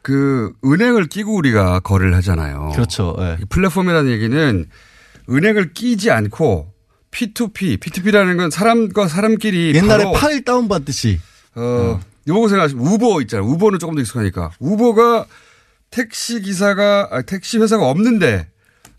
그 0.01 0.51
은행을 0.63 1.07
끼고 1.07 1.33
우리가 1.35 1.79
거래를 1.79 2.13
하잖아요. 2.17 2.71
그렇죠. 2.73 3.15
예. 3.19 3.37
이 3.41 3.45
플랫폼이라는 3.45 4.11
얘기는 4.11 4.65
은행을 5.29 5.73
끼지 5.73 6.11
않고 6.11 6.71
P2P, 7.11 7.79
P2P라는 7.79 8.37
건 8.37 8.51
사람과 8.51 9.07
사람끼리 9.07 9.73
옛날에 9.75 10.11
파일 10.13 10.43
다운 10.43 10.67
받듯이 10.67 11.19
어, 11.55 11.99
요거 12.27 12.49
생각하시면 12.49 12.85
우버 12.85 13.21
있잖아요. 13.21 13.47
우버는 13.47 13.79
조금 13.79 13.95
더 13.95 14.01
익숙하니까. 14.01 14.51
우버가 14.59 15.25
택시 15.99 16.41
기사가, 16.41 17.07
아, 17.09 17.21
택시 17.21 17.57
회사가 17.57 17.87
없는데 17.87 18.47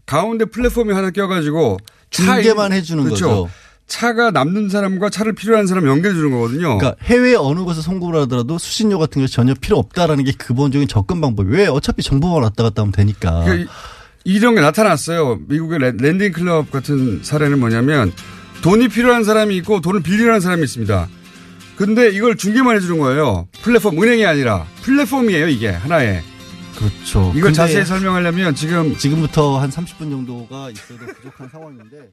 가운데 0.07 0.47
플랫폼이 0.47 0.95
하나 0.95 1.11
껴가지고 1.11 1.77
인- 2.71 2.73
해주는 2.73 3.05
그렇죠. 3.05 3.29
거죠. 3.29 3.51
차가 3.87 4.31
남는 4.31 4.71
사람과 4.71 5.11
차를 5.11 5.35
필요한 5.35 5.67
사람 5.67 5.87
연결해 5.87 6.15
주는 6.15 6.31
거거든요. 6.31 6.79
그러니까 6.79 6.97
해외 7.03 7.35
어느 7.35 7.61
곳에 7.61 7.83
송금을 7.83 8.19
하더라도 8.23 8.57
수수료 8.57 8.99
같은 8.99 9.21
게 9.21 9.29
전혀 9.29 9.53
필요 9.55 9.77
없다라는 9.77 10.25
게 10.25 10.33
기본적인 10.33 10.89
접근 10.89 11.21
방법이 11.21 11.51
왜 11.53 11.67
어차피 11.67 12.03
정보만 12.03 12.43
왔다 12.43 12.63
갔다 12.63 12.81
하면 12.83 12.93
되니까. 12.93 13.45
그러니까 13.45 13.71
이- 14.25 14.35
이런 14.37 14.55
게 14.55 14.61
나타났어요. 14.63 15.41
미국의 15.49 15.79
Len- 15.79 15.97
Lending 15.99 16.33
Club 16.33 16.71
같은 16.71 17.21
사례는 17.23 17.61
뭐냐면 17.61 18.11
돈이 18.63 18.89
필요한 18.89 19.23
사람이 19.23 19.55
있고 19.59 19.83
돈을 19.83 20.03
빌리라는 20.03 20.41
사람이 20.41 20.63
있습니다. 20.65 21.09
근데 21.77 22.09
이걸 22.09 22.37
중개만 22.37 22.75
해주는 22.77 22.99
거예요. 22.99 23.49
플랫폼 23.63 24.03
은행이 24.03 24.25
아니라 24.25 24.65
플랫폼이에요 24.83 25.47
이게 25.49 25.69
하나의. 25.69 26.23
그렇죠. 26.77 27.33
이걸 27.35 27.53
자세히 27.53 27.85
설명하려면 27.85 28.55
지금 28.55 28.97
지금부터 28.97 29.59
한 29.59 29.71
30분 29.71 30.11
정도가 30.11 30.71
있어도 30.71 31.07
부족한 31.07 31.49
상황인데 31.49 32.11